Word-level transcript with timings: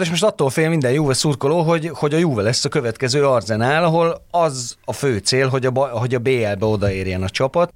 És 0.00 0.10
most 0.10 0.24
attól 0.24 0.50
fél 0.50 0.68
minden 0.68 0.92
Juve 0.92 1.14
szurkoló, 1.14 1.62
hogy, 1.62 1.88
hogy 1.88 2.14
a 2.14 2.18
Juve 2.18 2.42
lesz 2.42 2.64
a 2.64 2.68
következő 2.68 3.26
Arzenál, 3.26 3.84
ahol 3.84 4.24
az 4.30 4.76
a 4.84 4.92
fő 4.92 5.18
cél, 5.18 5.48
hogy 5.48 5.66
a, 5.66 5.70
hogy 5.88 6.14
a 6.14 6.18
BL-be 6.18 6.66
odaérjen 6.66 7.22
a 7.22 7.28
csapat. 7.28 7.72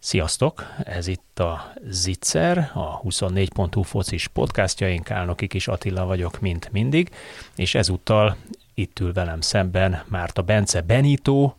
Sziasztok! 0.00 0.64
Ez 0.84 1.06
itt 1.06 1.38
a 1.38 1.72
Zitzer, 1.88 2.70
a 2.74 3.00
24.hu 3.00 3.82
focis 3.82 4.28
podcastja, 4.28 4.88
én 4.88 5.02
Kálnoki 5.02 5.46
Kis 5.46 5.68
Attila 5.68 6.04
vagyok, 6.04 6.40
mint 6.40 6.68
mindig, 6.72 7.10
és 7.56 7.74
ezúttal 7.74 8.36
itt 8.74 9.00
ül 9.00 9.12
velem 9.12 9.40
szemben 9.40 10.02
Márta 10.06 10.42
Bence 10.42 10.80
Benito, 10.80 11.52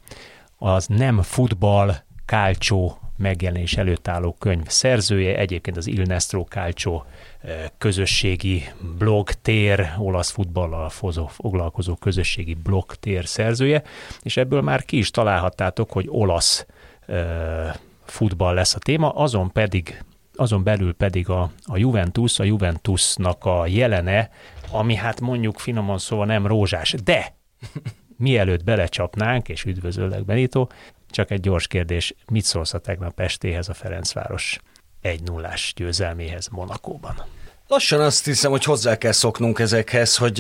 az 0.59 0.87
Nem 0.87 1.21
Futball 1.21 1.95
Calcio 2.25 2.91
megjelenés 3.17 3.77
előtt 3.77 4.07
álló 4.07 4.35
könyv 4.39 4.67
szerzője, 4.67 5.37
egyébként 5.37 5.77
az 5.77 5.87
Il 5.87 6.03
Nestro 6.03 6.43
Calcio 6.43 7.01
eh, 7.41 7.65
közösségi 7.77 8.63
blog 8.97 9.29
tér, 9.29 9.93
olasz 9.97 10.29
futballal 10.29 10.89
foglalkozó 11.27 11.95
közösségi 11.95 12.53
blog 12.53 12.95
tér 12.95 13.25
szerzője, 13.25 13.83
és 14.21 14.37
ebből 14.37 14.61
már 14.61 14.83
ki 14.83 14.97
is 14.97 15.11
találhattátok, 15.11 15.91
hogy 15.91 16.05
olasz 16.09 16.65
eh, 17.05 17.73
futball 18.05 18.53
lesz 18.53 18.75
a 18.75 18.79
téma, 18.79 19.09
azon 19.09 19.51
pedig 19.51 20.03
azon 20.35 20.63
belül 20.63 20.93
pedig 20.93 21.29
a, 21.29 21.51
a 21.65 21.77
Juventus, 21.77 22.39
a 22.39 22.43
Juventusnak 22.43 23.45
a 23.45 23.67
jelene, 23.67 24.29
ami 24.71 24.95
hát 24.95 25.21
mondjuk 25.21 25.59
finoman 25.59 25.97
szóval 25.97 26.25
nem 26.25 26.47
rózsás, 26.47 26.95
de 27.03 27.35
mielőtt 28.19 28.63
belecsapnánk, 28.63 29.49
és 29.49 29.63
üdvözöllek 29.63 30.25
Benito, 30.25 30.67
csak 31.09 31.31
egy 31.31 31.39
gyors 31.39 31.67
kérdés, 31.67 32.13
mit 32.31 32.43
szólsz 32.43 32.73
a 32.73 32.79
tegnap 32.79 33.19
estéhez 33.19 33.69
a 33.69 33.73
Ferencváros 33.73 34.59
1 35.01 35.23
0 35.23 35.53
győzelméhez 35.75 36.47
Monakóban? 36.47 37.15
Lassan 37.67 37.99
azt 37.99 38.25
hiszem, 38.25 38.51
hogy 38.51 38.63
hozzá 38.63 38.97
kell 38.97 39.11
szoknunk 39.11 39.59
ezekhez, 39.59 40.17
hogy 40.17 40.37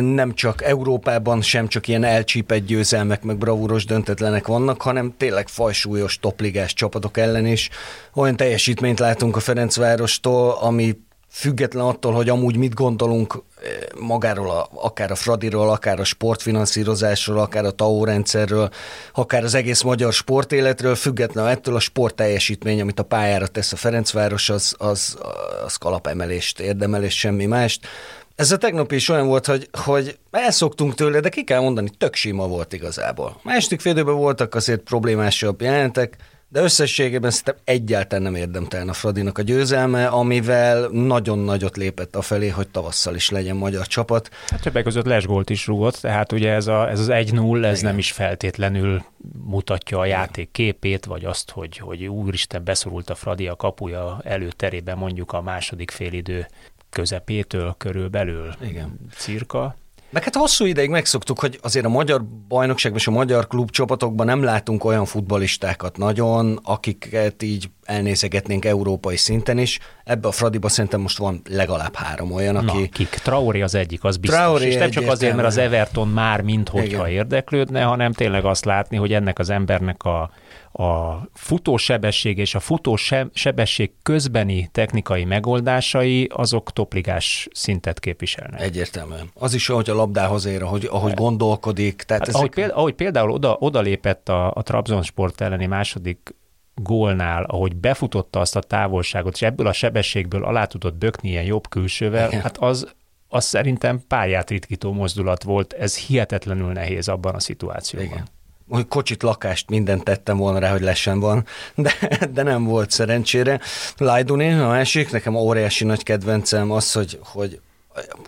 nem 0.00 0.34
csak 0.34 0.62
Európában 0.62 1.42
sem 1.42 1.68
csak 1.68 1.88
ilyen 1.88 2.04
elcsípett 2.04 2.66
győzelmek, 2.66 3.22
meg 3.22 3.38
bravúros 3.38 3.84
döntetlenek 3.84 4.46
vannak, 4.46 4.82
hanem 4.82 5.14
tényleg 5.16 5.48
fajsúlyos 5.48 6.18
topligás 6.18 6.74
csapatok 6.74 7.16
ellen 7.16 7.46
is 7.46 7.68
olyan 8.14 8.36
teljesítményt 8.36 8.98
látunk 8.98 9.36
a 9.36 9.40
Ferencvárostól, 9.40 10.50
ami 10.50 10.96
független 11.30 11.84
attól, 11.84 12.12
hogy 12.12 12.28
amúgy 12.28 12.56
mit 12.56 12.74
gondolunk 12.74 13.34
eh, 13.62 13.70
magáról, 14.00 14.50
a, 14.50 14.68
akár 14.74 15.10
a 15.10 15.14
Fradiról, 15.14 15.70
akár 15.70 16.00
a 16.00 16.04
sportfinanszírozásról, 16.04 17.38
akár 17.38 17.64
a 17.64 17.70
TAO 17.70 18.04
rendszerről, 18.04 18.70
akár 19.12 19.44
az 19.44 19.54
egész 19.54 19.82
magyar 19.82 20.12
sportéletről, 20.12 20.94
független 20.94 21.46
ettől 21.46 21.74
a 21.74 21.80
sport 21.80 22.14
teljesítmény, 22.14 22.80
amit 22.80 23.00
a 23.00 23.02
pályára 23.02 23.46
tesz 23.46 23.72
a 23.72 23.76
Ferencváros, 23.76 24.48
az, 24.48 24.74
az, 24.78 25.18
az 25.64 25.76
kalapemelést 25.76 26.60
érdemel, 26.60 27.04
és 27.04 27.18
semmi 27.18 27.46
mást. 27.46 27.86
Ez 28.34 28.52
a 28.52 28.56
tegnap 28.56 28.92
is 28.92 29.08
olyan 29.08 29.26
volt, 29.26 29.46
hogy, 29.46 29.68
hogy 29.72 30.18
elszoktunk 30.30 30.94
tőle, 30.94 31.20
de 31.20 31.28
ki 31.28 31.44
kell 31.44 31.60
mondani, 31.60 31.90
tök 31.98 32.14
sima 32.14 32.46
volt 32.46 32.72
igazából. 32.72 33.40
Második 33.42 33.80
félidőben 33.80 34.14
voltak 34.14 34.54
azért 34.54 34.80
problémásabb 34.80 35.60
jelentek, 35.60 36.16
de 36.50 36.60
összességében 36.62 37.30
szerintem 37.30 37.62
egyáltalán 37.64 38.22
nem 38.22 38.34
érdemtelen 38.34 38.88
a 38.88 38.92
Fradinak 38.92 39.38
a 39.38 39.42
győzelme, 39.42 40.06
amivel 40.06 40.88
nagyon 40.88 41.38
nagyot 41.38 41.76
lépett 41.76 42.16
a 42.16 42.22
felé, 42.22 42.48
hogy 42.48 42.68
tavasszal 42.68 43.14
is 43.14 43.30
legyen 43.30 43.56
magyar 43.56 43.86
csapat. 43.86 44.30
Hát 44.46 44.60
többek 44.60 44.84
között 44.84 45.04
lesgolt 45.04 45.50
is 45.50 45.66
rúgott, 45.66 45.94
tehát 45.94 46.32
ugye 46.32 46.52
ez, 46.52 46.66
a, 46.66 46.88
ez 46.90 47.00
az 47.00 47.08
1-0, 47.10 47.64
ez 47.64 47.78
Igen. 47.78 47.90
nem 47.90 47.98
is 47.98 48.12
feltétlenül 48.12 49.04
mutatja 49.44 49.98
a 49.98 50.04
játék 50.04 50.50
képét, 50.50 51.04
vagy 51.04 51.24
azt, 51.24 51.50
hogy, 51.50 51.78
hogy 51.78 52.06
úristen 52.06 52.64
beszorult 52.64 53.10
a 53.10 53.14
Fradi 53.14 53.48
a 53.48 53.56
kapuja 53.56 54.20
előterében 54.24 54.98
mondjuk 54.98 55.32
a 55.32 55.42
második 55.42 55.90
félidő 55.90 56.46
közepétől 56.90 57.74
körülbelül 57.78 58.54
Igen. 58.60 58.98
cirka. 59.16 59.76
Meg 60.10 60.22
hát 60.24 60.36
hosszú 60.36 60.64
ideig 60.64 60.90
megszoktuk, 60.90 61.38
hogy 61.38 61.58
azért 61.62 61.84
a 61.84 61.88
magyar 61.88 62.24
bajnokságban 62.48 63.00
és 63.00 63.06
a 63.06 63.10
magyar 63.10 63.46
klubcsapatokban 63.46 64.26
nem 64.26 64.42
látunk 64.42 64.84
olyan 64.84 65.04
futbalistákat 65.04 65.96
nagyon, 65.96 66.60
akiket 66.62 67.42
így 67.42 67.70
elnézegetnénk 67.84 68.64
európai 68.64 69.16
szinten 69.16 69.58
is. 69.58 69.78
Ebbe 70.04 70.28
a 70.28 70.30
Fradiba 70.30 70.68
szerintem 70.68 71.00
most 71.00 71.18
van 71.18 71.42
legalább 71.48 71.94
három 71.94 72.32
olyan, 72.32 72.56
aki... 72.56 72.80
Na, 72.80 72.88
kik? 72.88 73.08
Traori 73.08 73.62
az 73.62 73.74
egyik, 73.74 74.04
az 74.04 74.16
biztos. 74.16 74.38
Traori 74.38 74.66
és 74.66 74.76
nem 74.76 74.90
csak 74.90 75.08
azért, 75.08 75.34
mert 75.34 75.46
az 75.46 75.56
Everton 75.56 76.08
már 76.08 76.40
minthogyha 76.40 77.08
érdeklődne, 77.08 77.82
hanem 77.82 78.12
tényleg 78.12 78.44
azt 78.44 78.64
látni, 78.64 78.96
hogy 78.96 79.12
ennek 79.12 79.38
az 79.38 79.50
embernek 79.50 80.02
a 80.02 80.30
a 80.78 81.28
futósebesség 81.32 82.38
és 82.38 82.54
a 82.54 82.60
futósebesség 82.60 83.92
közbeni 84.02 84.68
technikai 84.72 85.24
megoldásai 85.24 86.30
azok 86.34 86.72
topligás 86.72 87.48
szintet 87.52 88.00
képviselnek. 88.00 88.60
Egyértelműen. 88.60 89.30
Az 89.34 89.54
is, 89.54 89.66
hogy 89.66 89.90
a 89.90 89.94
labdához 89.94 90.44
ér, 90.44 90.62
ahogy, 90.62 90.88
ahogy 90.90 91.14
gondolkodik. 91.14 92.02
Tehát 92.02 92.26
hát, 92.26 92.28
ezek... 92.28 92.40
ahogy, 92.40 92.54
például, 92.54 92.78
ahogy 92.78 92.94
például 92.94 93.30
oda, 93.30 93.56
oda 93.60 93.80
lépett 93.80 94.28
a, 94.28 94.52
a 94.54 94.62
Trabzonsport 94.62 95.40
elleni 95.40 95.66
második 95.66 96.34
gólnál, 96.74 97.44
ahogy 97.44 97.76
befutotta 97.76 98.40
azt 98.40 98.56
a 98.56 98.60
távolságot, 98.60 99.34
és 99.34 99.42
ebből 99.42 99.66
a 99.66 99.72
sebességből 99.72 100.44
alá 100.44 100.64
tudott 100.64 100.94
bökni 100.94 101.28
ilyen 101.28 101.44
jobb 101.44 101.68
külsővel, 101.68 102.28
Igen. 102.28 102.40
hát 102.40 102.58
az, 102.58 102.94
az 103.28 103.44
szerintem 103.44 104.02
pályát 104.08 104.50
ritkító 104.50 104.92
mozdulat 104.92 105.42
volt, 105.42 105.72
ez 105.72 105.96
hihetetlenül 105.96 106.72
nehéz 106.72 107.08
abban 107.08 107.34
a 107.34 107.40
szituációban. 107.40 108.06
Igen 108.06 108.36
hogy 108.68 108.88
kocsit, 108.88 109.22
lakást, 109.22 109.70
mindent 109.70 110.04
tettem 110.04 110.36
volna 110.36 110.58
rá, 110.58 110.70
hogy 110.70 110.80
lesen 110.80 111.20
van, 111.20 111.46
de, 111.74 111.92
de 112.32 112.42
nem 112.42 112.64
volt 112.64 112.90
szerencsére. 112.90 113.60
Lajduni, 113.96 114.52
a 114.52 114.66
másik, 114.66 115.10
nekem 115.10 115.34
óriási 115.34 115.84
nagy 115.84 116.02
kedvencem 116.02 116.70
az, 116.70 116.92
hogy, 116.92 117.18
hogy 117.22 117.60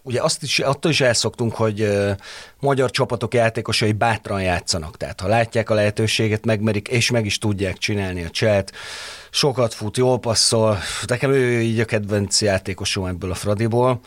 ugye 0.03 0.23
azt 0.23 0.43
is, 0.43 0.59
attól 0.59 0.91
is 0.91 1.01
elszoktunk, 1.01 1.55
hogy 1.55 1.89
magyar 2.61 2.91
csapatok 2.91 3.35
játékosai 3.35 3.93
bátran 3.93 4.43
játszanak, 4.43 4.97
tehát 4.97 5.21
ha 5.21 5.29
látják 5.29 5.71
a 5.71 5.75
lehetőséget, 5.75 6.45
megmerik, 6.45 6.89
és 6.89 7.11
meg 7.11 7.27
is 7.27 7.39
tudják 7.39 7.79
csinálni 7.79 8.25
a 8.25 8.31
cselt, 8.31 8.73
sokat 9.31 9.75
fut, 9.75 9.97
jól 9.97 10.19
passzol, 10.19 10.79
nekem 11.07 11.33
ő 11.33 11.61
így 11.61 11.81
a 11.81 11.85
kedvenc 11.85 12.43
játékosom 12.43 13.05
ebből 13.05 13.31
a 13.31 13.35
Fradiból, 13.35 14.01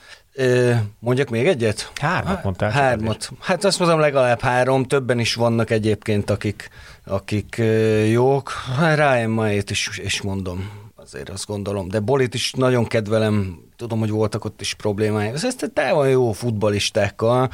Mondjak 0.99 1.29
még 1.29 1.47
egyet? 1.47 1.91
Hármat 1.95 2.43
mondtál. 2.43 2.69
Hármat. 2.69 3.29
Hát 3.39 3.63
azt 3.63 3.79
mondom 3.79 3.99
legalább 3.99 4.41
három, 4.41 4.83
többen 4.83 5.19
is 5.19 5.33
vannak 5.33 5.69
egyébként, 5.69 6.29
akik, 6.29 6.69
akik 7.05 7.61
jók. 8.09 8.51
Hát 8.77 8.97
Ryan 8.97 9.29
Maét 9.29 9.69
is, 9.69 9.89
is 10.03 10.21
mondom, 10.21 10.69
azért 10.95 11.29
azt 11.29 11.45
gondolom. 11.45 11.87
De 11.87 11.99
Bolit 11.99 12.33
is 12.33 12.51
nagyon 12.51 12.85
kedvelem, 12.85 13.59
tudom, 13.75 13.99
hogy 13.99 14.09
voltak 14.09 14.45
ott 14.45 14.61
is 14.61 14.73
problémái. 14.73 15.27
Ez 15.27 15.55
távol 15.73 16.07
jó 16.07 16.31
futbalistákkal, 16.31 17.49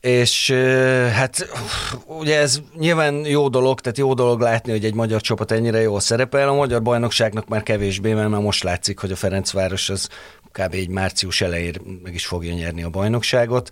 és 0.00 0.50
hát 1.12 1.48
ugye 2.06 2.38
ez 2.38 2.60
nyilván 2.78 3.14
jó 3.14 3.48
dolog, 3.48 3.80
tehát 3.80 3.98
jó 3.98 4.14
dolog 4.14 4.40
látni, 4.40 4.72
hogy 4.72 4.84
egy 4.84 4.94
magyar 4.94 5.20
csapat 5.20 5.50
ennyire 5.50 5.80
jól 5.80 6.00
szerepel. 6.00 6.48
A 6.48 6.54
magyar 6.54 6.82
bajnokságnak 6.82 7.48
már 7.48 7.62
kevésbé, 7.62 8.12
mert 8.12 8.28
már 8.28 8.40
most 8.40 8.62
látszik, 8.62 8.98
hogy 8.98 9.12
a 9.12 9.16
Ferencváros 9.16 9.88
az 9.88 10.08
kb. 10.58 10.74
egy 10.74 10.88
március 10.88 11.40
elején 11.40 11.74
meg 12.02 12.14
is 12.14 12.26
fogja 12.26 12.54
nyerni 12.54 12.82
a 12.82 12.90
bajnokságot. 12.90 13.70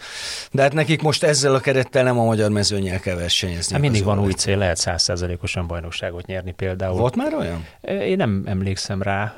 De 0.50 0.62
hát 0.62 0.72
nekik 0.72 1.02
most 1.02 1.22
ezzel 1.22 1.54
a 1.54 1.60
kerettel 1.60 2.04
nem 2.04 2.18
a 2.18 2.24
magyar 2.24 2.50
mezőnyel 2.50 3.00
kell 3.00 3.16
versenyezni. 3.16 3.72
Hát 3.72 3.80
mindig 3.80 4.04
van 4.04 4.20
új 4.20 4.32
cél, 4.32 4.58
lehet 4.58 4.76
százszerzelékosan 4.76 5.66
bajnokságot 5.66 6.26
nyerni 6.26 6.52
például. 6.52 6.98
Volt 6.98 7.16
már 7.16 7.34
olyan? 7.34 7.66
Én 7.80 8.16
nem 8.16 8.42
emlékszem 8.46 9.02
rá. 9.02 9.36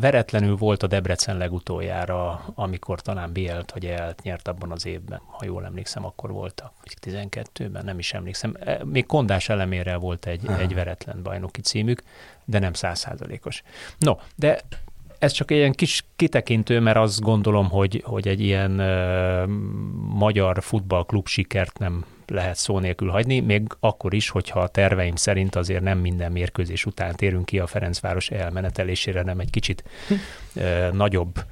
Veretlenül 0.00 0.56
volt 0.56 0.82
a 0.82 0.86
Debrecen 0.86 1.36
legutoljára, 1.36 2.44
amikor 2.54 3.00
talán 3.00 3.32
Bielt, 3.32 3.70
hogy 3.70 3.84
Elt 3.84 4.22
nyert 4.22 4.48
abban 4.48 4.70
az 4.70 4.86
évben. 4.86 5.20
Ha 5.26 5.44
jól 5.44 5.64
emlékszem, 5.64 6.04
akkor 6.04 6.30
voltak. 6.30 6.72
12-ben, 7.06 7.84
nem 7.84 7.98
is 7.98 8.12
emlékszem. 8.12 8.56
Még 8.84 9.06
Kondás 9.06 9.48
elemére 9.48 9.96
volt 9.96 10.26
egy, 10.26 10.46
egy 10.58 10.74
veretlen 10.74 11.22
bajnoki 11.22 11.60
címük, 11.60 12.02
de 12.44 12.58
nem 12.58 12.72
százszázalékos. 12.72 13.62
No, 13.98 14.16
de 14.34 14.60
ez 15.18 15.32
csak 15.32 15.50
ilyen 15.50 15.72
kis 15.72 16.04
kitekintő, 16.16 16.80
mert 16.80 16.96
azt 16.96 17.20
gondolom, 17.20 17.68
hogy, 17.68 18.02
hogy 18.04 18.28
egy 18.28 18.40
ilyen 18.40 18.80
uh, 18.80 19.46
magyar 20.18 20.62
futballklub 20.62 21.26
sikert 21.26 21.78
nem 21.78 22.04
lehet 22.26 22.56
szó 22.56 22.78
nélkül 22.78 23.08
hagyni, 23.08 23.40
még 23.40 23.66
akkor 23.80 24.14
is, 24.14 24.28
hogyha 24.28 24.60
a 24.60 24.68
terveim 24.68 25.16
szerint 25.16 25.56
azért 25.56 25.82
nem 25.82 25.98
minden 25.98 26.32
mérkőzés 26.32 26.84
után 26.84 27.16
térünk 27.16 27.44
ki 27.44 27.58
a 27.58 27.66
Ferencváros 27.66 28.30
elmenetelésére, 28.30 29.22
nem 29.22 29.40
egy 29.40 29.50
kicsit 29.50 29.84
uh, 30.54 30.92
nagyobb 30.92 31.44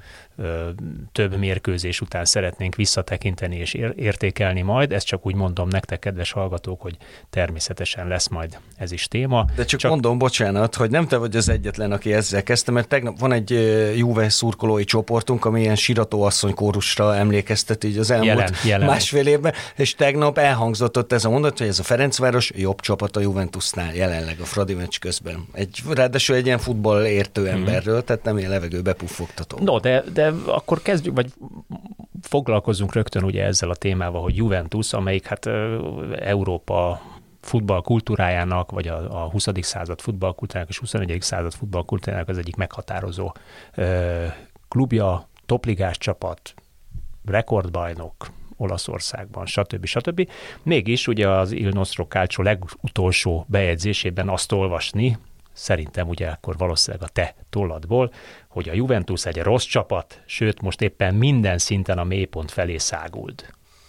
több 1.11 1.37
mérkőzés 1.37 2.01
után 2.01 2.25
szeretnénk 2.25 2.75
visszatekinteni 2.75 3.55
és 3.55 3.73
értékelni 3.95 4.61
majd. 4.61 4.91
Ezt 4.91 5.05
csak 5.05 5.25
úgy 5.25 5.35
mondom 5.35 5.67
nektek, 5.67 5.99
kedves 5.99 6.31
hallgatók, 6.31 6.81
hogy 6.81 6.97
természetesen 7.29 8.07
lesz 8.07 8.27
majd 8.27 8.57
ez 8.77 8.91
is 8.91 9.07
téma. 9.07 9.45
De 9.55 9.65
csak, 9.65 9.79
csak 9.79 9.91
mondom, 9.91 10.17
bocsánat, 10.17 10.75
hogy 10.75 10.89
nem 10.89 11.07
te 11.07 11.17
vagy 11.17 11.35
az 11.35 11.49
egyetlen, 11.49 11.91
aki 11.91 12.13
ezzel 12.13 12.43
kezdte, 12.43 12.71
mert 12.71 12.87
tegnap 12.87 13.19
van 13.19 13.31
egy 13.31 13.49
Juve 13.97 14.29
szurkolói 14.29 14.83
csoportunk, 14.83 15.45
ami 15.45 15.61
ilyen 15.61 15.77
asszony 16.09 16.53
kórusra 16.53 17.15
emlékeztet 17.15 17.83
így 17.83 17.97
az 17.97 18.11
elmúlt 18.11 18.27
jelen, 18.29 18.53
jelen. 18.65 18.87
másfél 18.87 19.27
évben, 19.27 19.53
és 19.75 19.95
tegnap 19.95 20.37
elhang 20.37 20.64
elhangzott 20.65 20.97
ott 20.97 21.11
ez 21.11 21.25
a 21.25 21.29
mondat, 21.29 21.57
hogy 21.57 21.67
ez 21.67 21.79
a 21.79 21.83
Ferencváros 21.83 22.51
jobb 22.55 22.79
csapat 22.79 23.17
a 23.17 23.19
Juventusnál 23.19 23.95
jelenleg 23.95 24.39
a 24.39 24.45
Fradi 24.45 24.73
meccs 24.73 24.99
közben. 24.99 25.45
Egy, 25.51 25.81
ráadásul 25.89 26.35
egy 26.35 26.45
ilyen 26.45 26.57
futball 26.57 27.05
értő 27.05 27.41
mhm. 27.41 27.51
emberről, 27.51 28.03
tehát 28.03 28.23
nem 28.23 28.37
ilyen 28.37 28.49
levegőbe 28.49 28.93
puffogtató. 28.93 29.57
No, 29.59 29.79
de, 29.79 30.03
de 30.13 30.33
akkor 30.45 30.81
kezdjük, 30.81 31.15
vagy 31.15 31.33
foglalkozunk 32.21 32.93
rögtön 32.93 33.23
ugye 33.23 33.43
ezzel 33.43 33.69
a 33.69 33.75
témával, 33.75 34.21
hogy 34.21 34.35
Juventus, 34.35 34.93
amelyik 34.93 35.25
hát 35.25 35.45
Európa 36.19 37.01
futball 37.41 37.81
kultúrájának, 37.81 38.71
vagy 38.71 38.87
a, 38.87 39.23
a 39.23 39.29
20. 39.29 39.47
század 39.61 40.01
futballkultúrájának 40.01 40.73
és 40.73 40.79
21. 40.79 41.21
század 41.21 41.53
futballkultúrájának 41.53 42.29
az 42.29 42.37
egyik 42.37 42.55
meghatározó 42.55 43.31
ö, 43.75 44.25
klubja, 44.67 45.27
topligás 45.45 45.97
csapat, 45.97 46.53
rekordbajnok, 47.25 48.29
Olaszországban, 48.57 49.45
stb. 49.45 49.85
stb. 49.85 50.29
Mégis 50.63 51.07
ugye 51.07 51.29
az 51.29 51.51
Il 51.51 51.69
Nostro 51.69 52.05
Calcio 52.05 52.43
legutolsó 52.43 53.45
bejegyzésében 53.49 54.29
azt 54.29 54.51
olvasni, 54.51 55.17
szerintem 55.53 56.07
ugye 56.07 56.27
akkor 56.27 56.57
valószínűleg 56.57 57.07
a 57.09 57.11
te 57.11 57.35
tolladból, 57.49 58.11
hogy 58.47 58.69
a 58.69 58.73
Juventus 58.73 59.25
egy 59.25 59.37
rossz 59.41 59.65
csapat, 59.65 60.21
sőt 60.25 60.61
most 60.61 60.81
éppen 60.81 61.15
minden 61.15 61.57
szinten 61.57 61.97
a 61.97 62.03
mélypont 62.03 62.51
felé 62.51 62.77
száguld. 62.77 63.45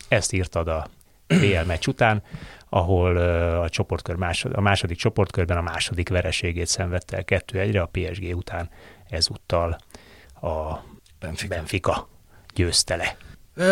Ezt 0.08 0.32
írtad 0.32 0.68
a 0.68 0.86
BL 1.26 1.66
meccs 1.66 1.86
után, 1.86 2.22
ahol 2.68 3.16
a, 3.16 3.68
csoportkör 3.68 4.16
másod, 4.16 4.52
a 4.54 4.60
második 4.60 4.96
csoportkörben 4.96 5.56
a 5.56 5.62
második 5.62 6.08
vereségét 6.08 6.66
szenvedte 6.66 7.16
el 7.16 7.24
2-1-re, 7.26 7.80
a 7.80 7.90
PSG 7.92 8.36
után 8.36 8.70
ezúttal 9.08 9.76
a 10.40 10.78
Benfica, 11.18 11.54
Benfica 11.54 12.08
győzte 12.54 12.96
le. 12.96 13.16
Uh, 13.58 13.64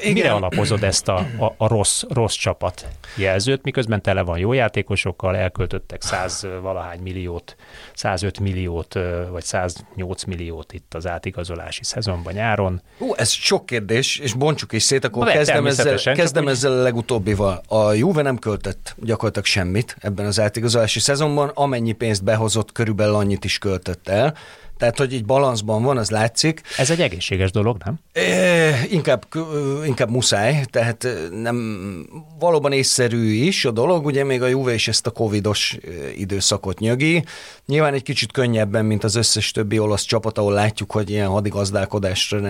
igen. 0.00 0.12
Mire 0.12 0.32
alapozod 0.32 0.82
ezt 0.82 1.08
a, 1.08 1.16
a, 1.16 1.54
a 1.56 1.68
rossz, 1.68 2.02
rossz 2.08 2.34
csapat 2.34 2.86
jelzőt, 3.16 3.62
miközben 3.62 4.02
tele 4.02 4.22
van 4.22 4.38
jó 4.38 4.52
játékosokkal, 4.52 5.36
elköltöttek 5.36 6.02
100 6.02 6.46
valahány 6.62 7.00
milliót, 7.00 7.56
105 7.94 8.40
milliót, 8.40 8.98
vagy 9.30 9.44
108 9.44 10.24
milliót 10.24 10.72
itt 10.72 10.94
az 10.94 11.06
átigazolási 11.06 11.84
szezonban 11.84 12.32
nyáron. 12.32 12.82
Ú, 12.98 13.14
ez 13.14 13.30
sok 13.30 13.66
kérdés, 13.66 14.18
és 14.18 14.32
bontsuk 14.32 14.72
is 14.72 14.82
szét, 14.82 15.04
akkor 15.04 15.24
Na, 15.26 15.32
kezdem, 15.32 15.66
ezzel, 15.66 16.14
kezdem 16.14 16.48
ezzel 16.48 16.72
a 16.72 16.82
legutóbbival. 16.82 17.62
A 17.68 17.92
Juve 17.92 18.22
nem 18.22 18.38
költött 18.38 18.94
gyakorlatilag 18.98 19.46
semmit 19.46 19.96
ebben 20.00 20.26
az 20.26 20.40
átigazolási 20.40 21.00
szezonban, 21.00 21.48
amennyi 21.54 21.92
pénzt 21.92 22.24
behozott, 22.24 22.72
körülbelül 22.72 23.14
annyit 23.14 23.44
is 23.44 23.58
költött 23.58 24.08
el. 24.08 24.34
Tehát, 24.80 24.98
hogy 24.98 25.12
így 25.12 25.24
balanszban 25.24 25.82
van, 25.82 25.96
az 25.96 26.10
látszik. 26.10 26.60
Ez 26.76 26.90
egy 26.90 27.00
egészséges 27.00 27.50
dolog, 27.50 27.76
nem? 27.84 27.98
É, 28.12 28.70
inkább, 28.90 29.26
inkább 29.84 30.10
muszáj, 30.10 30.64
tehát 30.70 31.06
nem 31.42 31.56
valóban 32.38 32.72
észszerű 32.72 33.30
is 33.32 33.64
a 33.64 33.70
dolog, 33.70 34.06
ugye 34.06 34.24
még 34.24 34.42
a 34.42 34.46
Juve 34.46 34.74
is 34.74 34.88
ezt 34.88 35.06
a 35.06 35.10
covidos 35.10 35.78
időszakot 36.16 36.78
nyögi. 36.78 37.24
Nyilván 37.66 37.94
egy 37.94 38.02
kicsit 38.02 38.32
könnyebben, 38.32 38.84
mint 38.84 39.04
az 39.04 39.14
összes 39.14 39.50
többi 39.50 39.78
olasz 39.78 40.04
csapat, 40.04 40.38
ahol 40.38 40.52
látjuk, 40.52 40.92
hogy 40.92 41.10
ilyen 41.10 41.28
hadigazdálkodásra 41.28 42.40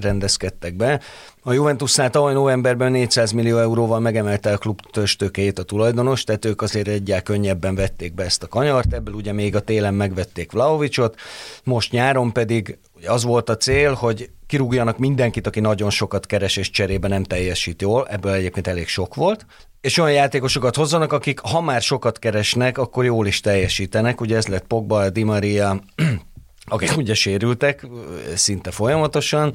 rendezkedtek 0.00 0.74
be. 0.74 1.00
A 1.48 1.52
Juventusnál 1.52 2.10
tavaly 2.10 2.32
novemberben 2.32 2.92
400 2.92 3.32
millió 3.32 3.58
euróval 3.58 4.00
megemelte 4.00 4.52
a 4.52 4.58
klub 4.58 4.80
töstökét 4.90 5.58
a 5.58 5.62
tulajdonos, 5.62 6.24
tehát 6.24 6.44
ők 6.44 6.62
azért 6.62 6.88
egyel 6.88 7.22
könnyebben 7.22 7.74
vették 7.74 8.14
be 8.14 8.24
ezt 8.24 8.42
a 8.42 8.46
kanyart, 8.46 8.92
ebből 8.92 9.14
ugye 9.14 9.32
még 9.32 9.56
a 9.56 9.60
télen 9.60 9.94
megvették 9.94 10.52
Vlaovicsot, 10.52 11.20
most 11.64 11.92
nyáron 11.92 12.32
pedig 12.32 12.78
az 13.06 13.24
volt 13.24 13.48
a 13.48 13.56
cél, 13.56 13.92
hogy 13.92 14.30
kirúgjanak 14.46 14.98
mindenkit, 14.98 15.46
aki 15.46 15.60
nagyon 15.60 15.90
sokat 15.90 16.26
keres 16.26 16.56
és 16.56 16.70
cserébe 16.70 17.08
nem 17.08 17.22
teljesít 17.22 17.82
jól, 17.82 18.06
ebből 18.08 18.32
egyébként 18.32 18.66
elég 18.66 18.88
sok 18.88 19.14
volt, 19.14 19.46
és 19.80 19.98
olyan 19.98 20.12
játékosokat 20.12 20.76
hozzanak, 20.76 21.12
akik 21.12 21.40
ha 21.40 21.60
már 21.60 21.82
sokat 21.82 22.18
keresnek, 22.18 22.78
akkor 22.78 23.04
jól 23.04 23.26
is 23.26 23.40
teljesítenek, 23.40 24.20
ugye 24.20 24.36
ez 24.36 24.46
lett 24.46 24.66
Pogba, 24.66 25.10
Di 25.10 25.22
Maria, 25.22 25.82
akik 26.64 26.96
ugye 26.96 27.14
sérültek 27.14 27.86
szinte 28.34 28.70
folyamatosan, 28.70 29.54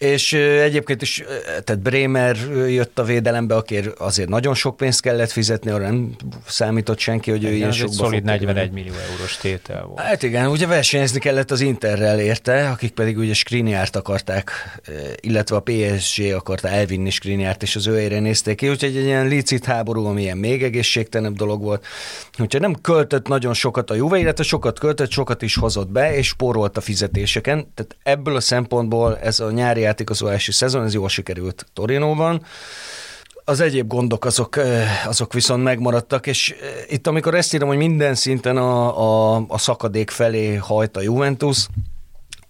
és 0.00 0.32
egyébként 0.32 1.02
is, 1.02 1.22
tehát 1.64 1.78
Bremer 1.80 2.36
jött 2.68 2.98
a 2.98 3.04
védelembe, 3.04 3.54
aki 3.54 3.80
azért 3.98 4.28
nagyon 4.28 4.54
sok 4.54 4.76
pénzt 4.76 5.00
kellett 5.00 5.30
fizetni, 5.30 5.70
arra 5.70 5.84
nem 5.84 6.16
számított 6.46 6.98
senki, 6.98 7.30
hogy 7.30 7.44
ő 7.44 7.52
ilyen 7.52 7.72
sokba 7.72 7.92
szolid 7.94 8.24
41 8.24 8.70
millió 8.70 8.92
eurós 9.10 9.36
tétel 9.36 9.84
volt. 9.84 10.00
Hát 10.00 10.22
igen, 10.22 10.46
ugye 10.46 10.66
versenyezni 10.66 11.18
kellett 11.18 11.50
az 11.50 11.60
Interrel 11.60 12.20
érte, 12.20 12.68
akik 12.68 12.90
pedig 12.90 13.18
ugye 13.18 13.34
Skriniárt 13.34 13.96
akarták, 13.96 14.50
illetve 15.20 15.56
a 15.56 15.60
PSG 15.60 16.32
akarta 16.34 16.68
elvinni 16.68 17.10
Skriniárt, 17.10 17.62
és 17.62 17.76
az 17.76 17.86
ő 17.86 17.96
helyre 17.96 18.20
nézték 18.20 18.56
ki, 18.56 18.68
úgyhogy 18.68 18.96
egy 18.96 19.04
ilyen 19.04 19.26
licit 19.26 19.64
háború, 19.64 20.04
ami 20.06 20.22
ilyen 20.22 20.38
még 20.38 20.62
egészségtelenebb 20.62 21.36
dolog 21.36 21.62
volt. 21.62 21.86
Úgyhogy 22.38 22.60
nem 22.60 22.74
költött 22.74 23.28
nagyon 23.28 23.54
sokat 23.54 23.90
a 23.90 23.94
Juve, 23.94 24.18
illetve 24.18 24.44
sokat 24.44 24.78
költött, 24.78 25.10
sokat 25.10 25.42
is 25.42 25.56
hozott 25.56 25.90
be, 25.90 26.16
és 26.16 26.26
spórolt 26.26 26.76
a 26.76 26.80
fizetéseken. 26.80 27.72
Tehát 27.74 27.96
ebből 28.02 28.36
a 28.36 28.40
szempontból 28.40 29.18
ez 29.18 29.40
a 29.40 29.50
nyári 29.50 29.88
játékozási 29.90 30.52
szezon, 30.52 30.84
ez 30.84 30.94
jól 30.94 31.08
sikerült 31.08 31.66
Torinóban. 31.72 32.42
Az 33.44 33.60
egyéb 33.60 33.86
gondok 33.86 34.24
azok, 34.24 34.60
azok 35.06 35.32
viszont 35.32 35.62
megmaradtak, 35.62 36.26
és 36.26 36.54
itt 36.88 37.06
amikor 37.06 37.34
ezt 37.34 37.54
írom, 37.54 37.68
hogy 37.68 37.76
minden 37.76 38.14
szinten 38.14 38.56
a, 38.56 38.98
a, 39.34 39.44
a 39.48 39.58
szakadék 39.58 40.10
felé 40.10 40.54
hajt 40.54 40.96
a 40.96 41.00
Juventus, 41.00 41.66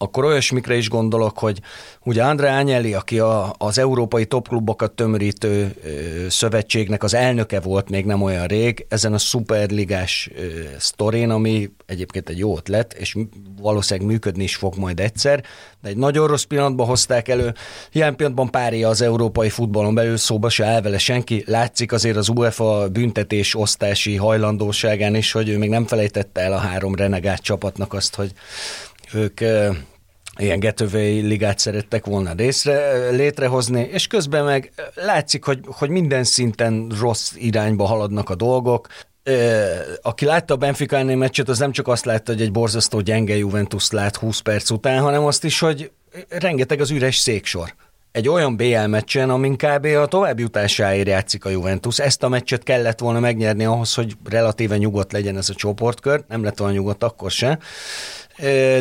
akkor 0.02 0.24
olyasmikre 0.24 0.76
is 0.76 0.88
gondolok, 0.88 1.38
hogy 1.38 1.60
ugye 2.04 2.22
André 2.22 2.48
Agnelli, 2.48 2.94
aki 2.94 3.18
a, 3.18 3.54
az 3.58 3.78
európai 3.78 4.26
topklubokat 4.26 4.92
tömörítő 4.92 5.74
ö, 5.84 6.28
szövetségnek 6.28 7.02
az 7.02 7.14
elnöke 7.14 7.60
volt 7.60 7.90
még 7.90 8.04
nem 8.04 8.22
olyan 8.22 8.46
rég, 8.46 8.86
ezen 8.88 9.12
a 9.12 9.18
szuperligás 9.18 10.30
ö, 10.36 10.46
sztorén, 10.78 11.30
ami 11.30 11.70
egyébként 11.86 12.28
egy 12.28 12.38
jó 12.38 12.56
ötlet, 12.56 12.92
és 12.92 13.16
valószínűleg 13.60 14.10
működni 14.10 14.42
is 14.42 14.56
fog 14.56 14.76
majd 14.76 15.00
egyszer, 15.00 15.44
de 15.82 15.88
egy 15.88 15.96
nagyon 15.96 16.26
rossz 16.26 16.42
pillanatban 16.42 16.86
hozták 16.86 17.28
elő. 17.28 17.54
Ilyen 17.92 18.16
pillanatban 18.16 18.50
párja 18.50 18.88
az 18.88 19.00
európai 19.00 19.48
futballon 19.48 19.94
belül 19.94 20.16
szóba 20.16 20.48
se 20.48 20.66
áll 20.66 20.80
vele 20.80 20.98
senki. 20.98 21.44
Látszik 21.46 21.92
azért 21.92 22.16
az 22.16 22.28
UEFA 22.28 22.88
büntetés 22.88 23.54
osztási 23.54 24.16
hajlandóságán 24.16 25.14
is, 25.14 25.32
hogy 25.32 25.48
ő 25.48 25.58
még 25.58 25.68
nem 25.68 25.86
felejtette 25.86 26.40
el 26.40 26.52
a 26.52 26.58
három 26.58 26.94
renegát 26.94 27.40
csapatnak 27.42 27.92
azt, 27.92 28.14
hogy 28.14 28.32
ők 29.14 29.40
ilyen 30.36 30.58
getövei 30.58 31.20
ligát 31.20 31.58
szerettek 31.58 32.04
volna 32.04 32.32
részre, 32.32 33.08
létrehozni, 33.10 33.88
és 33.92 34.06
közben 34.06 34.44
meg 34.44 34.72
látszik, 34.94 35.44
hogy, 35.44 35.58
hogy 35.64 35.88
minden 35.88 36.24
szinten 36.24 36.92
rossz 37.00 37.32
irányba 37.36 37.84
haladnak 37.84 38.30
a 38.30 38.34
dolgok. 38.34 38.88
Aki 40.02 40.24
látta 40.24 40.54
a 40.54 40.56
Benfica 40.56 40.96
elleni 40.96 41.14
meccset, 41.14 41.48
az 41.48 41.58
nem 41.58 41.72
csak 41.72 41.88
azt 41.88 42.04
látta, 42.04 42.32
hogy 42.32 42.42
egy 42.42 42.52
borzasztó 42.52 43.00
gyenge 43.00 43.36
Juventus 43.36 43.90
lát 43.90 44.16
20 44.16 44.38
perc 44.38 44.70
után, 44.70 45.00
hanem 45.00 45.24
azt 45.24 45.44
is, 45.44 45.58
hogy 45.58 45.90
rengeteg 46.28 46.80
az 46.80 46.90
üres 46.90 47.16
széksor 47.16 47.74
egy 48.12 48.28
olyan 48.28 48.56
BL 48.56 48.86
meccsen, 48.86 49.30
amin 49.30 49.56
kb. 49.56 49.84
a 49.84 50.06
továbbjutásáért 50.06 51.08
játszik 51.08 51.44
a 51.44 51.48
Juventus. 51.48 51.98
Ezt 51.98 52.22
a 52.22 52.28
meccset 52.28 52.62
kellett 52.62 52.98
volna 52.98 53.20
megnyerni 53.20 53.64
ahhoz, 53.64 53.94
hogy 53.94 54.16
relatíven 54.30 54.78
nyugodt 54.78 55.12
legyen 55.12 55.36
ez 55.36 55.48
a 55.48 55.54
csoportkör. 55.54 56.24
Nem 56.28 56.44
lett 56.44 56.58
volna 56.58 56.74
nyugodt 56.74 57.02
akkor 57.02 57.30
se 57.30 57.58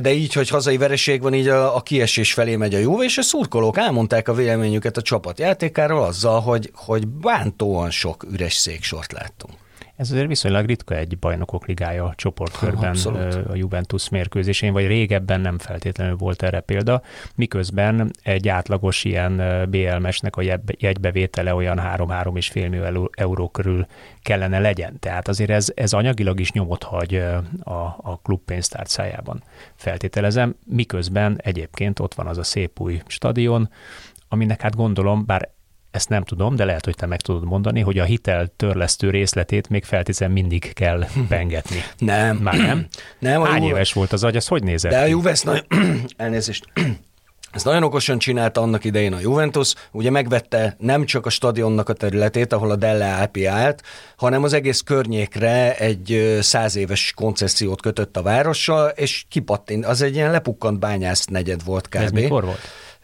de 0.02 0.12
így, 0.12 0.34
hogy 0.34 0.50
hazai 0.50 0.78
vereség 0.78 1.22
van, 1.22 1.34
így 1.34 1.48
a, 1.48 1.76
a 1.76 1.82
kiesés 1.82 2.34
felé 2.34 2.56
megy 2.56 2.76
a 2.76 2.78
Juve, 2.78 3.04
és 3.04 3.18
a 3.18 3.22
szurkolók 3.22 3.78
elmondták 3.78 4.28
a 4.28 4.34
véleményüket 4.34 4.98
a 4.98 5.02
csapat 5.02 5.40
játékáról 5.40 6.04
azzal, 6.04 6.40
hogy, 6.40 6.72
hogy 6.74 7.08
bántóan 7.08 7.92
sok 7.92 8.26
üres 8.32 8.54
széksort 8.54 9.12
láttunk. 9.12 9.54
Ez 10.00 10.12
azért 10.12 10.28
viszonylag 10.28 10.66
ritka 10.66 10.96
egy 10.96 11.18
bajnokok 11.18 11.66
ligája 11.66 12.14
csoportkörben 12.16 12.90
Abszolút. 12.90 13.34
a 13.34 13.56
Juventus 13.56 14.10
mérkőzésén, 14.10 14.74
vagy 14.74 14.88
régebben 14.88 15.42
nem 15.42 15.58
feltétlenül 15.58 16.16
volt 16.16 16.44
erre 16.44 16.60
példa, 16.60 17.02
miközben 17.36 18.12
egy 18.24 18.48
átlagos 18.48 19.04
ilyen 19.04 19.66
BL-mesnek 19.70 20.36
a 20.36 20.42
jegybevétele 20.78 21.54
olyan 21.54 21.80
3-3,5 21.82 22.70
millió 22.70 23.10
euró 23.16 23.50
körül 23.50 23.86
kellene 24.22 24.60
legyen. 24.60 25.00
Tehát 25.00 25.28
azért 25.28 25.50
ez, 25.50 25.72
ez 25.76 25.94
anyagilag 25.94 26.40
is 26.40 26.52
nyomot 26.52 26.84
hagy 26.84 27.16
a, 27.64 27.76
a 28.02 28.20
klub 28.24 28.42
pénztárcájában, 28.46 29.44
feltételezem, 29.76 30.56
miközben 30.66 31.40
egyébként 31.44 32.00
ott 32.00 32.14
van 32.14 32.28
az 32.28 32.38
a 32.38 32.44
szép 32.44 32.80
új 32.80 33.02
stadion, 33.08 33.70
aminek 34.28 34.62
hát 34.62 34.76
gondolom, 34.76 35.26
bár 35.26 35.50
ezt 35.92 36.10
nem 36.10 36.24
tudom, 36.24 36.56
de 36.56 36.66
lehet, 36.66 36.86
hogy 36.86 36.96
te 36.96 37.06
meg 37.06 37.22
tudod 37.22 37.46
mondani, 37.46 37.82
hogy 37.82 38.00
a 38.00 38.04
hitel 38.04 38.48
törlesztő 38.56 39.10
részletét 39.10 39.70
még 39.70 39.84
feltétlenül 39.84 40.36
mindig 40.36 40.74
kell 40.74 41.06
bengetni. 41.30 41.84
Nem. 41.98 42.38
Már 42.38 42.58
nem? 42.58 42.88
Nem. 43.20 43.42
Hány 43.42 43.62
Juve... 43.62 43.76
éves 43.76 43.94
volt 43.94 44.14
az 44.14 44.24
agy, 44.24 44.36
az 44.36 44.48
hogy 44.48 44.64
nézett 44.64 44.92
De 44.92 45.00
a 45.00 45.06
Juve 45.06 45.36
nagyon... 45.44 45.66
elnézést. 46.18 46.66
Ezt 47.52 47.66
nagyon 47.66 47.84
okosan 47.84 48.20
csinálta 48.20 48.62
annak 48.62 48.84
idején 48.84 49.14
a 49.14 49.20
Juventus, 49.20 49.74
ugye 49.92 50.10
megvette 50.10 50.76
nem 50.80 51.06
csak 51.06 51.26
a 51.26 51.30
stadionnak 51.30 51.90
a 51.90 51.94
területét, 51.94 52.54
ahol 52.54 52.72
a 52.72 52.76
Delle 52.76 53.16
Alpi 53.16 53.46
állt, 53.46 53.84
hanem 54.18 54.44
az 54.44 54.54
egész 54.54 54.82
környékre 54.82 55.76
egy 55.78 56.38
száz 56.42 56.76
éves 56.76 57.14
koncesziót 57.16 57.82
kötött 57.82 58.18
a 58.18 58.22
várossal, 58.22 58.88
és 58.88 59.26
kipattint. 59.30 59.86
Az 59.86 60.02
egy 60.02 60.16
ilyen 60.16 60.32
lepukkant 60.32 60.80
bányász 60.80 61.26
negyed 61.26 61.64
volt 61.64 61.88
kb. 61.88 61.96
Ez 61.96 62.12
mikor 62.12 62.44
volt? 62.44 62.60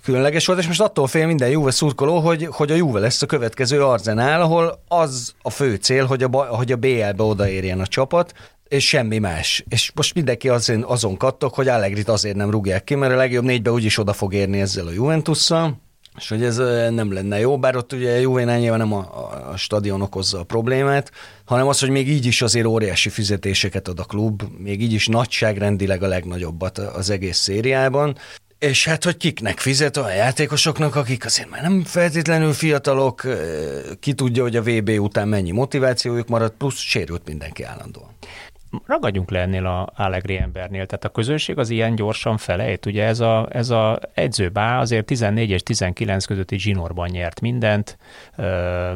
különleges 0.03 0.45
volt, 0.45 0.59
és 0.59 0.67
most 0.67 0.81
attól 0.81 1.07
fél 1.07 1.25
minden 1.27 1.49
Juve 1.49 1.71
szurkoló, 1.71 2.19
hogy, 2.19 2.47
hogy 2.51 2.71
a 2.71 2.75
Juve 2.75 2.99
lesz 2.99 3.21
a 3.21 3.25
következő 3.25 3.83
Arzenál, 3.83 4.41
ahol 4.41 4.83
az 4.87 5.33
a 5.41 5.49
fő 5.49 5.75
cél, 5.75 6.05
hogy 6.05 6.23
a, 6.23 6.29
hogy 6.45 6.71
a 6.71 6.75
BL-be 6.75 7.23
odaérjen 7.23 7.79
a 7.79 7.87
csapat, 7.87 8.33
és 8.67 8.87
semmi 8.87 9.17
más. 9.17 9.63
És 9.69 9.91
most 9.95 10.13
mindenki 10.13 10.49
azon, 10.49 10.83
azon 10.83 11.17
kattok, 11.17 11.53
hogy 11.53 11.67
Allegrit 11.67 12.09
azért 12.09 12.35
nem 12.35 12.49
rúgják 12.49 12.83
ki, 12.83 12.95
mert 12.95 13.13
a 13.13 13.15
legjobb 13.15 13.43
négybe 13.43 13.71
úgyis 13.71 13.97
oda 13.97 14.13
fog 14.13 14.33
érni 14.33 14.61
ezzel 14.61 14.87
a 14.87 14.91
Juventusszal, 14.91 15.81
és 16.17 16.29
hogy 16.29 16.43
ez 16.43 16.57
nem 16.89 17.13
lenne 17.13 17.39
jó, 17.39 17.59
bár 17.59 17.75
ott 17.75 17.93
ugye 17.93 18.19
Juvénál 18.19 18.59
nyilván 18.59 18.79
nem 18.79 18.93
a, 18.93 19.49
a 19.51 19.57
stadion 19.57 20.01
okozza 20.01 20.39
a 20.39 20.43
problémát, 20.43 21.11
hanem 21.45 21.67
az, 21.67 21.79
hogy 21.79 21.89
még 21.89 22.09
így 22.09 22.25
is 22.25 22.41
azért 22.41 22.65
óriási 22.65 23.09
fizetéseket 23.09 23.87
ad 23.87 23.99
a 23.99 24.03
klub, 24.03 24.43
még 24.57 24.81
így 24.81 24.93
is 24.93 25.07
nagyságrendileg 25.07 26.03
a 26.03 26.07
legnagyobbat 26.07 26.77
az 26.77 27.09
egész 27.09 27.37
szériában, 27.37 28.17
és 28.59 28.85
hát, 28.85 29.03
hogy 29.03 29.17
kiknek 29.17 29.59
fizet, 29.59 29.97
olyan 29.97 30.15
játékosoknak, 30.15 30.95
akik 30.95 31.25
azért 31.25 31.49
már 31.49 31.61
nem 31.61 31.83
feltétlenül 31.83 32.53
fiatalok, 32.53 33.27
ki 33.99 34.13
tudja, 34.13 34.43
hogy 34.43 34.55
a 34.55 34.61
VB 34.61 34.89
után 34.89 35.27
mennyi 35.27 35.51
motivációjuk 35.51 36.27
maradt, 36.27 36.57
plusz 36.57 36.77
sérült 36.77 37.27
mindenki 37.27 37.63
állandóan 37.63 38.09
ragadjunk 38.85 39.31
le 39.31 39.39
ennél 39.39 39.65
a 39.65 39.91
Allegri 39.95 40.37
embernél. 40.37 40.85
Tehát 40.85 41.05
a 41.05 41.09
közönség 41.09 41.57
az 41.57 41.69
ilyen 41.69 41.95
gyorsan 41.95 42.37
felejt. 42.37 42.85
Ugye 42.85 43.03
ez 43.03 43.19
a, 43.19 43.47
ez 43.51 43.69
a 43.69 43.99
edzőbá 44.13 44.79
azért 44.79 45.05
14 45.05 45.49
és 45.49 45.63
19 45.63 46.25
közötti 46.25 46.59
zsinórban 46.59 47.09
nyert 47.09 47.41
mindent, 47.41 47.97
ö, 48.37 48.91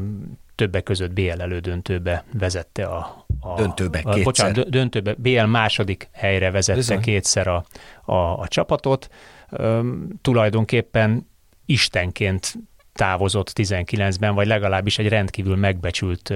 többek 0.56 0.84
között 0.84 1.14
BL 1.14 1.42
elődöntőbe 1.42 2.24
vezette 2.34 2.86
a, 2.86 3.26
a 3.40 3.56
döntőbe 3.56 4.00
a, 4.00 4.02
kétszer. 4.10 4.24
Bocsánat, 4.24 4.70
döntőbe, 4.70 5.14
BL 5.18 5.44
második 5.44 6.10
helyre 6.12 6.52
vezette 6.52 6.80
Bizony. 6.80 7.02
kétszer 7.02 7.48
a, 7.48 7.66
a, 8.06 8.40
a 8.40 8.48
csapatot. 8.48 9.10
Ö, 9.50 9.90
tulajdonképpen 10.22 11.28
istenként 11.66 12.54
távozott 12.94 13.52
19-ben, 13.56 14.36
vagy 14.36 14.48
legalábbis 14.48 15.00
egy 15.00 15.08
rendkívül 15.08 15.56
megbecsült 15.56 16.34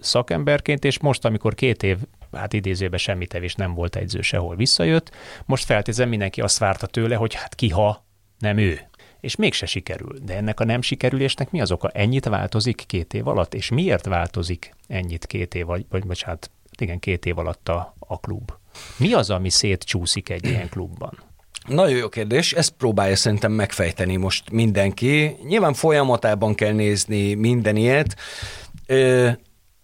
szakemberként, 0.00 0.84
és 0.84 0.98
most, 0.98 1.24
amikor 1.24 1.54
két 1.54 1.82
év, 1.82 1.96
hát 2.34 2.52
idézőben 2.52 2.98
semmi 2.98 3.26
tevés 3.26 3.54
nem 3.54 3.74
volt 3.74 3.96
egyző 3.96 4.20
sehol 4.20 4.56
visszajött, 4.56 5.10
most 5.44 5.64
feltézem 5.64 6.08
mindenki 6.08 6.40
azt 6.40 6.58
várta 6.58 6.86
tőle, 6.86 7.16
hogy 7.16 7.34
hát 7.34 7.54
ki 7.54 7.68
ha, 7.68 8.04
nem 8.38 8.58
ő. 8.58 8.80
És 9.20 9.36
mégse 9.36 9.66
sikerül. 9.66 10.18
De 10.22 10.36
ennek 10.36 10.60
a 10.60 10.64
nem 10.64 10.82
sikerülésnek 10.82 11.50
mi 11.50 11.60
az 11.60 11.72
oka? 11.72 11.88
Ennyit 11.88 12.24
változik 12.24 12.84
két 12.86 13.14
év 13.14 13.28
alatt? 13.28 13.54
És 13.54 13.70
miért 13.70 14.06
változik 14.06 14.74
ennyit 14.86 15.26
két 15.26 15.54
év, 15.54 15.66
vagy, 15.66 15.86
vagy 15.90 16.06
bocsánat, 16.06 16.50
igen, 16.78 16.98
két 16.98 17.26
év 17.26 17.38
alatt 17.38 17.68
a, 17.68 17.94
a 17.98 18.20
klub? 18.20 18.52
Mi 18.96 19.12
az, 19.12 19.30
ami 19.30 19.50
szétcsúszik 19.50 20.28
egy 20.28 20.46
ilyen 20.46 20.68
klubban? 20.68 21.22
Nagyon 21.66 21.96
jó 21.96 22.08
kérdés, 22.08 22.52
ezt 22.52 22.70
próbálja 22.70 23.16
szerintem 23.16 23.52
megfejteni 23.52 24.16
most 24.16 24.50
mindenki. 24.50 25.36
Nyilván 25.46 25.74
folyamatában 25.74 26.54
kell 26.54 26.72
nézni 26.72 27.34
minden 27.34 27.76
ilyet. 27.76 28.16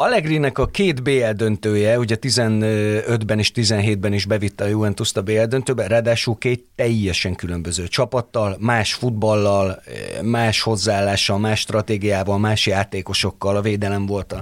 Allegrinek 0.02 0.58
a 0.58 0.66
két 0.66 1.02
BL 1.02 1.30
döntője, 1.30 1.98
ugye 1.98 2.16
15-ben 2.20 3.38
és 3.38 3.52
17-ben 3.54 4.12
is 4.12 4.26
bevitte 4.26 4.64
a 4.64 4.66
Juventus 4.66 5.14
a 5.14 5.22
BL 5.22 5.42
döntőbe, 5.42 5.86
ráadásul 5.86 6.38
két 6.38 6.64
teljesen 6.74 7.34
különböző 7.34 7.88
csapattal, 7.88 8.56
más 8.58 8.94
futballal, 8.94 9.82
más 10.22 10.60
hozzáállással, 10.60 11.38
más 11.38 11.60
stratégiával, 11.60 12.38
más 12.38 12.66
játékosokkal, 12.66 13.56
a 13.56 13.60
védelem 13.60 14.06
volt 14.06 14.34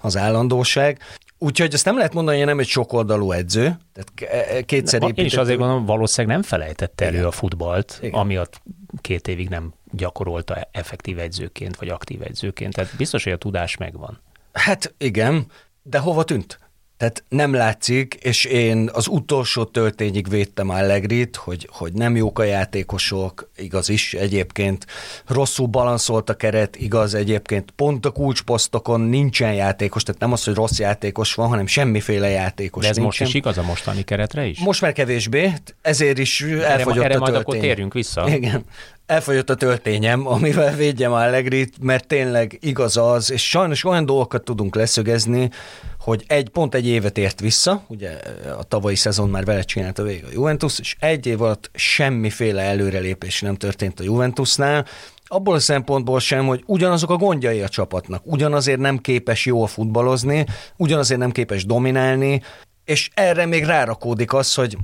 az 0.00 0.16
állandóság. 0.16 0.98
Úgyhogy 1.38 1.74
azt 1.74 1.84
nem 1.84 1.96
lehet 1.96 2.14
mondani, 2.14 2.36
hogy 2.36 2.46
nem 2.46 2.58
egy 2.58 2.66
sokoldalú 2.66 3.32
edző. 3.32 3.76
Tehát 3.92 4.34
e, 4.56 4.62
kétszer 4.62 5.02
épített... 5.02 5.18
Én 5.18 5.24
is 5.24 5.36
azért 5.36 5.58
gondolom, 5.58 5.84
valószínűleg 5.84 6.36
nem 6.36 6.44
felejtette 6.44 7.04
elő 7.04 7.14
Igen. 7.14 7.26
a 7.26 7.30
futballt, 7.30 7.98
Igen. 8.02 8.20
amiatt 8.20 8.62
két 9.00 9.28
évig 9.28 9.48
nem 9.48 9.74
gyakorolta 9.90 10.68
effektív 10.72 11.18
edzőként, 11.18 11.76
vagy 11.76 11.88
aktív 11.88 12.22
edzőként. 12.22 12.74
Tehát 12.74 12.96
biztos, 12.96 13.24
hogy 13.24 13.32
a 13.32 13.36
tudás 13.36 13.76
megvan. 13.76 14.20
Hát 14.54 14.94
igen, 14.98 15.46
de 15.82 15.98
hova 15.98 16.24
tűnt? 16.24 16.58
Tehát 16.96 17.24
nem 17.28 17.54
látszik, 17.54 18.14
és 18.14 18.44
én 18.44 18.90
az 18.92 19.08
utolsó 19.08 19.64
töltényig 19.64 20.28
védtem 20.28 20.68
Allegrit, 20.68 21.36
hogy, 21.36 21.68
hogy 21.72 21.92
nem 21.92 22.16
jók 22.16 22.38
a 22.38 22.42
játékosok, 22.42 23.50
igaz 23.56 23.88
is 23.88 24.14
egyébként, 24.14 24.86
rosszul 25.26 25.66
balanszolt 25.66 26.30
a 26.30 26.34
keret, 26.34 26.76
igaz 26.76 27.14
egyébként, 27.14 27.70
pont 27.70 28.06
a 28.06 28.10
kulcsposztokon 28.10 29.00
nincsen 29.00 29.54
játékos, 29.54 30.02
tehát 30.02 30.20
nem 30.20 30.32
az, 30.32 30.44
hogy 30.44 30.54
rossz 30.54 30.78
játékos 30.78 31.34
van, 31.34 31.48
hanem 31.48 31.66
semmiféle 31.66 32.28
játékos 32.28 32.82
De 32.82 32.88
ez 32.88 32.96
nincsen. 32.96 33.24
most 33.26 33.34
is 33.34 33.40
igaz 33.40 33.58
a 33.58 33.62
mostani 33.62 34.02
keretre 34.02 34.46
is? 34.46 34.58
Most 34.58 34.80
már 34.80 34.92
kevésbé, 34.92 35.52
ezért 35.82 36.18
is 36.18 36.40
elfogyott 36.40 37.04
erre, 37.04 37.04
erre 37.04 37.14
a 37.14 37.18
majd 37.18 37.34
akkor 37.34 37.56
térjünk 37.56 37.92
vissza. 37.92 38.28
Igen 38.28 38.64
elfogyott 39.06 39.50
a 39.50 39.54
töltényem, 39.54 40.26
amivel 40.26 40.74
védjem 40.74 41.12
Allegrit, 41.12 41.74
mert 41.80 42.06
tényleg 42.06 42.58
igaz 42.60 42.96
az, 42.96 43.30
és 43.30 43.48
sajnos 43.48 43.84
olyan 43.84 44.06
dolgokat 44.06 44.44
tudunk 44.44 44.74
leszögezni, 44.74 45.50
hogy 45.98 46.24
egy 46.26 46.48
pont 46.48 46.74
egy 46.74 46.86
évet 46.86 47.18
ért 47.18 47.40
vissza, 47.40 47.84
ugye 47.88 48.10
a 48.58 48.62
tavalyi 48.62 48.94
szezon 48.94 49.30
már 49.30 49.44
vele 49.44 49.62
csinálta 49.62 50.02
végig 50.02 50.24
a 50.24 50.32
Juventus, 50.32 50.78
és 50.78 50.96
egy 50.98 51.26
év 51.26 51.42
alatt 51.42 51.70
semmiféle 51.74 52.62
előrelépés 52.62 53.40
nem 53.40 53.54
történt 53.54 54.00
a 54.00 54.04
Juventusnál, 54.04 54.86
abból 55.26 55.54
a 55.54 55.60
szempontból 55.60 56.20
sem, 56.20 56.46
hogy 56.46 56.62
ugyanazok 56.66 57.10
a 57.10 57.16
gondjai 57.16 57.60
a 57.60 57.68
csapatnak, 57.68 58.22
ugyanazért 58.24 58.78
nem 58.78 58.98
képes 58.98 59.46
jól 59.46 59.66
futballozni, 59.66 60.46
ugyanazért 60.76 61.20
nem 61.20 61.30
képes 61.30 61.64
dominálni, 61.64 62.42
és 62.84 63.10
erre 63.14 63.46
még 63.46 63.64
rárakódik 63.64 64.32
az, 64.32 64.54
hogy 64.54 64.76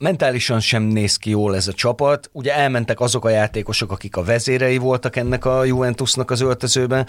mentálisan 0.00 0.60
sem 0.60 0.82
néz 0.82 1.16
ki 1.16 1.30
jól 1.30 1.56
ez 1.56 1.68
a 1.68 1.72
csapat. 1.72 2.30
Ugye 2.32 2.54
elmentek 2.54 3.00
azok 3.00 3.24
a 3.24 3.28
játékosok, 3.28 3.92
akik 3.92 4.16
a 4.16 4.22
vezérei 4.22 4.78
voltak 4.78 5.16
ennek 5.16 5.44
a 5.44 5.64
Juventusnak 5.64 6.30
az 6.30 6.40
öltözőben, 6.40 7.06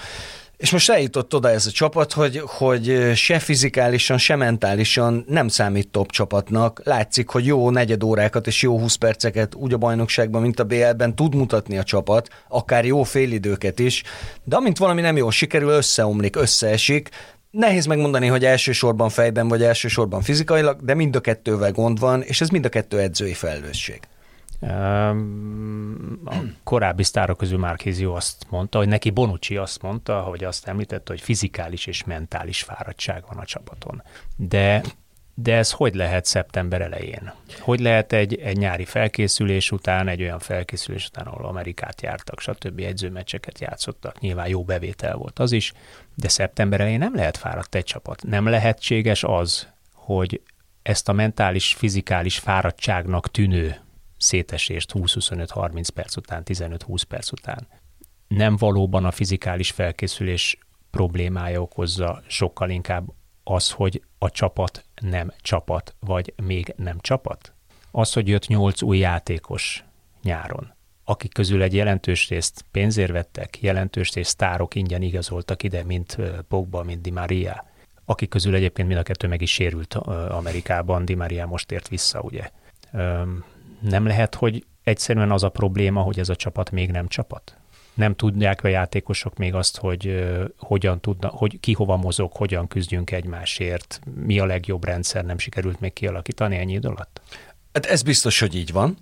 és 0.57 0.71
most 0.71 0.89
eljutott 0.89 1.35
oda 1.35 1.49
ez 1.49 1.65
a 1.65 1.71
csapat, 1.71 2.13
hogy, 2.13 2.41
hogy 2.45 3.11
se 3.15 3.39
fizikálisan, 3.39 4.17
se 4.17 4.35
mentálisan 4.35 5.25
nem 5.27 5.47
számít 5.47 5.89
top 5.89 6.11
csapatnak. 6.11 6.81
Látszik, 6.83 7.29
hogy 7.29 7.45
jó 7.45 7.69
negyed 7.69 8.03
órákat 8.03 8.47
és 8.47 8.61
jó 8.61 8.79
20 8.79 8.95
perceket 8.95 9.55
úgy 9.55 9.73
a 9.73 9.77
bajnokságban, 9.77 10.41
mint 10.41 10.59
a 10.59 10.63
BL-ben 10.63 11.15
tud 11.15 11.35
mutatni 11.35 11.77
a 11.77 11.83
csapat, 11.83 12.29
akár 12.47 12.85
jó 12.85 13.03
félidőket 13.03 13.79
is, 13.79 14.03
de 14.43 14.55
amint 14.55 14.77
valami 14.77 15.01
nem 15.01 15.17
jól 15.17 15.31
sikerül, 15.31 15.69
összeomlik, 15.69 16.35
összeesik, 16.35 17.09
Nehéz 17.51 17.85
megmondani, 17.85 18.27
hogy 18.27 18.45
elsősorban 18.45 19.09
fejben 19.09 19.47
vagy 19.47 19.63
elsősorban 19.63 20.21
fizikailag, 20.21 20.81
de 20.81 20.93
mind 20.93 21.15
a 21.15 21.19
kettővel 21.19 21.71
gond 21.71 21.99
van, 21.99 22.21
és 22.21 22.41
ez 22.41 22.49
mind 22.49 22.65
a 22.65 22.69
kettő 22.69 22.99
edzői 22.99 23.33
felelősség. 23.33 23.99
A 26.25 26.35
korábbi 26.63 27.03
sztárok 27.03 27.37
közül 27.37 27.57
Márkézió 27.57 28.13
azt 28.13 28.45
mondta, 28.49 28.77
hogy 28.77 28.87
neki 28.87 29.09
Bonucci 29.09 29.57
azt 29.57 29.81
mondta, 29.81 30.21
hogy 30.21 30.43
azt 30.43 30.67
említette, 30.67 31.11
hogy 31.11 31.21
fizikális 31.21 31.85
és 31.85 32.03
mentális 32.03 32.61
fáradtság 32.61 33.23
van 33.27 33.37
a 33.37 33.45
csapaton. 33.45 34.03
De 34.35 34.81
De 35.41 35.55
ez 35.55 35.71
hogy 35.71 35.95
lehet 35.95 36.25
szeptember 36.25 36.81
elején? 36.81 37.33
Hogy 37.59 37.79
lehet 37.79 38.13
egy, 38.13 38.35
egy 38.35 38.57
nyári 38.57 38.85
felkészülés 38.85 39.71
után, 39.71 40.07
egy 40.07 40.21
olyan 40.21 40.39
felkészülés 40.39 41.07
után, 41.07 41.25
ahol 41.25 41.45
Amerikát 41.45 42.01
jártak, 42.01 42.39
stb. 42.39 42.79
edzőmeccseket 42.79 43.59
játszottak, 43.59 44.19
nyilván 44.19 44.47
jó 44.47 44.63
bevétel 44.63 45.15
volt 45.15 45.39
az 45.39 45.51
is, 45.51 45.73
de 46.15 46.27
szeptember 46.27 46.79
elején 46.79 46.99
nem 46.99 47.15
lehet 47.15 47.37
fáradt 47.37 47.75
egy 47.75 47.83
csapat. 47.83 48.23
Nem 48.23 48.47
lehetséges 48.47 49.23
az, 49.23 49.67
hogy 49.93 50.41
ezt 50.81 51.09
a 51.09 51.13
mentális, 51.13 51.73
fizikális 51.73 52.39
fáradtságnak 52.39 53.31
tűnő 53.31 53.75
szétesést 54.17 54.91
20-25-30 54.93 55.87
perc 55.93 56.15
után, 56.15 56.43
15-20 56.45 57.01
perc 57.07 57.31
után 57.31 57.67
nem 58.35 58.55
valóban 58.57 59.05
a 59.05 59.11
fizikális 59.11 59.71
felkészülés 59.71 60.57
problémája 60.91 61.61
okozza, 61.61 62.21
sokkal 62.27 62.69
inkább 62.69 63.13
az, 63.43 63.71
hogy 63.71 64.03
a 64.17 64.29
csapat 64.29 64.85
nem 65.01 65.31
csapat, 65.41 65.95
vagy 65.99 66.33
még 66.43 66.73
nem 66.77 66.99
csapat? 66.99 67.53
Az, 67.91 68.13
hogy 68.13 68.27
jött 68.27 68.47
nyolc 68.47 68.81
új 68.81 68.97
játékos 68.97 69.83
nyáron, 70.23 70.73
akik 71.03 71.33
közül 71.33 71.61
egy 71.61 71.73
jelentős 71.73 72.29
részt 72.29 72.65
pénzért 72.71 73.11
vettek, 73.11 73.61
jelentős 73.61 74.13
részt 74.13 74.29
sztárok 74.29 74.75
ingyen 74.75 75.01
igazoltak 75.01 75.63
ide, 75.63 75.83
mint 75.83 76.17
Pogba, 76.47 76.83
mint 76.83 77.01
Di 77.01 77.11
Maria, 77.11 77.65
akik 78.05 78.29
közül 78.29 78.55
egyébként 78.55 78.87
mind 78.87 78.99
a 78.99 79.03
kettő 79.03 79.27
meg 79.27 79.41
is 79.41 79.53
sérült 79.53 79.93
Amerikában, 80.29 81.05
Di 81.05 81.15
Maria 81.15 81.45
most 81.45 81.71
ért 81.71 81.87
vissza, 81.87 82.19
ugye. 82.19 82.49
Nem 83.81 84.05
lehet, 84.05 84.35
hogy 84.35 84.65
egyszerűen 84.83 85.31
az 85.31 85.43
a 85.43 85.49
probléma, 85.49 86.01
hogy 86.01 86.19
ez 86.19 86.29
a 86.29 86.35
csapat 86.35 86.71
még 86.71 86.91
nem 86.91 87.07
csapat? 87.07 87.57
Nem 87.93 88.15
tudják 88.15 88.63
a 88.63 88.67
játékosok 88.67 89.37
még 89.37 89.53
azt, 89.53 89.77
hogy 89.77 90.25
hogyan 90.57 90.99
tudna, 90.99 91.27
hogy 91.27 91.59
ki 91.59 91.73
hova 91.73 91.97
mozog, 91.97 92.31
hogyan 92.33 92.67
küzdjünk 92.67 93.11
egymásért, 93.11 93.99
mi 94.25 94.39
a 94.39 94.45
legjobb 94.45 94.83
rendszer, 94.83 95.25
nem 95.25 95.37
sikerült 95.37 95.79
még 95.79 95.93
kialakítani 95.93 96.57
ennyi 96.57 96.73
idő 96.73 96.87
alatt? 96.87 97.21
Hát 97.73 97.85
ez 97.85 98.01
biztos, 98.01 98.39
hogy 98.39 98.55
így 98.55 98.71
van. 98.71 98.97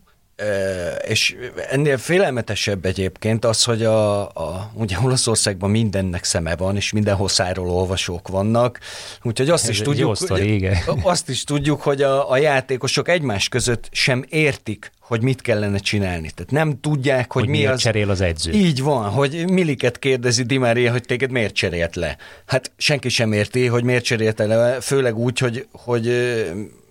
És 1.08 1.36
ennél 1.70 1.98
félelmetesebb 1.98 2.86
egyébként 2.86 3.46
az, 3.46 3.64
hogy 3.64 3.84
a, 3.84 4.22
a, 4.28 4.72
ugye 4.74 4.98
Olaszországban 5.04 5.70
mindennek 5.70 6.24
szeme 6.24 6.56
van, 6.56 6.76
és 6.76 6.92
minden 6.92 7.16
hosszáról 7.16 7.70
olvasók 7.70 8.28
vannak, 8.28 8.80
úgyhogy 9.22 9.50
azt 9.50 9.64
Ez 9.64 9.70
is 9.70 9.82
tudjuk, 9.82 10.16
sztori, 10.16 10.70
azt 11.02 11.30
is 11.30 11.44
tudjuk, 11.44 11.82
hogy 11.82 12.02
a, 12.02 12.32
a 12.32 12.38
játékosok 12.38 13.08
egymás 13.08 13.50
között 13.50 13.90
sem 13.92 14.26
értik, 14.30 14.92
hogy 15.10 15.22
mit 15.22 15.42
kellene 15.42 15.78
csinálni. 15.78 16.32
Tehát 16.36 16.52
nem 16.52 16.80
tudják, 16.82 17.32
hogy, 17.32 17.42
hogy 17.42 17.52
mi 17.52 17.66
az... 17.66 17.80
cserél 17.80 18.10
az 18.10 18.22
edző. 18.22 18.52
Így 18.52 18.82
van, 18.82 19.10
hogy 19.10 19.50
Milliket 19.50 20.00
kérdezi 20.00 20.44
Di 20.44 20.58
Maria, 20.58 20.92
hogy 20.92 21.04
téged 21.04 21.32
miért 21.32 21.54
cserélt 21.54 21.96
le. 21.96 22.18
Hát 22.46 22.72
senki 22.78 23.10
sem 23.10 23.32
érti, 23.32 23.66
hogy 23.66 23.84
miért 23.84 24.04
cserélt 24.04 24.40
le, 24.40 24.82
főleg 24.82 25.18
úgy, 25.18 25.40
hogy, 25.40 25.68
hogy 25.72 26.12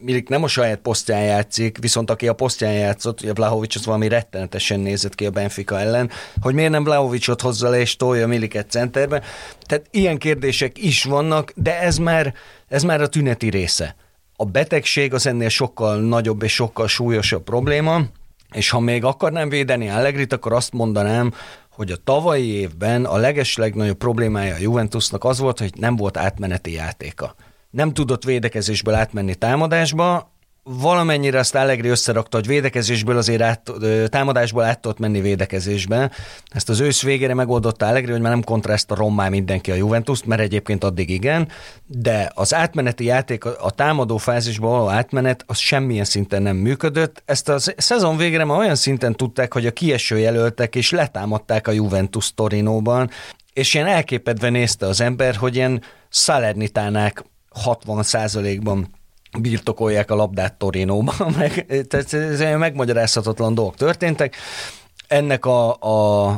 Milik 0.01 0.29
nem 0.29 0.43
a 0.43 0.49
saját 0.49 0.79
posztján 0.79 1.23
játszik, 1.23 1.79
viszont 1.81 2.11
aki 2.11 2.29
a 2.29 2.33
posztján 2.33 2.73
játszott, 2.73 3.23
ugye 3.23 3.33
Blahovics 3.33 3.77
az 3.77 3.85
valami 3.87 4.09
rettenetesen 4.09 4.81
nézett 4.81 5.15
ki 5.15 5.27
a 5.27 5.31
Benfica 5.31 5.81
ellen, 5.81 6.11
hogy 6.41 6.55
miért 6.55 6.71
nem 6.71 6.85
Blahovicsot 6.85 7.41
hozza 7.41 7.69
le 7.69 7.81
és 7.81 7.97
tolja 7.97 8.27
Milliket 8.27 8.71
centerbe. 8.71 9.23
Tehát 9.67 9.87
ilyen 9.91 10.19
kérdések 10.19 10.79
is 10.79 11.05
vannak, 11.05 11.53
de 11.55 11.81
ez 11.81 11.99
már, 11.99 12.35
ez 12.69 12.83
már 12.83 13.01
a 13.01 13.09
tüneti 13.09 13.51
része. 13.51 13.97
A 14.41 14.45
betegség 14.45 15.15
az 15.15 15.27
ennél 15.27 15.49
sokkal 15.49 16.01
nagyobb 16.01 16.43
és 16.43 16.55
sokkal 16.55 16.89
súlyosabb 16.89 17.43
probléma, 17.43 18.01
és 18.53 18.71
ha 18.71 18.81
még 18.81 19.05
akarnám 19.05 19.49
védeni 19.49 19.89
Allegrit, 19.89 20.33
akkor 20.33 20.53
azt 20.53 20.73
mondanám, 20.73 21.33
hogy 21.71 21.91
a 21.91 21.97
tavalyi 22.05 22.47
évben 22.47 23.05
a 23.05 23.17
leges 23.17 23.57
legnagyobb 23.57 23.97
problémája 23.97 24.55
a 24.55 24.59
Juventusnak 24.59 25.25
az 25.25 25.39
volt, 25.39 25.59
hogy 25.59 25.73
nem 25.77 25.97
volt 25.97 26.17
átmeneti 26.17 26.73
játéka. 26.73 27.35
Nem 27.71 27.93
tudott 27.93 28.25
védekezésből 28.25 28.95
átmenni 28.95 29.35
támadásba, 29.35 30.33
valamennyire 30.69 31.39
azt 31.39 31.55
Allegri 31.55 31.89
összerakta, 31.89 32.37
hogy 32.37 32.47
védekezésből 32.47 33.17
azért 33.17 33.43
át, 33.43 33.73
támadásból 34.09 34.65
át 34.65 34.81
tudott 34.81 34.99
menni 34.99 35.21
védekezésbe. 35.21 36.11
Ezt 36.49 36.69
az 36.69 36.81
ősz 36.81 37.03
végére 37.03 37.35
megoldotta 37.35 37.87
Allegri, 37.87 38.11
hogy 38.13 38.21
már 38.21 38.31
nem 38.33 38.43
kontraszt 38.43 38.91
a 38.91 38.95
rommá 38.95 39.29
mindenki 39.29 39.71
a 39.71 39.75
Juventus, 39.75 40.25
mert 40.25 40.41
egyébként 40.41 40.85
addig 40.85 41.11
igen, 41.11 41.49
de 41.87 42.31
az 42.35 42.55
átmeneti 42.55 43.05
játék, 43.05 43.45
a 43.45 43.71
támadó 43.71 44.17
fázisból 44.17 44.71
való 44.71 44.89
átmenet, 44.89 45.45
az 45.47 45.59
semmilyen 45.59 46.05
szinten 46.05 46.43
nem 46.43 46.57
működött. 46.57 47.23
Ezt 47.25 47.49
a 47.49 47.59
szezon 47.77 48.17
végére 48.17 48.45
már 48.45 48.59
olyan 48.59 48.75
szinten 48.75 49.15
tudták, 49.15 49.53
hogy 49.53 49.67
a 49.67 49.73
kieső 49.73 50.19
jelöltek 50.19 50.75
és 50.75 50.91
letámadták 50.91 51.69
a 51.69 51.73
Juventus 51.73 52.35
Torinóban, 52.35 53.11
és 53.53 53.75
ilyen 53.75 53.87
elképedve 53.87 54.49
nézte 54.49 54.87
az 54.87 55.01
ember, 55.01 55.35
hogy 55.35 55.55
ilyen 55.55 55.83
Salernitánák 56.11 57.25
60 57.51 58.03
százalékban 58.03 58.97
birtokolják 59.39 60.11
a 60.11 60.15
labdát 60.15 60.55
Torinóban, 60.55 61.33
meg, 61.39 61.67
tehát 61.89 62.13
ez 62.13 62.41
megmagyarázhatatlan 62.59 63.55
dolgok 63.55 63.77
történtek. 63.77 64.37
Ennek 65.09 65.47
a, 65.47 65.77
a, 65.81 66.29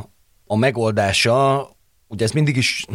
a 0.47 0.55
megoldása, 0.55 1.69
ugye 2.07 2.25
ez 2.25 2.31
mindig 2.31 2.57
is, 2.57 2.85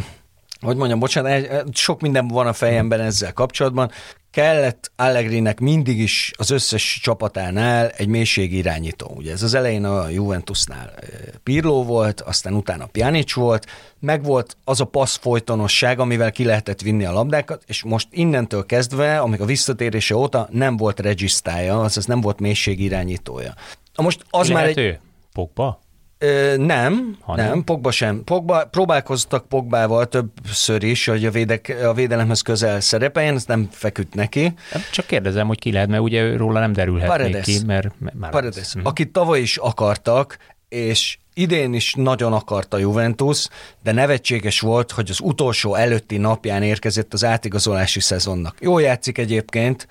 hogy 0.61 0.75
mondjam, 0.75 0.99
bocsánat, 0.99 1.63
sok 1.73 2.01
minden 2.01 2.27
van 2.27 2.47
a 2.47 2.53
fejemben 2.53 2.99
ezzel 2.99 3.33
kapcsolatban, 3.33 3.91
kellett 4.31 4.91
Allegrinek 4.95 5.59
mindig 5.59 5.99
is 5.99 6.31
az 6.37 6.49
összes 6.49 6.99
csapatánál 7.03 7.89
egy 7.89 8.07
mélységi 8.07 8.57
irányító. 8.57 9.13
Ugye 9.15 9.31
ez 9.31 9.43
az 9.43 9.53
elején 9.53 9.85
a 9.85 10.09
Juventusnál 10.09 10.93
eh, 10.95 11.07
Pirlo 11.43 11.83
volt, 11.83 12.21
aztán 12.21 12.53
utána 12.53 12.85
Pjanic 12.85 13.33
volt, 13.33 13.65
meg 13.99 14.23
volt 14.23 14.57
az 14.63 14.81
a 14.81 14.85
passz 14.85 15.17
folytonosság, 15.17 15.99
amivel 15.99 16.31
ki 16.31 16.43
lehetett 16.43 16.81
vinni 16.81 17.05
a 17.05 17.11
labdákat, 17.11 17.63
és 17.67 17.83
most 17.83 18.07
innentől 18.11 18.65
kezdve, 18.65 19.19
amíg 19.19 19.41
a 19.41 19.45
visszatérése 19.45 20.15
óta 20.15 20.47
nem 20.51 20.77
volt 20.77 20.99
regisztája, 20.99 21.81
azaz 21.81 22.05
nem 22.05 22.21
volt 22.21 22.39
mélységi 22.39 22.83
irányítója. 22.83 23.53
Most 23.95 24.25
az 24.29 24.49
Lehet 24.49 24.63
már 24.63 24.77
egy... 24.77 24.77
Ő? 24.77 24.99
Pogba? 25.33 25.79
Ö, 26.19 26.57
nem, 26.57 27.17
ha 27.21 27.35
nem, 27.35 27.63
Pogba 27.63 27.91
sem. 27.91 28.23
Pogba, 28.23 28.65
próbálkoztak 28.65 29.47
Pogbával 29.47 30.05
többször 30.05 30.83
is, 30.83 31.05
hogy 31.05 31.25
a, 31.25 31.31
védek, 31.31 31.77
a 31.83 31.93
védelemhez 31.93 32.41
közel 32.41 32.79
szerepeljen, 32.79 33.35
ez 33.35 33.45
nem 33.45 33.67
feküdt 33.71 34.13
neki. 34.13 34.53
Csak 34.91 35.05
kérdezem, 35.05 35.47
hogy 35.47 35.59
ki 35.59 35.71
lehet, 35.71 35.87
mert 35.87 36.01
ugye 36.01 36.37
róla 36.37 36.59
nem 36.59 36.73
derülhet 36.73 37.09
Paredes. 37.09 37.45
ki, 37.45 37.59
mert 37.65 37.87
már 38.19 38.31
Paredes, 38.31 38.67
uh-huh. 38.67 38.87
akit 38.87 39.11
tavaly 39.11 39.41
is 39.41 39.57
akartak, 39.57 40.37
és 40.69 41.17
idén 41.33 41.73
is 41.73 41.93
nagyon 41.93 42.33
akarta 42.33 42.77
Juventus, 42.77 43.47
de 43.83 43.91
nevetséges 43.91 44.59
volt, 44.59 44.91
hogy 44.91 45.09
az 45.09 45.19
utolsó 45.19 45.75
előtti 45.75 46.17
napján 46.17 46.63
érkezett 46.63 47.13
az 47.13 47.23
átigazolási 47.23 47.99
szezonnak. 47.99 48.55
Jó 48.59 48.79
játszik 48.79 49.17
egyébként, 49.17 49.87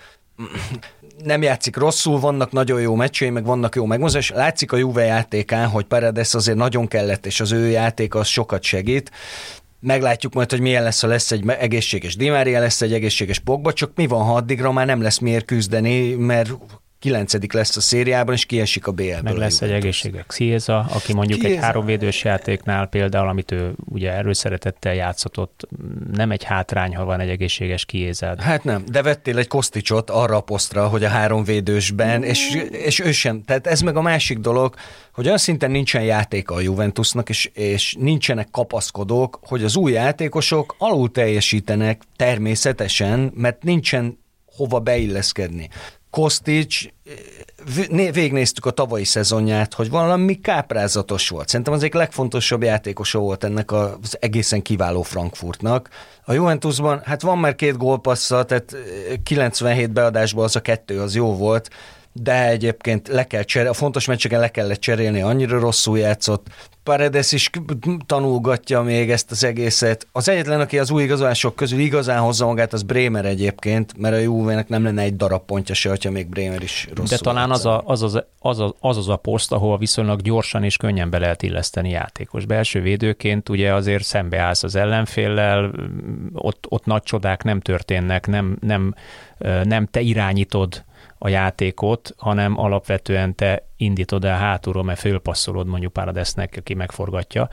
nem 1.24 1.42
játszik 1.42 1.76
rosszul, 1.76 2.20
vannak 2.20 2.52
nagyon 2.52 2.81
jó 2.81 2.94
meccsei, 2.94 3.31
meg 3.31 3.44
vannak 3.44 3.74
jó 3.74 3.85
megmozás. 3.85 4.31
Látszik 4.31 4.72
a 4.72 4.76
Juve 4.76 5.05
játékán, 5.05 5.68
hogy 5.68 5.85
Paredes 5.85 6.35
azért 6.35 6.57
nagyon 6.57 6.87
kellett, 6.87 7.26
és 7.26 7.40
az 7.40 7.52
ő 7.52 7.68
játék 7.68 8.14
az 8.14 8.26
sokat 8.26 8.62
segít. 8.62 9.11
Meglátjuk 9.81 10.35
majd, 10.35 10.50
hogy 10.50 10.61
milyen 10.61 10.83
lesz, 10.83 11.00
ha 11.00 11.07
lesz 11.07 11.33
egy 11.33 11.48
egészséges 11.48 12.16
Dimária, 12.16 12.61
lesz 12.61 12.83
egy 12.83 12.92
egészséges 12.92 13.38
Pogba, 13.38 13.72
csak 13.72 13.90
mi 13.94 14.07
van, 14.07 14.24
ha 14.24 14.35
addigra 14.35 14.72
már 14.72 14.87
nem 14.87 15.02
lesz 15.02 15.18
miért 15.18 15.44
küzdeni, 15.44 16.14
mert 16.14 16.50
kilencedik 16.98 17.52
lesz 17.52 17.76
a 17.76 17.80
szériában, 17.80 18.35
és 18.35 18.46
kiesik 18.46 18.87
a 18.87 18.92
BL-ből. 18.92 19.20
Meg 19.22 19.37
lesz 19.37 19.62
egy 19.62 19.70
egészséges 19.70 20.24
Xieza, 20.26 20.78
aki 20.78 21.12
mondjuk 21.12 21.40
Chiesa. 21.40 21.56
egy 21.56 21.62
háromvédős 21.62 22.24
játéknál 22.24 22.87
például, 22.87 23.28
amit 23.28 23.52
ő 23.52 23.74
ugye 23.85 24.12
erőszeretettel 24.12 24.94
játszott, 24.94 25.68
nem 26.12 26.30
egy 26.30 26.44
hátrány, 26.44 26.96
ha 26.96 27.04
van 27.04 27.20
egy 27.20 27.28
egészséges 27.28 27.85
Kiézád. 27.85 28.40
Hát 28.40 28.64
nem, 28.64 28.85
de 28.87 29.02
vettél 29.02 29.38
egy 29.38 29.46
Kosticsot 29.46 30.11
arra 30.11 30.37
a 30.37 30.40
posztra, 30.40 30.88
hogy 30.88 31.04
a 31.04 31.09
háromvédősben, 31.09 32.22
és, 32.22 32.54
és 32.70 32.98
ő 32.98 33.12
sem. 33.12 33.42
Tehát 33.42 33.66
ez 33.66 33.80
meg 33.80 33.96
a 33.96 34.02
másik 34.02 34.38
dolog, 34.38 34.74
hogy 35.12 35.26
olyan 35.26 35.38
szinten 35.38 35.70
nincsen 35.70 36.02
játéka 36.02 36.54
a 36.54 36.61
Juventusnak, 36.61 37.28
és, 37.28 37.50
és 37.54 37.96
nincsenek 37.98 38.48
kapaszkodók, 38.50 39.38
hogy 39.42 39.64
az 39.64 39.76
új 39.76 39.92
játékosok 39.92 40.74
alul 40.78 41.11
teljesítenek 41.11 42.02
természetesen, 42.16 43.32
mert 43.35 43.62
nincsen 43.62 44.18
hova 44.56 44.80
beilleszkedni. 44.80 45.68
Kostics, 46.16 46.88
végnéztük 48.12 48.66
a 48.66 48.70
tavalyi 48.70 49.05
szezonját, 49.05 49.74
hogy 49.74 49.90
valami 49.90 50.40
káprázatos 50.40 51.29
volt. 51.29 51.48
Szerintem 51.48 51.74
az 51.74 51.81
egyik 51.81 51.94
legfontosabb 51.94 52.62
játékosa 52.62 53.18
volt 53.18 53.44
ennek 53.44 53.72
az 53.72 54.16
egészen 54.20 54.62
kiváló 54.62 55.02
Frankfurtnak. 55.02 55.88
A 56.24 56.33
Juventusban, 56.33 57.00
hát 57.05 57.22
van 57.22 57.38
már 57.38 57.55
két 57.55 57.76
gólpassza, 57.76 58.44
tehát 58.44 58.76
97 59.22 59.90
beadásból 59.90 60.44
az 60.44 60.57
a 60.57 60.61
kettő, 60.61 61.00
az 61.00 61.14
jó 61.14 61.37
volt, 61.37 61.70
de 62.22 62.48
egyébként 62.48 63.09
le 63.09 63.26
kell 63.26 63.42
cserélni, 63.42 63.76
a 63.76 63.79
fontos 63.79 64.07
meccseken 64.07 64.40
le 64.40 64.48
kellett 64.48 64.81
cserélni, 64.81 65.20
annyira 65.20 65.59
rosszul 65.59 65.98
játszott. 65.98 66.46
Paredes 66.83 67.33
is 67.33 67.50
tanulgatja 68.07 68.83
még 68.83 69.11
ezt 69.11 69.31
az 69.31 69.44
egészet. 69.44 70.07
Az 70.12 70.29
egyetlen, 70.29 70.61
aki 70.61 70.79
az 70.79 70.90
új 70.90 71.02
igazolások 71.02 71.57
közül 71.57 71.79
igazán 71.79 72.20
hozza 72.20 72.46
magát, 72.46 72.72
az 72.72 72.83
Bremer 72.83 73.24
egyébként, 73.24 73.98
mert 73.98 74.14
a 74.14 74.18
Juve-nek 74.18 74.68
nem 74.68 74.83
lenne 74.83 75.02
egy 75.02 75.16
darab 75.16 75.44
pontja 75.44 75.74
se, 75.74 75.88
hogyha 75.88 76.11
még 76.11 76.29
Bremer 76.29 76.62
is 76.62 76.88
rosszul 76.94 77.16
De 77.16 77.22
talán 77.22 77.50
az, 77.50 77.66
a, 77.66 77.83
az, 77.85 78.02
az, 78.02 78.14
az, 78.38 78.59
az, 78.59 78.72
az, 78.81 78.96
az 78.96 79.09
a 79.09 79.16
poszt, 79.16 79.52
ahol 79.52 79.79
viszonylag 79.79 80.20
gyorsan 80.20 80.64
és 80.64 80.76
könnyen 80.76 81.11
be 81.11 81.18
lehet 81.18 81.42
illeszteni 81.42 81.90
játékos. 81.90 82.44
Belső 82.44 82.81
védőként 82.81 83.48
ugye 83.48 83.74
azért 83.74 84.05
szembeállsz 84.05 84.62
az 84.62 84.76
ellenféllel, 84.76 85.72
ott, 86.33 86.66
ott 86.68 86.85
nagy 86.85 87.02
csodák 87.02 87.42
nem 87.42 87.61
történnek, 87.61 88.26
nem, 88.26 88.57
nem, 88.61 88.94
nem 89.62 89.87
te 89.87 90.00
irányítod 90.00 90.85
a 91.18 91.29
játékot, 91.29 92.14
hanem 92.16 92.59
alapvetően 92.59 93.35
te 93.35 93.66
indítod 93.76 94.24
el 94.24 94.38
hátulról, 94.38 94.85
mert 94.85 95.00
fölpasszolod 95.00 95.66
mondjuk 95.66 95.92
Paradesnek, 95.92 96.55
aki 96.59 96.74
megforgatja. 96.74 97.48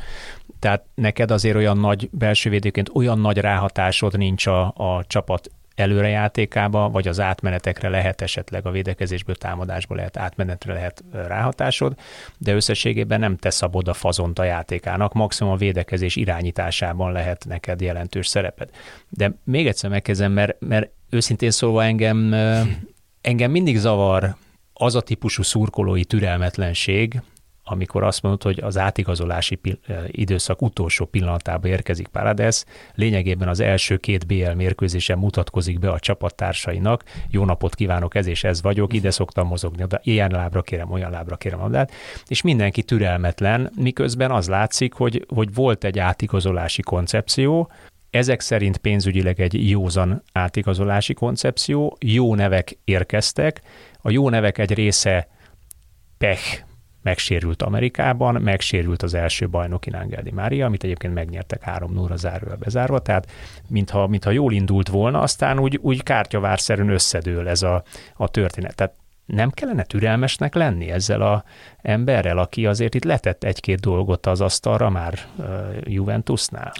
Tehát 0.59 0.83
neked 0.95 1.31
azért 1.31 1.55
olyan 1.55 1.77
nagy 1.77 2.09
belső 2.11 2.49
védőként 2.49 2.89
olyan 2.93 3.19
nagy 3.19 3.37
ráhatásod 3.37 4.17
nincs 4.17 4.45
a, 4.45 4.61
a 4.65 5.03
csapat 5.07 5.49
előrejátékába, 5.75 6.89
vagy 6.89 7.07
az 7.07 7.19
átmenetekre 7.19 7.89
lehet 7.89 8.21
esetleg 8.21 8.65
a 8.65 8.71
védekezésből, 8.71 9.35
támadásból 9.35 9.97
lehet 9.97 10.17
átmenetre 10.17 10.73
lehet 10.73 11.03
ráhatásod, 11.11 11.95
de 12.37 12.53
összességében 12.53 13.19
nem 13.19 13.37
te 13.37 13.49
szabod 13.49 13.87
a 13.87 13.93
fazont 13.93 14.39
a 14.39 14.43
játékának, 14.43 15.13
maximum 15.13 15.53
a 15.53 15.57
védekezés 15.57 16.15
irányításában 16.15 17.11
lehet 17.11 17.45
neked 17.47 17.81
jelentős 17.81 18.27
szereped. 18.27 18.69
De 19.09 19.33
még 19.43 19.67
egyszer 19.67 19.89
megkezdem, 19.89 20.31
mert, 20.31 20.55
mert 20.59 20.89
őszintén 21.09 21.51
szólva 21.51 21.83
engem 21.83 22.17
engem 23.23 23.51
mindig 23.51 23.77
zavar 23.77 24.35
az 24.73 24.95
a 24.95 25.01
típusú 25.01 25.43
szurkolói 25.43 26.03
türelmetlenség, 26.03 27.21
amikor 27.65 28.03
azt 28.03 28.21
mondod, 28.21 28.43
hogy 28.43 28.59
az 28.61 28.77
átigazolási 28.77 29.59
időszak 30.07 30.61
utolsó 30.61 31.05
pillanatában 31.05 31.71
érkezik 31.71 32.07
Parades, 32.07 32.63
lényegében 32.95 33.47
az 33.47 33.59
első 33.59 33.97
két 33.97 34.27
BL 34.27 34.51
mérkőzésen 34.51 35.17
mutatkozik 35.17 35.79
be 35.79 35.89
a 35.89 35.99
csapattársainak, 35.99 37.03
jó 37.29 37.45
napot 37.45 37.75
kívánok, 37.75 38.15
ez 38.15 38.25
és 38.25 38.43
ez 38.43 38.61
vagyok, 38.61 38.93
ide 38.93 39.11
szoktam 39.11 39.47
mozogni, 39.47 39.85
de 39.85 39.99
ilyen 40.03 40.31
lábra 40.31 40.61
kérem, 40.61 40.91
olyan 40.91 41.11
lábra 41.11 41.35
kérem 41.35 41.59
labdát, 41.59 41.91
és 42.27 42.41
mindenki 42.41 42.83
türelmetlen, 42.83 43.71
miközben 43.75 44.31
az 44.31 44.47
látszik, 44.47 44.93
hogy, 44.93 45.25
hogy 45.27 45.53
volt 45.53 45.83
egy 45.83 45.99
átigazolási 45.99 46.81
koncepció, 46.81 47.71
ezek 48.13 48.39
szerint 48.39 48.77
pénzügyileg 48.77 49.39
egy 49.39 49.69
józan 49.69 50.23
átigazolási 50.31 51.13
koncepció, 51.13 51.97
jó 51.99 52.35
nevek 52.35 52.77
érkeztek, 52.83 53.61
a 54.01 54.11
jó 54.11 54.29
nevek 54.29 54.57
egy 54.57 54.73
része 54.73 55.27
pech 56.17 56.63
megsérült 57.01 57.61
Amerikában, 57.61 58.41
megsérült 58.41 59.01
az 59.01 59.13
első 59.13 59.49
bajnoki 59.49 59.89
Angel 59.89 60.21
Di 60.21 60.31
Mária, 60.31 60.65
amit 60.65 60.83
egyébként 60.83 61.13
megnyertek 61.13 61.61
3 61.61 61.93
0 61.93 62.15
záróval 62.15 62.55
bezárva, 62.55 62.99
tehát 62.99 63.31
mintha, 63.67 64.07
mintha 64.07 64.31
jól 64.31 64.53
indult 64.53 64.87
volna, 64.87 65.21
aztán 65.21 65.59
úgy, 65.59 65.79
úgy 65.81 66.03
kártyavárszerűen 66.03 66.89
összedől 66.89 67.47
ez 67.47 67.61
a, 67.61 67.83
a 68.15 68.27
történet. 68.27 68.75
Tehát 68.75 68.95
nem 69.25 69.49
kellene 69.49 69.83
türelmesnek 69.83 70.55
lenni 70.55 70.91
ezzel 70.91 71.21
a 71.21 71.43
emberrel, 71.81 72.37
aki 72.37 72.65
azért 72.65 72.95
itt 72.95 73.03
letett 73.03 73.43
egy-két 73.43 73.79
dolgot 73.79 74.25
az 74.25 74.41
asztalra 74.41 74.89
már 74.89 75.19
Juventusnál? 75.83 76.71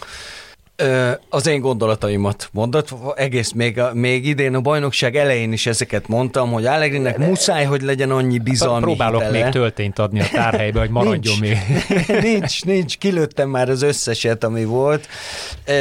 Az 1.30 1.48
én 1.48 1.62
gondolataimat 1.62 2.50
mondott, 2.52 2.93
egész 3.15 3.52
még, 3.52 3.82
még 3.93 4.28
idén 4.28 4.56
a 4.56 4.62
bajnokság 4.62 5.15
elején 5.15 5.52
is 5.52 5.65
ezeket 5.65 6.08
mondtam, 6.08 6.52
hogy 6.52 6.65
Allegrinek 6.65 7.17
muszáj, 7.17 7.65
hogy 7.65 7.82
legyen 7.82 8.12
annyi 8.12 8.38
bizalmi 8.38 8.82
Próbálok 8.82 9.22
hitele. 9.22 9.43
még 9.43 9.52
töltényt 9.52 10.00
adni 10.00 10.19
a 10.19 10.26
tárhelybe, 10.34 10.80
hogy 10.80 10.89
maradjon 10.89 11.38
nincs, 11.39 11.39
még. 11.39 11.58
nincs, 12.32 12.65
nincs, 12.65 12.98
kilőttem 12.98 13.50
már 13.50 13.69
az 13.69 13.82
összeset, 13.82 14.43
ami 14.43 14.65
volt. 14.65 15.08
E, 15.65 15.74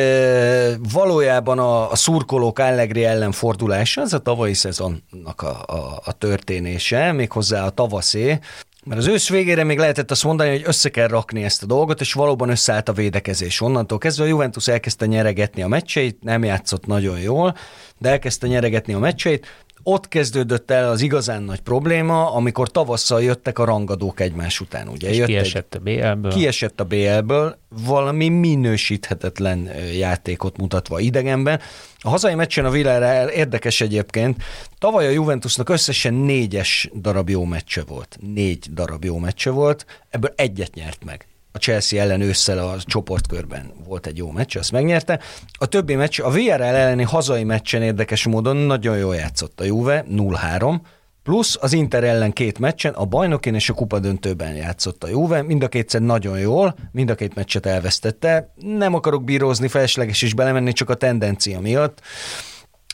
valójában 0.93 1.59
a, 1.59 1.91
a 1.91 1.97
szurkolók 1.97 2.59
Allegri 2.59 3.05
ellen 3.05 3.33
fordulása, 3.33 4.01
az 4.01 4.13
a 4.13 4.19
tavalyi 4.19 4.55
szezonnak 4.55 5.43
a, 5.43 5.63
a, 5.67 6.01
a 6.05 6.13
történése, 6.13 7.13
méghozzá 7.13 7.65
a 7.65 7.71
tavaszé, 7.71 8.39
mert 8.85 9.01
az 9.01 9.07
ősz 9.07 9.29
végére 9.29 9.65
még 9.65 9.79
lehetett 9.79 10.11
azt 10.11 10.25
mondani, 10.25 10.51
hogy 10.51 10.63
össze 10.65 10.89
kell 10.89 11.07
rakni 11.07 11.45
ezt 11.45 11.63
a 11.63 11.67
dolgot, 11.67 12.01
és 12.01 12.13
valóban 12.13 12.49
összeállt 12.49 12.89
a 12.89 12.93
védekezés. 12.93 13.61
Onnantól 13.61 13.99
kezdve 13.99 14.25
a 14.25 14.27
Juventus 14.27 14.69
elkezdte 14.69 15.07
nyeregetni 15.07 15.63
a 15.63 15.69
meccseit, 15.69 16.23
nem 16.23 16.45
játszott 16.45 16.87
nagyon 16.87 17.19
jól, 17.19 17.57
de 17.99 18.11
elkezdte 18.11 18.47
nyeregetni 18.47 18.93
a 18.93 18.99
meccseit, 18.99 19.47
ott 19.83 20.09
kezdődött 20.09 20.71
el 20.71 20.91
az 20.91 21.01
igazán 21.01 21.43
nagy 21.43 21.61
probléma, 21.61 22.33
amikor 22.33 22.71
tavasszal 22.71 23.23
jöttek 23.23 23.59
a 23.59 23.65
rangadók 23.65 24.21
egymás 24.21 24.61
után. 24.61 24.89
Ugye? 24.89 25.09
És 25.09 25.17
Jött 25.17 25.27
kiesett 25.27 25.75
egy, 25.75 25.81
a 25.81 26.15
BL-ből. 26.15 26.33
Kiesett 26.33 26.81
a 26.81 26.85
BL-ből, 26.85 27.59
valami 27.87 28.29
minősíthetetlen 28.29 29.71
játékot 29.95 30.57
mutatva 30.57 31.01
idegenben. 31.01 31.61
A 31.99 32.09
hazai 32.09 32.35
meccsen 32.35 32.65
a 32.65 32.71
Villarreal 32.71 33.29
érdekes 33.29 33.81
egyébként, 33.81 34.43
tavaly 34.79 35.07
a 35.07 35.11
Juventusnak 35.11 35.69
összesen 35.69 36.15
négyes 36.15 36.91
darab 36.95 37.29
jó 37.29 37.45
meccse 37.45 37.83
volt. 37.87 38.19
Négy 38.21 38.67
darab 38.73 39.05
jó 39.05 39.19
meccse 39.19 39.51
volt, 39.51 39.87
ebből 40.11 40.33
egyet 40.37 40.75
nyert 40.75 41.05
meg 41.05 41.27
a 41.53 41.59
Chelsea 41.59 42.01
ellen 42.01 42.21
ősszel 42.21 42.59
a 42.59 42.77
csoportkörben 42.85 43.73
volt 43.87 44.07
egy 44.07 44.17
jó 44.17 44.31
meccs, 44.31 44.57
azt 44.57 44.73
megnyerte. 44.73 45.21
A 45.53 45.67
többi 45.67 45.95
meccs, 45.95 46.21
a 46.21 46.31
VRL 46.31 46.63
elleni 46.63 47.03
hazai 47.03 47.45
meccsen 47.45 47.83
érdekes 47.83 48.27
módon 48.27 48.57
nagyon 48.57 48.97
jól 48.97 49.15
játszott 49.15 49.61
a 49.61 49.65
Juve, 49.65 50.05
0-3, 50.11 50.81
plusz 51.23 51.57
az 51.61 51.73
Inter 51.73 52.05
ellen 52.05 52.33
két 52.33 52.59
meccsen, 52.59 52.93
a 52.93 53.05
bajnokin 53.05 53.55
és 53.55 53.69
a 53.71 53.75
kupa 53.75 53.99
döntőben 53.99 54.55
játszott 54.55 55.05
a 55.05 55.09
Juve, 55.09 55.43
mind 55.43 55.63
a 55.63 55.69
kétszer 55.69 56.01
nagyon 56.01 56.39
jól, 56.39 56.75
mind 56.93 57.11
a 57.11 57.15
két 57.15 57.35
meccset 57.35 57.67
elvesztette. 57.67 58.53
Nem 58.57 58.95
akarok 58.95 59.25
bírózni, 59.25 59.69
felesleges 59.69 60.23
is 60.23 60.35
belemenni, 60.35 60.73
csak 60.73 60.91
a 60.91 60.95
tendencia 60.95 61.61
miatt. 61.61 62.01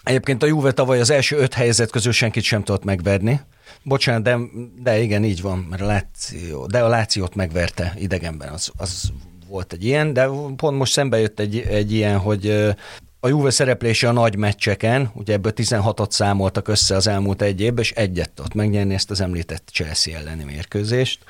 Egyébként 0.03 0.42
a 0.42 0.47
Juve 0.47 0.73
tavaly 0.73 1.01
az 1.01 1.11
első 1.11 1.37
öt 1.37 1.55
helyzet 1.55 1.90
közül 1.90 2.12
senkit 2.12 2.42
sem 2.42 2.62
tudott 2.62 2.85
megverni. 2.85 3.40
Bocsánat, 3.83 4.23
de, 4.23 4.38
de 4.83 5.01
igen, 5.01 5.25
így 5.25 5.43
van, 5.43 5.59
mert 5.71 5.83
a 5.83 5.87
Láció, 5.87 6.67
de 6.67 6.79
a 6.79 6.88
Lációt 6.88 7.35
megverte 7.35 7.95
idegenben, 7.99 8.49
az, 8.49 8.71
az 8.77 9.12
volt 9.49 9.73
egy 9.73 9.85
ilyen, 9.85 10.12
de 10.12 10.27
pont 10.57 10.79
most 10.79 10.93
szembe 10.93 11.19
jött 11.19 11.41
egy, 11.41 11.59
egy 11.59 11.93
ilyen, 11.93 12.19
hogy 12.19 12.75
a 13.21 13.29
Juve 13.29 13.51
szereplése 13.51 14.09
a 14.09 14.12
nagy 14.12 14.37
meccseken, 14.37 15.11
ugye 15.14 15.33
ebből 15.33 15.53
16-ot 15.57 16.11
számoltak 16.11 16.69
össze 16.69 16.97
az 16.97 17.07
elmúlt 17.07 17.43
egy 17.43 17.61
évben, 17.61 17.85
és 17.85 17.93
egyet 17.93 18.31
tudott 18.31 18.55
megnyerni 18.55 18.95
ezt 18.95 19.11
az 19.11 19.21
említett 19.21 19.69
Chelsea 19.73 20.19
elleni 20.19 20.45
mérkőzést. 20.45 21.25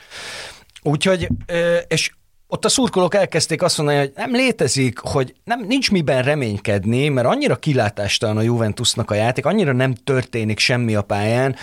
Úgyhogy, 0.83 1.29
és 1.89 2.13
ott 2.47 2.65
a 2.65 2.69
szurkolók 2.69 3.15
elkezdték 3.15 3.63
azt 3.63 3.79
mondani, 3.79 3.99
hogy 3.99 4.13
nem 4.15 4.33
létezik, 4.33 4.99
hogy 4.99 5.35
nem, 5.45 5.65
nincs 5.67 5.91
miben 5.91 6.23
reménykedni, 6.23 7.09
mert 7.09 7.27
annyira 7.27 7.57
kilátástalan 7.57 8.37
a 8.37 8.43
Juventusnak 8.43 9.11
a 9.11 9.15
játék, 9.15 9.47
annyira 9.47 9.73
nem 9.73 9.95
történik 9.95 10.59
semmi 10.59 10.95
a 10.95 11.03
pályán, 11.03 11.57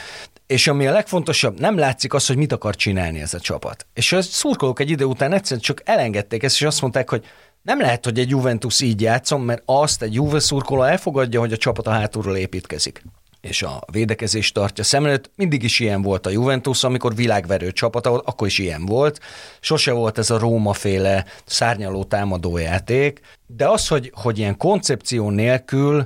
és 0.47 0.67
ami 0.67 0.87
a 0.87 0.91
legfontosabb, 0.91 1.59
nem 1.59 1.77
látszik 1.77 2.13
az, 2.13 2.27
hogy 2.27 2.37
mit 2.37 2.51
akar 2.51 2.75
csinálni 2.75 3.21
ez 3.21 3.33
a 3.33 3.39
csapat. 3.39 3.85
És 3.93 4.11
a 4.11 4.21
szurkolók 4.21 4.79
egy 4.79 4.89
idő 4.89 5.05
után 5.05 5.33
egyszerűen 5.33 5.61
csak 5.61 5.81
elengedték 5.85 6.43
ezt, 6.43 6.55
és 6.55 6.61
azt 6.61 6.81
mondták, 6.81 7.09
hogy 7.09 7.25
nem 7.61 7.79
lehet, 7.79 8.05
hogy 8.05 8.19
egy 8.19 8.29
Juventus 8.29 8.81
így 8.81 9.01
játszom, 9.01 9.43
mert 9.43 9.61
azt 9.65 10.01
egy 10.01 10.13
Juve 10.13 10.39
szurkoló 10.39 10.83
elfogadja, 10.83 11.39
hogy 11.39 11.53
a 11.53 11.57
csapat 11.57 11.87
a 11.87 11.91
hátulról 11.91 12.37
építkezik 12.37 13.01
és 13.45 13.63
a 13.63 13.83
védekezést 13.91 14.53
tartja 14.53 14.83
szem 14.83 15.05
előtt. 15.05 15.31
Mindig 15.35 15.63
is 15.63 15.79
ilyen 15.79 16.01
volt 16.01 16.25
a 16.25 16.29
Juventus, 16.29 16.83
amikor 16.83 17.15
világverő 17.15 17.71
csapata 17.71 18.09
volt, 18.09 18.27
akkor 18.27 18.47
is 18.47 18.57
ilyen 18.57 18.85
volt. 18.85 19.19
Sose 19.59 19.91
volt 19.91 20.17
ez 20.17 20.29
a 20.29 20.39
Róma 20.39 20.73
féle 20.73 21.25
szárnyaló 21.45 22.03
támadójáték, 22.03 23.19
de 23.47 23.67
az, 23.67 23.87
hogy, 23.87 24.11
hogy 24.15 24.37
ilyen 24.37 24.57
koncepció 24.57 25.29
nélkül 25.29 26.05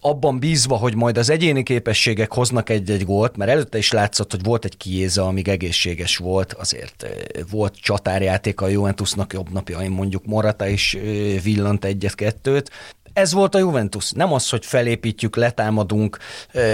abban 0.00 0.38
bízva, 0.38 0.76
hogy 0.76 0.94
majd 0.94 1.18
az 1.18 1.30
egyéni 1.30 1.62
képességek 1.62 2.32
hoznak 2.32 2.70
egy-egy 2.70 3.04
gólt, 3.04 3.36
mert 3.36 3.50
előtte 3.50 3.78
is 3.78 3.92
látszott, 3.92 4.30
hogy 4.30 4.42
volt 4.42 4.64
egy 4.64 4.76
kiéza, 4.76 5.26
amíg 5.26 5.48
egészséges 5.48 6.16
volt, 6.16 6.52
azért 6.52 7.06
volt 7.50 7.76
csatárjáték 7.76 8.60
a 8.60 8.68
Juventusnak 8.68 9.32
jobb 9.32 9.52
napjain, 9.52 9.90
mondjuk 9.90 10.24
Morata 10.24 10.66
is 10.66 10.96
villant 11.42 11.84
egyet-kettőt, 11.84 12.70
ez 13.12 13.32
volt 13.32 13.54
a 13.54 13.58
Juventus. 13.58 14.10
Nem 14.10 14.32
az, 14.32 14.48
hogy 14.48 14.66
felépítjük, 14.66 15.36
letámadunk. 15.36 16.18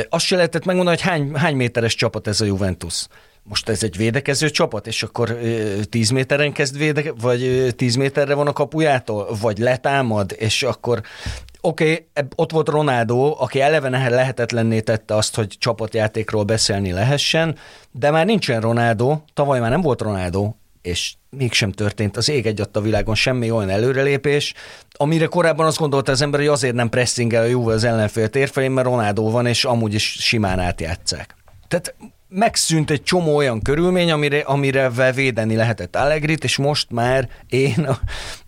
Azt 0.09 0.25
se 0.25 0.37
lehetett 0.37 0.65
megmondani, 0.65 0.97
hogy 0.97 1.07
hány, 1.07 1.35
hány 1.35 1.57
méteres 1.57 1.95
csapat 1.95 2.27
ez 2.27 2.41
a 2.41 2.45
Juventus. 2.45 3.07
Most 3.45 3.69
ez 3.69 3.83
egy 3.83 3.97
védekező 3.97 4.51
csapat, 4.51 4.87
és 4.87 5.03
akkor 5.03 5.39
10 5.89 6.11
méteren 6.11 6.53
kezd 6.53 6.77
védeke, 6.79 7.13
vagy 7.21 7.73
10 7.77 7.95
méterre 7.95 8.35
van 8.35 8.47
a 8.47 8.53
kapujától, 8.53 9.37
vagy 9.41 9.59
letámad, 9.59 10.35
és 10.39 10.63
akkor 10.63 11.01
oké, 11.61 12.07
okay, 12.15 12.29
ott 12.37 12.51
volt 12.51 12.69
Ronaldo, 12.69 13.37
aki 13.39 13.61
eleve 13.61 14.09
lehetetlenné 14.09 14.81
tette 14.81 15.17
azt, 15.17 15.35
hogy 15.35 15.57
csapatjátékról 15.59 16.43
beszélni 16.43 16.93
lehessen, 16.93 17.57
de 17.91 18.11
már 18.11 18.27
nincsen 18.27 18.61
Ronaldo, 18.61 19.21
tavaly 19.35 19.61
már 19.61 19.71
nem 19.71 19.81
volt 19.81 20.01
Ronaldo, 20.01 20.53
és 20.83 21.15
mégsem 21.31 21.73
történt 21.73 22.17
az 22.17 22.29
ég 22.29 22.47
egy 22.47 22.69
a 22.73 22.81
világon 22.81 23.15
semmi 23.15 23.51
olyan 23.51 23.71
előrelépés, 23.71 24.55
amire 24.93 25.27
korábban 25.27 25.67
azt 25.67 25.79
gondolta 25.79 26.13
az 26.13 26.23
ember, 26.23 26.41
hogy 26.41 26.49
azért 26.49 26.75
nem 26.75 26.89
pressingel 26.89 27.43
a 27.43 27.47
Juve 27.47 27.73
az 27.73 27.85
ellenfél 27.85 28.29
térfelén, 28.29 28.71
mert 28.71 28.87
Ronaldo 28.87 29.31
van, 29.31 29.47
és 29.47 29.65
amúgy 29.65 29.95
is 29.95 30.17
simán 30.21 30.59
átjátszák. 30.59 31.35
Tehát 31.69 31.95
megszűnt 32.33 32.91
egy 32.91 33.03
csomó 33.03 33.37
olyan 33.37 33.61
körülmény, 33.61 34.11
amire, 34.11 34.39
amire 34.39 35.13
védeni 35.13 35.57
lehetett 35.57 35.97
Allegrit, 35.97 36.45
és 36.45 36.57
most 36.57 36.91
már 36.91 37.29
én, 37.49 37.89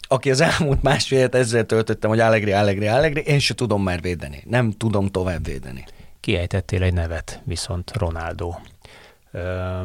aki 0.08 0.30
az 0.30 0.40
elmúlt 0.40 0.82
másfél 0.82 1.18
évet 1.18 1.34
ezzel 1.34 1.66
töltöttem, 1.66 2.10
hogy 2.10 2.20
Allegri, 2.20 2.52
Allegri, 2.52 2.86
Allegri, 2.86 3.20
én 3.20 3.38
se 3.38 3.54
tudom 3.54 3.82
már 3.82 4.00
védeni. 4.00 4.42
Nem 4.46 4.70
tudom 4.70 5.08
tovább 5.08 5.44
védeni. 5.44 5.84
Kiejtettél 6.20 6.82
egy 6.82 6.92
nevet, 6.92 7.42
viszont 7.44 7.92
Ronaldo. 7.96 8.54
Ö, 9.30 9.80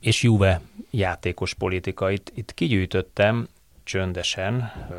és 0.00 0.22
Juve 0.22 0.60
játékos 0.90 1.54
politika. 1.54 2.10
Itt, 2.10 2.32
itt 2.34 2.54
kigyűjtöttem 2.54 3.48
csöndesen, 3.84 4.72
ö, 4.90 4.94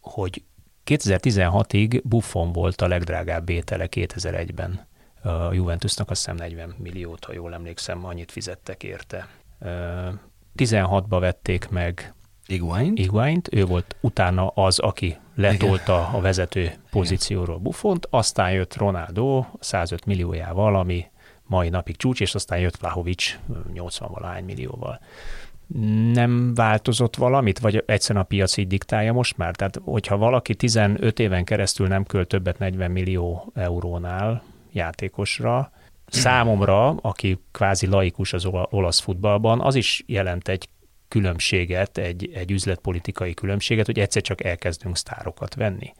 hogy 0.00 0.42
2016-ig 0.86 2.00
Buffon 2.04 2.52
volt 2.52 2.80
a 2.80 2.88
legdrágább 2.88 3.48
étele 3.48 3.88
2001-ben. 3.90 4.86
A 5.22 5.52
Juventusnak 5.52 6.10
azt 6.10 6.20
hiszem 6.20 6.36
40 6.36 6.74
milliót, 6.78 7.24
ha 7.24 7.32
jól 7.32 7.54
emlékszem, 7.54 8.04
annyit 8.04 8.32
fizettek 8.32 8.82
érte. 8.82 9.28
16-ba 10.56 11.16
vették 11.20 11.68
meg 11.68 12.14
Iguain. 12.46 12.92
Iguaint, 12.96 13.48
ő 13.52 13.64
volt 13.64 13.96
utána 14.00 14.46
az, 14.48 14.78
aki 14.78 15.16
letolta 15.34 16.06
Igen. 16.08 16.14
a 16.14 16.20
vezető 16.20 16.72
pozícióról 16.90 17.58
Buffont, 17.58 18.06
aztán 18.10 18.52
jött 18.52 18.76
Ronaldo 18.76 19.44
105 19.60 20.04
milliójával, 20.04 20.76
ami 20.76 21.06
mai 21.42 21.68
napig 21.68 21.96
csúcs, 21.96 22.20
és 22.20 22.34
aztán 22.34 22.58
jött 22.58 22.76
Vlahovics 22.76 23.38
80 23.72 24.08
valahány 24.12 24.44
millióval. 24.44 25.00
Nem 26.12 26.54
változott 26.54 27.16
valamit, 27.16 27.58
vagy 27.58 27.82
egyszerűen 27.86 28.24
a 28.24 28.28
piac 28.28 28.56
így 28.56 28.66
diktálja 28.66 29.12
most 29.12 29.36
már? 29.36 29.56
Tehát, 29.56 29.80
hogyha 29.84 30.16
valaki 30.16 30.54
15 30.54 31.18
éven 31.18 31.44
keresztül 31.44 31.86
nem 31.86 32.04
költ 32.04 32.28
többet 32.28 32.58
40 32.58 32.90
millió 32.90 33.52
eurónál 33.54 34.42
játékosra, 34.72 35.72
számomra, 36.06 36.88
aki 36.88 37.38
kvázi 37.50 37.86
laikus 37.86 38.32
az 38.32 38.44
olasz 38.70 39.00
futballban, 39.00 39.60
az 39.60 39.74
is 39.74 40.02
jelent 40.06 40.48
egy 40.48 40.68
különbséget, 41.08 41.98
egy, 41.98 42.30
egy 42.34 42.50
üzletpolitikai 42.50 43.34
különbséget, 43.34 43.86
hogy 43.86 43.98
egyszer 43.98 44.22
csak 44.22 44.44
elkezdünk 44.44 44.96
sztárokat 44.96 45.54
venni. 45.54 45.92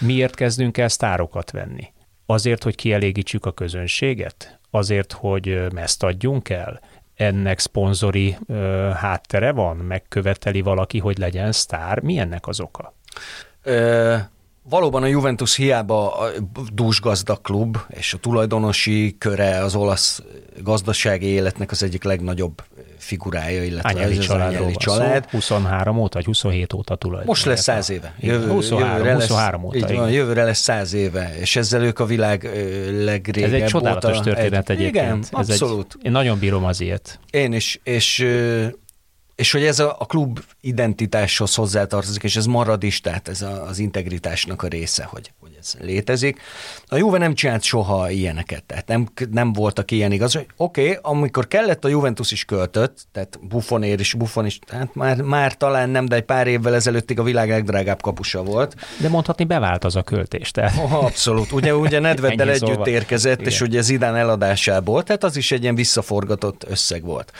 Miért 0.00 0.34
kezdünk 0.34 0.78
el 0.78 0.88
sztárokat 0.88 1.50
venni? 1.50 1.92
Azért, 2.26 2.62
hogy 2.62 2.74
kielégítsük 2.74 3.46
a 3.46 3.52
közönséget? 3.52 4.58
Azért, 4.70 5.12
hogy 5.12 5.72
meszt 5.72 6.02
adjunk 6.02 6.48
el? 6.48 6.80
Ennek 7.14 7.58
szponzori 7.58 8.36
ö, 8.46 8.90
háttere 8.94 9.52
van? 9.52 9.76
Megköveteli 9.76 10.60
valaki, 10.60 10.98
hogy 10.98 11.18
legyen 11.18 11.52
sztár? 11.52 12.00
Mi 12.00 12.18
ennek 12.18 12.46
az 12.46 12.60
oka? 12.60 12.94
Ö- 13.62 14.34
Valóban 14.68 15.02
a 15.02 15.06
Juventus 15.06 15.56
hiába 15.56 16.16
a 16.16 16.30
dúsgazdag 16.72 17.40
klub, 17.40 17.78
és 17.88 18.14
a 18.14 18.18
tulajdonosi 18.18 19.16
köre 19.18 19.58
az 19.58 19.74
olasz 19.74 20.22
gazdasági 20.62 21.26
életnek 21.26 21.70
az 21.70 21.82
egyik 21.82 22.04
legnagyobb 22.04 22.62
figurája, 22.98 23.64
illetve 23.64 23.88
Anyeli 23.88 24.12
ez 24.12 24.18
az 24.18 24.30
Anyeli 24.30 24.74
család. 24.76 25.22
Szó, 25.22 25.28
23 25.30 25.98
óta, 25.98 26.14
vagy 26.14 26.24
27 26.24 26.72
óta 26.72 26.96
tulajdon. 26.96 27.26
Most 27.26 27.44
lesz 27.44 27.62
100 27.62 27.90
éve. 27.90 28.14
Jövő, 28.18 28.48
23, 28.48 28.88
jövőre 28.88 29.14
23 29.14 29.62
lesz, 29.62 29.82
óta. 29.82 29.92
Így 29.92 29.98
van, 29.98 30.10
jövőre 30.10 30.44
lesz 30.44 30.60
100 30.60 30.92
éve, 30.92 31.38
és 31.40 31.56
ezzel 31.56 31.82
ők 31.82 31.98
a 31.98 32.04
világ 32.04 32.44
legrégebb 33.04 33.52
Ez 33.52 33.60
egy 33.60 33.68
csodálatos 33.68 34.18
óta, 34.18 34.22
történet 34.22 34.70
egy, 34.70 34.76
egyébként. 34.76 35.04
Igen, 35.04 35.40
ez 35.40 35.48
abszolút. 35.48 35.96
Egy, 35.98 36.06
én 36.06 36.12
nagyon 36.12 36.38
bírom 36.38 36.64
az 36.64 36.80
ilyet. 36.80 37.18
Én 37.30 37.52
is, 37.52 37.80
és 37.84 38.26
és 39.36 39.52
hogy 39.52 39.64
ez 39.64 39.78
a, 39.78 39.96
a 39.98 40.06
klub 40.06 40.40
identitáshoz 40.60 41.54
hozzátartozik, 41.54 42.22
és 42.22 42.36
ez 42.36 42.46
marad 42.46 42.82
is, 42.82 43.00
tehát 43.00 43.28
ez 43.28 43.42
a, 43.42 43.66
az 43.66 43.78
integritásnak 43.78 44.62
a 44.62 44.66
része, 44.66 45.04
hogy, 45.04 45.32
hogy 45.40 45.56
ez 45.60 45.74
létezik. 45.80 46.40
A 46.86 46.96
Juve 46.96 47.18
nem 47.18 47.34
csinált 47.34 47.62
soha 47.62 48.10
ilyeneket, 48.10 48.64
tehát 48.64 48.86
nem, 48.86 49.08
nem 49.30 49.52
voltak 49.52 49.90
ilyen 49.90 50.12
igaz, 50.12 50.32
hogy 50.32 50.46
oké, 50.56 50.82
okay, 50.82 50.98
amikor 51.02 51.48
kellett 51.48 51.84
a 51.84 51.88
Juventus 51.88 52.32
is 52.32 52.44
költött, 52.44 53.06
tehát 53.12 53.38
Buffonér 53.48 54.00
is, 54.00 54.14
Buffon 54.14 54.46
is, 54.46 54.58
tehát 54.58 54.94
már, 54.94 55.20
már 55.20 55.56
talán 55.56 55.90
nem, 55.90 56.06
de 56.06 56.16
egy 56.16 56.24
pár 56.24 56.46
évvel 56.46 56.74
ezelőttig 56.74 57.18
a 57.18 57.22
világ 57.22 57.48
legdrágább 57.48 58.00
kapusa 58.00 58.42
volt. 58.42 58.76
De 59.00 59.08
mondhatni 59.08 59.44
bevált 59.44 59.84
az 59.84 59.96
a 59.96 60.02
költés, 60.02 60.50
tehát. 60.50 60.76
Oh, 60.76 61.04
abszolút, 61.04 61.52
ugye, 61.52 61.74
ugye 61.74 61.98
Nedveddel 61.98 62.48
együtt 62.48 62.68
szóval. 62.68 62.86
érkezett, 62.86 63.40
Igen. 63.40 63.52
és 63.52 63.60
ugye 63.60 63.80
Zidán 63.80 64.16
eladásából, 64.16 65.02
tehát 65.02 65.24
az 65.24 65.36
is 65.36 65.52
egy 65.52 65.62
ilyen 65.62 65.74
visszaforgatott 65.74 66.64
összeg 66.68 67.04
volt. 67.04 67.32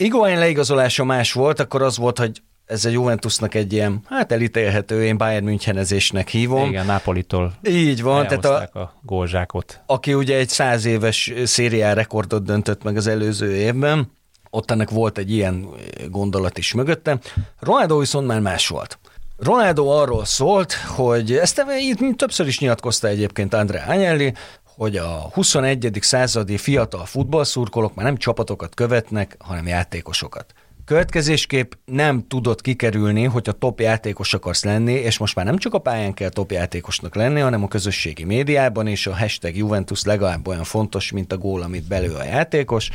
Iguain 0.00 0.38
leigazolása 0.38 1.04
más 1.04 1.32
volt, 1.32 1.60
akkor 1.60 1.82
az 1.82 1.96
volt, 1.96 2.18
hogy 2.18 2.42
ez 2.66 2.84
a 2.84 2.88
Juventusnak 2.88 3.54
egy 3.54 3.72
ilyen, 3.72 4.00
hát 4.08 4.32
elítélhető, 4.32 5.04
én 5.04 5.16
Bayern 5.16 5.44
Münchenezésnek 5.44 6.28
hívom. 6.28 6.68
Igen, 6.68 6.86
Napolitól 6.86 7.54
Így 7.62 8.02
van. 8.02 8.26
Tehát 8.26 8.44
a, 8.44 8.80
a 8.80 9.00
gólzsákot. 9.02 9.80
Aki 9.86 10.14
ugye 10.14 10.36
egy 10.36 10.48
száz 10.48 10.84
éves 10.84 11.32
szériá 11.44 11.92
rekordot 11.92 12.44
döntött 12.44 12.82
meg 12.82 12.96
az 12.96 13.06
előző 13.06 13.54
évben, 13.54 14.12
ott 14.50 14.70
ennek 14.70 14.90
volt 14.90 15.18
egy 15.18 15.32
ilyen 15.32 15.66
gondolat 16.08 16.58
is 16.58 16.72
mögötte. 16.72 17.18
Ronaldo 17.58 17.98
viszont 17.98 18.26
már 18.26 18.40
más 18.40 18.68
volt. 18.68 18.98
Ronaldo 19.38 19.86
arról 19.86 20.24
szólt, 20.24 20.72
hogy 20.72 21.32
ezt 21.32 21.64
itt 21.78 22.16
többször 22.16 22.46
is 22.46 22.58
nyilatkozta 22.58 23.08
egyébként 23.08 23.54
André 23.54 23.78
Agnelli, 23.88 24.34
hogy 24.78 24.96
a 24.96 25.30
21. 25.32 25.98
századi 26.00 26.56
fiatal 26.56 27.04
futballszurkolók 27.04 27.94
már 27.94 28.04
nem 28.04 28.16
csapatokat 28.16 28.74
követnek, 28.74 29.36
hanem 29.38 29.66
játékosokat. 29.66 30.52
Következésképp 30.84 31.72
nem 31.84 32.26
tudod 32.28 32.60
kikerülni, 32.60 33.24
hogy 33.24 33.48
a 33.48 33.52
top 33.52 33.80
játékos 33.80 34.34
akarsz 34.34 34.64
lenni, 34.64 34.92
és 34.92 35.18
most 35.18 35.34
már 35.34 35.44
nem 35.44 35.56
csak 35.56 35.74
a 35.74 35.78
pályán 35.78 36.14
kell 36.14 36.28
top 36.28 36.50
játékosnak 36.50 37.14
lenni, 37.14 37.40
hanem 37.40 37.62
a 37.62 37.68
közösségi 37.68 38.24
médiában 38.24 38.86
is 38.86 39.06
a 39.06 39.16
hashtag 39.16 39.56
Juventus 39.56 40.04
legalább 40.04 40.48
olyan 40.48 40.64
fontos, 40.64 41.12
mint 41.12 41.32
a 41.32 41.38
gól, 41.38 41.62
amit 41.62 41.88
belő 41.88 42.14
a 42.14 42.24
játékos. 42.24 42.90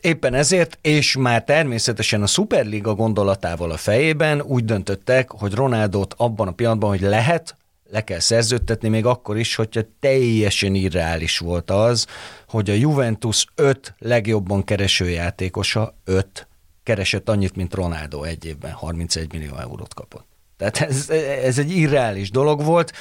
Éppen 0.00 0.34
ezért, 0.34 0.78
és 0.82 1.16
már 1.16 1.44
természetesen 1.44 2.22
a 2.22 2.26
Superliga 2.26 2.94
gondolatával 2.94 3.70
a 3.70 3.76
fejében 3.76 4.40
úgy 4.40 4.64
döntöttek, 4.64 5.30
hogy 5.30 5.54
Ronaldot 5.54 6.14
abban 6.16 6.48
a 6.48 6.52
pillanatban, 6.52 6.90
hogy 6.90 7.00
lehet, 7.00 7.56
le 7.90 8.04
kell 8.04 8.18
szerződtetni, 8.18 8.88
még 8.88 9.06
akkor 9.06 9.38
is, 9.38 9.54
hogyha 9.54 9.80
teljesen 10.00 10.74
irreális 10.74 11.38
volt 11.38 11.70
az, 11.70 12.06
hogy 12.48 12.70
a 12.70 12.74
Juventus 12.74 13.46
öt 13.54 13.94
legjobban 13.98 14.64
kereső 14.64 15.08
játékosa, 15.10 15.94
öt, 16.04 16.48
keresett 16.82 17.28
annyit, 17.28 17.56
mint 17.56 17.74
Ronaldo 17.74 18.22
egy 18.22 18.44
évben, 18.44 18.72
31 18.72 19.32
millió 19.32 19.56
eurót 19.56 19.94
kapott. 19.94 20.26
Tehát 20.56 20.80
ez, 20.80 21.10
ez 21.44 21.58
egy 21.58 21.70
irreális 21.70 22.30
dolog 22.30 22.64
volt. 22.64 22.92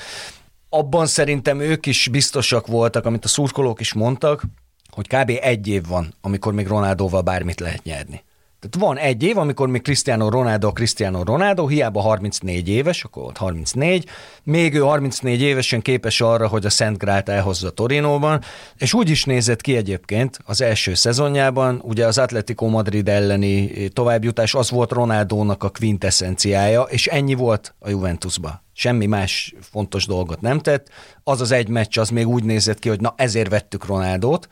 Abban 0.70 1.06
szerintem 1.06 1.60
ők 1.60 1.86
is 1.86 2.08
biztosak 2.12 2.68
voltak, 2.68 3.06
amit 3.06 3.26
a 3.26 3.28
szurkolók 3.28 3.80
is 3.80 3.94
mondtak, 3.94 4.44
hogy 4.90 5.08
kb. 5.08 5.32
egy 5.42 5.68
év 5.68 5.86
van, 5.88 6.14
amikor 6.22 6.54
még 6.54 6.68
Ronaldóval 6.68 7.22
bármit 7.22 7.60
lehet 7.60 7.84
nyerni. 7.84 8.24
Tehát 8.60 8.88
van 8.88 8.98
egy 8.98 9.24
év, 9.24 9.38
amikor 9.38 9.68
még 9.68 9.82
Cristiano 9.82 10.30
Ronaldo, 10.30 10.72
Cristiano 10.72 11.24
Ronaldo, 11.24 11.68
hiába 11.68 12.02
34 12.02 12.70
éves, 12.70 13.04
akkor 13.04 13.24
volt 13.24 13.38
34, 13.38 14.10
még 14.44 14.74
ő 14.74 14.80
34 14.80 15.42
évesen 15.42 15.82
képes 15.82 16.22
arra, 16.22 16.48
hogy 16.48 16.66
a 16.66 16.70
Szent 16.70 16.98
Grált 16.98 17.30
elhozza 17.30 17.70
Torinóban, 17.70 18.42
és 18.78 18.94
úgy 18.94 19.10
is 19.10 19.26
nézett 19.26 19.62
ki 19.62 19.76
egyébként 19.76 20.40
az 20.46 20.62
első 20.62 20.94
szezonjában, 20.94 21.82
ugye 21.84 22.06
az 22.06 22.18
Atletico 22.18 22.68
Madrid 22.68 23.10
elleni 23.10 23.88
továbbjutás 23.88 24.56
az 24.56 24.70
volt 24.70 24.92
Ronaldónak 24.92 25.64
a 25.64 25.70
quintessenciája, 25.70 26.82
és 26.82 27.08
ennyi 27.08 27.34
volt 27.34 27.76
a 27.80 27.90
Juventusba. 27.90 28.64
Semmi 28.74 29.06
más 29.06 29.54
fontos 29.62 30.06
dolgot 30.06 30.42
nem 30.42 30.60
tett. 30.60 30.88
Az 31.24 31.42
az 31.42 31.52
egy 31.52 31.68
meccs, 31.68 31.98
az 31.98 32.10
még 32.10 32.28
úgy 32.28 32.44
nézett 32.44 32.80
ki, 32.80 32.90
hogy 32.90 33.02
na 33.02 33.14
ezért 33.18 33.50
vettük 33.50 33.86
Ronaldót, 33.86 34.48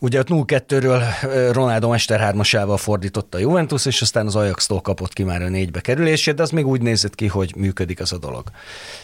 Ugye 0.00 0.18
ott 0.18 0.28
0-2-ről 0.30 1.02
Ronaldo 1.52 1.88
Mester 1.88 2.34
3-asával 2.34 2.78
fordította 2.78 3.36
a 3.36 3.40
Juventus, 3.40 3.86
és 3.86 4.02
aztán 4.02 4.26
az 4.26 4.36
Ajax-tól 4.36 4.80
kapott 4.80 5.12
ki 5.12 5.22
már 5.22 5.42
a 5.42 5.48
négybe 5.48 5.80
kerülését, 5.80 6.34
de 6.34 6.42
az 6.42 6.50
még 6.50 6.66
úgy 6.66 6.82
nézett 6.82 7.14
ki, 7.14 7.26
hogy 7.26 7.54
működik 7.56 8.00
az 8.00 8.12
a 8.12 8.18
dolog. 8.18 8.42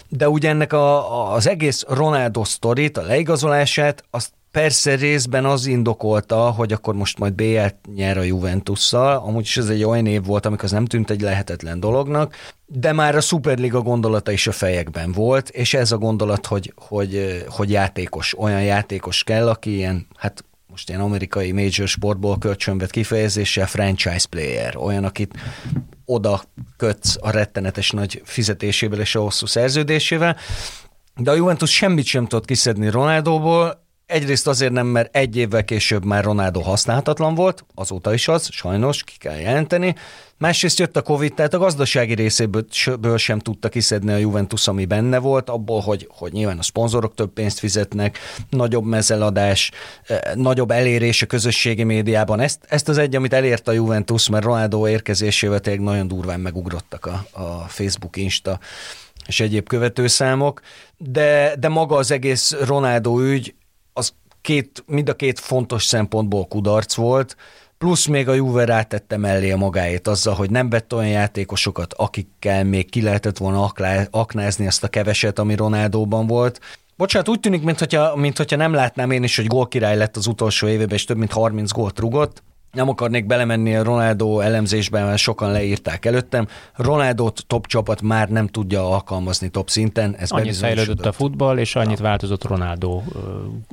De 0.09 0.29
ugye 0.29 0.49
ennek 0.49 0.73
a, 0.73 1.33
az 1.35 1.49
egész 1.49 1.85
Ronaldo 1.89 2.45
sztorit, 2.45 2.99
a 2.99 3.03
leigazolását, 3.03 4.05
azt 4.11 4.33
persze 4.51 4.95
részben 4.95 5.45
az 5.45 5.67
indokolta, 5.67 6.51
hogy 6.51 6.73
akkor 6.73 6.95
most 6.95 7.19
majd 7.19 7.33
BL-t 7.33 7.75
nyer 7.95 8.19
a 8.19 8.23
Juventusszal, 8.23 9.17
amúgy 9.17 9.43
is 9.43 9.57
ez 9.57 9.69
egy 9.69 9.85
olyan 9.85 10.07
év 10.07 10.25
volt, 10.25 10.47
amikor 10.47 10.65
az 10.65 10.71
nem 10.71 10.85
tűnt 10.85 11.11
egy 11.11 11.21
lehetetlen 11.21 11.81
dolognak, 11.81 12.35
de 12.67 12.93
már 12.93 13.17
a 13.17 13.21
Superliga 13.21 13.81
gondolata 13.81 14.31
is 14.31 14.47
a 14.47 14.53
fejekben 14.53 15.13
volt, 15.13 15.49
és 15.49 15.75
ez 15.75 15.93
a 15.93 15.99
gondolat, 15.99 16.47
hogy, 16.47 16.73
hogy, 16.77 17.45
hogy 17.49 17.71
játékos, 17.71 18.39
olyan 18.39 18.63
játékos 18.63 19.25
kell, 19.25 19.49
aki 19.49 19.75
ilyen, 19.75 20.07
hát 20.17 20.45
most 20.71 20.89
ilyen 20.89 21.01
amerikai 21.01 21.53
major 21.53 21.89
sportból 21.89 22.39
kölcsönvet 22.39 22.91
kifejezéssel 22.91 23.67
franchise 23.67 24.27
player, 24.31 24.77
olyan, 24.77 25.05
akit 25.05 25.35
oda 26.05 26.43
kötsz 26.77 27.17
a 27.21 27.31
rettenetes 27.31 27.91
nagy 27.91 28.23
fizetésével 28.25 29.01
és 29.01 29.15
a 29.15 29.21
hosszú 29.21 29.47
szerződésével, 29.47 30.37
de 31.17 31.31
a 31.31 31.35
Juventus 31.35 31.75
semmit 31.75 32.05
sem 32.05 32.27
tudott 32.27 32.45
kiszedni 32.45 32.89
Ronaldóból, 32.89 33.85
Egyrészt 34.11 34.47
azért 34.47 34.73
nem, 34.73 34.87
mert 34.87 35.17
egy 35.17 35.37
évvel 35.37 35.65
később 35.65 36.05
már 36.05 36.25
Ronaldo 36.25 36.61
használhatatlan 36.61 37.35
volt, 37.35 37.65
azóta 37.75 38.13
is 38.13 38.29
az, 38.29 38.49
sajnos, 38.51 39.05
ki 39.05 39.13
kell 39.19 39.37
jelenteni. 39.37 39.95
Másrészt 40.39 40.79
jött 40.79 40.97
a 40.97 41.03
Covid, 41.03 41.35
tehát 41.35 41.55
a 41.55 41.59
gazdasági 41.59 42.15
részéből 42.15 43.17
sem 43.17 43.39
tudta 43.39 43.69
kiszedni 43.69 44.13
a 44.13 44.17
Juventus, 44.17 44.69
ami 44.69 44.85
benne 44.85 45.19
volt, 45.19 45.51
abból, 45.51 45.81
hogy, 45.81 46.09
hogy 46.11 46.33
nyilván 46.33 46.59
a 46.59 46.63
szponzorok 46.63 47.15
több 47.15 47.33
pénzt 47.33 47.59
fizetnek, 47.59 48.19
nagyobb 48.49 48.85
mezeladás, 48.85 49.71
eh, 50.07 50.19
nagyobb 50.35 50.71
elérés 50.71 51.23
a 51.23 51.27
közösségi 51.27 51.85
médiában. 51.85 52.41
Ezt, 52.41 52.59
ezt 52.69 52.89
az 52.89 52.99
egy, 52.99 53.17
amit 53.17 53.33
elért 53.33 53.69
a 53.69 53.73
Juventus, 53.73 54.29
mert 54.29 54.45
Ronaldo 54.45 54.89
érkezésével 54.89 55.61
tényleg 55.61 55.83
nagyon 55.83 56.09
durván 56.09 56.41
megugrottak 56.41 57.07
a, 57.07 57.27
a 57.31 57.65
Facebook, 57.69 58.17
Insta 58.17 58.59
és 59.27 59.41
egyéb 59.41 59.69
követőszámok, 59.69 60.61
de, 60.97 61.55
de 61.59 61.69
maga 61.69 61.97
az 61.97 62.11
egész 62.11 62.53
Ronaldo 62.53 63.21
ügy, 63.21 63.55
az 63.93 64.13
két, 64.41 64.85
mind 64.87 65.09
a 65.09 65.15
két 65.15 65.39
fontos 65.39 65.85
szempontból 65.85 66.47
kudarc 66.47 66.95
volt, 66.95 67.37
plusz 67.79 68.07
még 68.07 68.29
a 68.29 68.35
Juve 68.35 68.65
rátette 68.65 69.17
mellé 69.17 69.51
a 69.51 69.57
magáét 69.57 70.09
azzal, 70.09 70.35
hogy 70.35 70.51
nem 70.51 70.71
vett 70.71 70.95
olyan 70.95 71.09
játékosokat, 71.09 71.95
akikkel 71.95 72.65
még 72.65 72.91
ki 72.91 73.03
lehetett 73.03 73.39
volna 73.39 73.73
aknázni 74.11 74.67
azt 74.67 74.85
a 74.85 74.89
keveset, 74.89 75.39
ami 75.39 75.55
Ronaldóban 75.55 76.27
volt. 76.27 76.61
Bocsánat, 76.97 77.29
úgy 77.29 77.41
tűnik, 77.41 77.63
mintha, 77.63 78.17
mintha 78.17 78.57
nem 78.57 78.73
látnám 78.73 79.11
én 79.11 79.23
is, 79.23 79.37
hogy 79.37 79.47
gólkirály 79.47 79.97
lett 79.97 80.17
az 80.17 80.27
utolsó 80.27 80.67
évében, 80.67 80.97
és 80.97 81.05
több 81.05 81.17
mint 81.17 81.33
30 81.33 81.73
gólt 81.73 81.99
rugott 81.99 82.43
nem 82.73 82.89
akarnék 82.89 83.27
belemenni 83.27 83.77
a 83.77 83.83
Ronaldo 83.83 84.41
elemzésben, 84.41 85.07
mert 85.07 85.19
sokan 85.19 85.51
leírták 85.51 86.05
előttem. 86.05 86.47
Ronaldo 86.75 87.31
top 87.47 87.67
csapat 87.67 88.03
már 88.03 88.29
nem 88.29 88.47
tudja 88.47 88.91
alkalmazni 88.91 89.49
top 89.49 89.71
szinten. 89.71 90.17
Ez 90.19 90.31
annyit 90.31 90.57
fejlődött 90.57 91.07
a 91.07 91.13
futball, 91.13 91.59
és 91.59 91.77
annyit 91.77 91.99
ja. 91.99 92.05
változott 92.05 92.45
Ronaldo 92.45 93.03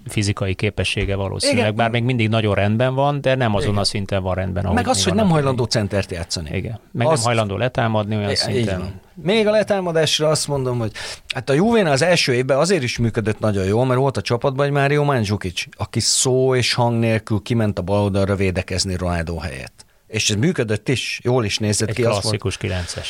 fizikai 0.07 0.53
képessége 0.53 1.15
valószínűleg. 1.15 1.63
Igen. 1.63 1.75
Bár 1.75 1.89
még 1.89 2.03
mindig 2.03 2.29
nagyon 2.29 2.55
rendben 2.55 2.95
van, 2.95 3.21
de 3.21 3.35
nem 3.35 3.55
azon 3.55 3.69
Igen. 3.69 3.81
a 3.81 3.85
szinten 3.85 4.23
van 4.23 4.35
rendben. 4.35 4.73
Meg 4.73 4.87
az, 4.87 5.03
hogy 5.03 5.13
nem 5.13 5.29
hajlandó 5.29 5.63
centert 5.63 6.11
játszani. 6.11 6.49
Igen. 6.53 6.79
Meg 6.91 7.07
az... 7.07 7.13
nem 7.13 7.25
hajlandó 7.25 7.57
letámadni 7.57 8.15
olyan 8.15 8.35
szinten. 8.35 9.05
Még 9.21 9.47
a 9.47 9.51
letámadásra 9.51 10.29
azt 10.29 10.47
mondom, 10.47 10.79
hogy 10.79 10.91
hát 11.33 11.49
a 11.49 11.53
Juvénál 11.53 11.91
az 11.91 12.01
első 12.01 12.33
évben 12.33 12.57
azért 12.57 12.83
is 12.83 12.97
működött 12.97 13.39
nagyon 13.39 13.65
jól, 13.65 13.85
mert 13.85 13.99
volt 13.99 14.17
a 14.17 14.21
csapatban 14.21 14.65
egy 14.65 14.71
Mário 14.71 15.03
Mandzukic, 15.03 15.63
aki 15.77 15.99
szó 15.99 16.55
és 16.55 16.73
hang 16.73 16.99
nélkül 16.99 17.41
kiment 17.41 17.79
a 17.79 17.81
bal 17.81 18.01
oldalra 18.01 18.35
védekezni 18.35 18.95
Ronaldo 18.95 19.37
helyett. 19.37 19.85
És 20.07 20.29
ez 20.29 20.35
működött 20.35 20.89
is, 20.89 21.19
jól 21.23 21.45
is 21.45 21.57
nézett 21.57 21.89
egy 21.89 21.95
ki. 21.95 22.03
Egy 22.03 22.09
klasszikus 22.09 22.57
9-es 22.61 23.07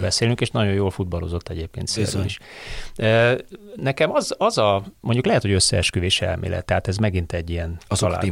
beszélünk, 0.00 0.40
és 0.40 0.50
nagyon 0.50 0.72
jól 0.72 0.90
futballozott 0.90 1.48
egyébként 1.48 1.88
szélről 1.88 2.24
is. 2.24 2.38
Nekem 3.76 4.12
az, 4.12 4.34
az 4.38 4.58
a, 4.58 4.84
mondjuk 5.00 5.26
lehet, 5.26 5.42
hogy 5.42 5.52
összeesküvés 5.52 6.20
elmélet, 6.20 6.64
tehát 6.64 6.88
ez 6.88 6.96
megint 6.96 7.32
egy 7.32 7.50
ilyen 7.50 7.78
Azokat 7.88 8.24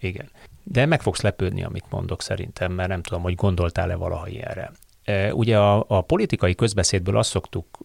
Igen. 0.00 0.30
De 0.64 0.86
meg 0.86 1.02
fogsz 1.02 1.20
lepődni, 1.20 1.64
amit 1.64 1.84
mondok 1.90 2.22
szerintem, 2.22 2.72
mert 2.72 2.88
nem 2.88 3.02
tudom, 3.02 3.22
hogy 3.22 3.34
gondoltál-e 3.34 3.94
valaha 3.94 4.28
ilyenre. 4.28 4.72
Ugye 5.32 5.58
a, 5.58 5.84
a 5.88 6.00
politikai 6.00 6.54
közbeszédből 6.54 7.16
azt 7.16 7.30
szoktuk, 7.30 7.78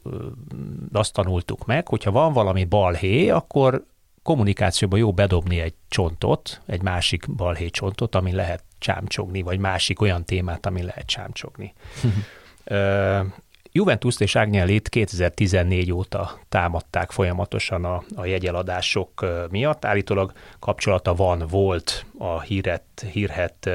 azt 0.92 1.14
tanultuk 1.14 1.66
meg, 1.66 1.88
hogyha 1.88 2.12
van 2.12 2.34
valami 2.34 2.66
balhé, 2.66 3.30
akkor 3.30 3.86
kommunikációban 4.24 5.00
jó 5.00 5.14
bedobni 5.14 5.60
egy 5.60 5.74
csontot, 5.90 6.62
egy 6.66 6.82
másik 6.82 7.36
balhé 7.36 7.70
csontot, 7.70 8.16
ami 8.16 8.32
lehet 8.32 8.64
csámcsogni, 8.80 9.42
vagy 9.42 9.60
másik 9.60 10.02
olyan 10.02 10.26
témát, 10.26 10.66
ami 10.66 10.84
lehet 10.84 11.06
csámcsogni. 11.06 11.74
Juventus 13.72 14.20
és 14.20 14.36
Agnellit 14.36 14.90
2014 14.90 15.92
óta 15.92 16.40
támadták 16.50 17.12
folyamatosan 17.12 17.86
a, 17.86 18.04
a 18.16 18.26
jegyeladások 18.26 19.26
miatt. 19.50 19.86
Állítólag 19.86 20.32
kapcsolata 20.60 21.16
van, 21.16 21.46
volt 21.50 22.06
a 22.18 22.42
híret, 22.42 23.06
hírhet 23.12 23.70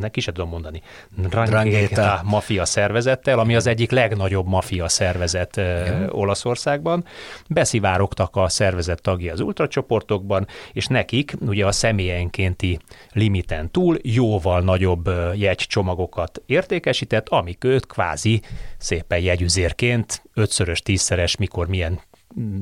neki 0.00 0.18
is 0.18 0.24
tudom 0.24 0.48
mondani, 0.48 0.82
Drangheta 1.16 2.20
mafia 2.24 2.64
szervezettel, 2.64 3.38
ami 3.38 3.56
az 3.56 3.66
egyik 3.66 3.90
legnagyobb 3.90 4.46
mafia 4.46 4.88
szervezet 4.88 5.56
Igen. 5.56 6.08
Olaszországban. 6.10 7.04
Beszivárogtak 7.48 8.36
a 8.36 8.48
szervezet 8.48 9.02
tagja 9.02 9.32
az 9.32 9.40
ultracsoportokban, 9.40 10.46
és 10.72 10.86
nekik 10.86 11.34
ugye 11.40 11.66
a 11.66 11.72
személyenkénti 11.72 12.78
limiten 13.12 13.70
túl 13.70 13.98
jóval 14.02 14.60
nagyobb 14.60 15.10
jegycsomagokat 15.34 16.42
értékesített, 16.46 17.28
amik 17.28 17.64
őt 17.64 17.86
kvázi 17.86 18.42
szépen 18.78 19.18
jegyüzérként 19.18 20.22
ötszörös, 20.34 20.80
tízszeres, 20.80 21.36
mikor 21.36 21.66
milyen 21.66 22.00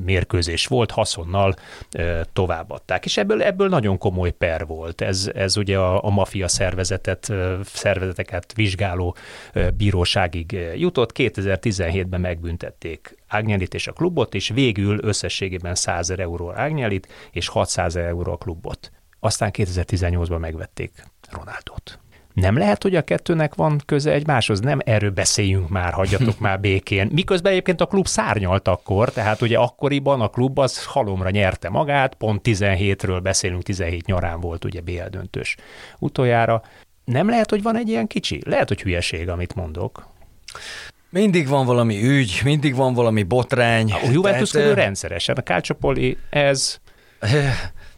mérkőzés 0.05 0.67
volt, 0.67 0.91
haszonnal 0.91 1.55
továbbadták. 2.33 3.05
És 3.05 3.17
ebből, 3.17 3.43
ebből 3.43 3.69
nagyon 3.69 3.97
komoly 3.97 4.31
per 4.31 4.65
volt. 4.65 5.01
Ez, 5.01 5.31
ez 5.33 5.57
ugye 5.57 5.77
a, 5.77 6.03
a 6.03 6.09
mafia 6.09 6.47
szervezetet, 6.47 7.33
szervezeteket 7.63 8.53
vizsgáló 8.53 9.15
bíróságig 9.77 10.57
jutott. 10.75 11.11
2017-ben 11.13 12.21
megbüntették 12.21 13.15
Ágnyelit 13.27 13.73
és 13.73 13.87
a 13.87 13.91
klubot, 13.91 14.33
és 14.33 14.49
végül 14.49 14.99
összességében 15.03 15.75
100 15.75 16.09
euró 16.09 16.51
Ágnyelit, 16.51 17.07
és 17.31 17.47
600 17.47 17.95
euró 17.95 18.31
a 18.31 18.37
klubot. 18.37 18.91
Aztán 19.19 19.51
2018-ban 19.53 20.39
megvették 20.39 20.91
Ronaldot. 21.29 21.99
Nem 22.35 22.57
lehet, 22.57 22.83
hogy 22.83 22.95
a 22.95 23.01
kettőnek 23.01 23.55
van 23.55 23.81
köze 23.85 24.11
egymáshoz? 24.11 24.59
Nem 24.59 24.79
erről 24.85 25.11
beszéljünk 25.11 25.69
már, 25.69 25.93
hagyjatok 25.93 26.39
már 26.45 26.59
békén. 26.59 27.09
Miközben 27.11 27.51
egyébként 27.51 27.81
a 27.81 27.85
klub 27.85 28.07
szárnyalt 28.07 28.67
akkor, 28.67 29.09
tehát 29.11 29.41
ugye 29.41 29.57
akkoriban 29.57 30.21
a 30.21 30.27
klub 30.27 30.59
az 30.59 30.85
halomra 30.85 31.29
nyerte 31.29 31.69
magát, 31.69 32.15
pont 32.15 32.41
17-ről 32.43 33.19
beszélünk, 33.23 33.63
17 33.63 34.05
nyarán 34.05 34.39
volt 34.39 34.65
ugye 34.65 34.81
BL 34.81 35.09
döntős 35.09 35.55
utoljára. 35.99 36.61
Nem 37.05 37.29
lehet, 37.29 37.49
hogy 37.49 37.61
van 37.61 37.77
egy 37.77 37.89
ilyen 37.89 38.07
kicsi? 38.07 38.41
Lehet, 38.45 38.67
hogy 38.67 38.81
hülyeség, 38.81 39.29
amit 39.29 39.55
mondok. 39.55 40.07
Mindig 41.09 41.47
van 41.47 41.65
valami 41.65 42.03
ügy, 42.03 42.41
mindig 42.43 42.75
van 42.75 42.93
valami 42.93 43.23
botrány. 43.23 43.91
A 43.91 44.09
Juventus 44.11 44.49
tehát... 44.49 44.75
rendszeresen. 44.75 45.35
A 45.35 45.41
Calciopoli 45.41 46.17
ez 46.29 46.79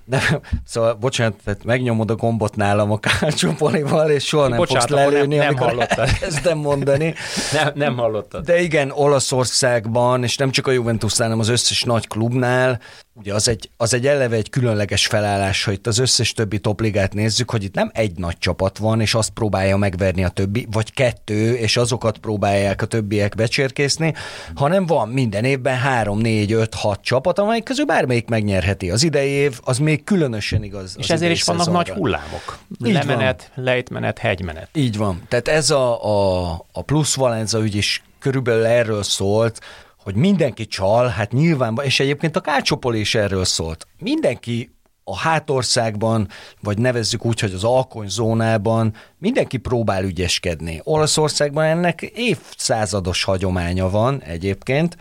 nem, 0.08 0.22
szóval, 0.66 0.94
bocsánat, 0.94 1.36
tehát 1.44 1.64
megnyomod 1.64 2.12
a 2.12 2.16
gombot 2.16 2.56
nálam 2.56 2.92
a 2.92 3.00
kárcsopolival, 3.00 4.10
és 4.10 4.26
soha 4.26 4.48
nem 4.48 4.58
bocsánat, 4.58 4.90
fogsz 4.90 5.00
lelőni, 5.00 5.36
nem, 5.36 5.54
nem 5.54 5.64
amikor 5.64 5.88
elkezdem 5.98 6.58
mondani. 6.58 7.14
nem, 7.54 7.72
nem 7.76 7.98
hallottad. 7.98 8.46
De 8.46 8.62
igen, 8.62 8.92
Olaszországban, 8.92 10.24
és 10.24 10.38
nem 10.38 10.52
csak 10.52 10.68
a 10.68 10.72
Juventusnál, 10.72 11.28
hanem 11.28 11.44
az 11.44 11.50
összes 11.50 11.84
nagy 11.84 12.08
klubnál 12.08 12.80
Ugye 13.20 13.34
az 13.34 13.48
egy, 13.48 13.70
az 13.78 13.94
egy 13.94 14.08
eleve 14.08 14.36
egy 14.36 14.50
különleges 14.50 15.08
felállás, 15.08 15.64
hogy 15.64 15.74
itt 15.74 15.88
az 15.88 15.98
összes 15.98 16.34
többi 16.34 16.60
topligát 16.60 17.14
nézzük, 17.14 17.52
hogy 17.52 17.64
itt 17.64 17.74
nem 17.74 17.92
egy 17.94 18.18
nagy 18.18 18.38
csapat 18.38 18.78
van, 18.78 19.02
és 19.02 19.14
azt 19.14 19.30
próbálja 19.30 19.78
megverni 19.78 20.24
a 20.24 20.30
többi, 20.30 20.68
vagy 20.72 20.94
kettő, 20.94 21.54
és 21.54 21.78
azokat 21.78 22.18
próbálják 22.18 22.82
a 22.82 22.86
többiek 22.86 23.36
becsérkészni, 23.36 24.14
hanem 24.56 24.86
van 24.86 25.10
minden 25.10 25.44
évben 25.44 25.78
három, 25.78 26.20
négy, 26.20 26.52
öt, 26.52 26.74
hat 26.74 27.02
csapat, 27.02 27.40
amelyik 27.40 27.64
közül 27.64 27.86
bármelyik 27.86 28.28
megnyerheti. 28.28 28.92
Az 28.92 29.04
idei 29.04 29.30
év 29.30 29.60
az 29.64 29.78
még 29.78 30.04
különösen 30.04 30.64
igaz. 30.64 30.96
És 30.98 31.10
ezért 31.10 31.32
is 31.32 31.44
vannak 31.44 31.64
szezonra. 31.64 31.88
nagy 31.88 31.98
hullámok. 31.98 32.58
Így 32.86 32.94
Lemenet, 32.94 33.52
van. 33.56 33.66
lejtmenet, 33.66 34.18
hegymenet. 34.18 34.70
Így 34.74 34.98
van. 34.98 35.22
Tehát 35.28 35.48
ez 35.48 35.70
a, 35.70 36.04
a, 36.04 36.52
a 36.72 36.82
plusz 36.82 37.16
Valenza 37.16 37.60
ügy 37.60 37.76
is 37.76 38.02
körülbelül 38.20 38.66
erről 38.66 39.04
szólt, 39.04 39.60
hogy 40.08 40.16
mindenki 40.16 40.66
csal, 40.66 41.08
hát 41.08 41.32
nyilván, 41.32 41.80
és 41.84 42.00
egyébként 42.00 42.36
a 42.36 42.40
Kácsopol 42.40 42.96
is 42.96 43.16
erről 43.16 43.46
szólt. 43.46 43.88
Mindenki 44.00 44.76
a 45.04 45.18
hátországban, 45.18 46.28
vagy 46.62 46.78
nevezzük 46.78 47.26
úgy, 47.26 47.40
hogy 47.40 47.54
az 47.54 47.64
alkonyzónában 47.64 48.94
mindenki 49.18 49.58
próbál 49.58 50.04
ügyeskedni. 50.04 50.82
Olaszországban 50.84 51.64
ennek 51.64 52.02
évszázados 52.02 53.24
hagyománya 53.24 53.90
van 53.90 54.22
egyébként. 54.22 54.98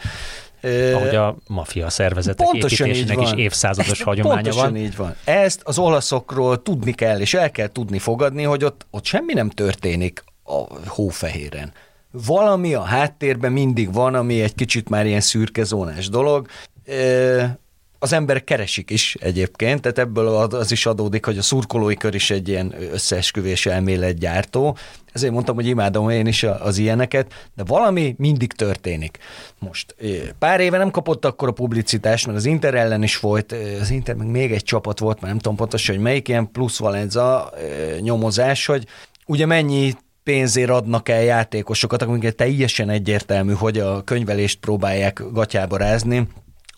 Ahogy 0.95 1.15
a 1.15 1.37
mafia 1.47 1.91
szervezetek 1.91 2.47
Pontosan 2.47 2.87
építésének 2.87 3.23
is 3.23 3.33
évszázados 3.45 4.03
hagyománya 4.03 4.43
pontosan 4.43 4.73
van. 4.73 4.81
így 4.81 4.97
van. 4.97 5.15
Ezt 5.25 5.61
az 5.65 5.79
olaszokról 5.79 6.63
tudni 6.63 6.93
kell, 6.93 7.21
és 7.21 7.35
el 7.35 7.51
kell 7.51 7.69
tudni 7.69 7.99
fogadni, 7.99 8.43
hogy 8.43 8.65
ott, 8.65 8.87
ott 8.91 9.05
semmi 9.05 9.33
nem 9.33 9.51
történik 9.51 10.25
a 10.45 10.89
hófehéren 10.89 11.73
valami 12.11 12.75
a 12.75 12.83
háttérben 12.83 13.53
mindig 13.53 13.93
van, 13.93 14.15
ami 14.15 14.41
egy 14.41 14.55
kicsit 14.55 14.89
már 14.89 15.07
ilyen 15.07 15.21
szürkezónás 15.21 16.09
dolog. 16.09 16.49
Az 17.99 18.13
emberek 18.13 18.45
keresik 18.45 18.91
is 18.91 19.17
egyébként, 19.21 19.81
tehát 19.81 19.99
ebből 19.99 20.29
az 20.37 20.73
is 20.73 20.87
adódik, 20.87 21.25
hogy 21.25 21.39
a 21.39 21.43
szurkolói 21.43 21.95
kör 21.95 22.15
is 22.15 22.31
egy 22.31 22.49
ilyen 22.49 22.75
összeesküvés 22.93 23.67
elmélet 23.67 24.19
gyártó. 24.19 24.77
Ezért 25.13 25.33
mondtam, 25.33 25.55
hogy 25.55 25.67
imádom 25.67 26.11
én 26.11 26.27
is 26.27 26.43
az 26.43 26.79
ilyeneket, 26.79 27.51
de 27.55 27.65
valami 27.65 28.15
mindig 28.19 28.53
történik. 28.53 29.19
Most 29.59 29.95
pár 30.39 30.61
éve 30.61 30.79
nem 30.79 30.91
kapott 30.91 31.25
akkor 31.25 31.49
a 31.49 31.53
publicitást, 31.53 32.27
mert 32.27 32.39
az 32.39 32.45
Inter 32.45 32.75
ellen 32.75 33.03
is 33.03 33.21
volt, 33.21 33.55
az 33.81 33.91
Inter 33.91 34.15
meg 34.15 34.27
még 34.27 34.53
egy 34.53 34.63
csapat 34.63 34.99
volt, 34.99 35.21
már 35.21 35.31
nem 35.31 35.41
tudom 35.41 35.57
pontosan, 35.57 35.95
hogy 35.95 36.05
melyik 36.05 36.29
ilyen 36.29 36.51
plusz 36.51 36.79
Valenza 36.79 37.53
nyomozás, 38.01 38.67
hogy 38.67 38.87
ugye 39.27 39.47
mennyi 39.47 39.95
pénzért 40.27 40.71
adnak 40.71 41.09
el 41.09 41.23
játékosokat, 41.23 42.03
amiket 42.03 42.37
teljesen 42.37 42.91
egyértelmű, 42.91 43.53
hogy 43.53 43.79
a 43.79 44.03
könyvelést 44.03 44.59
próbálják 44.59 45.23
gatyába 45.33 45.77
rázni, 45.77 46.29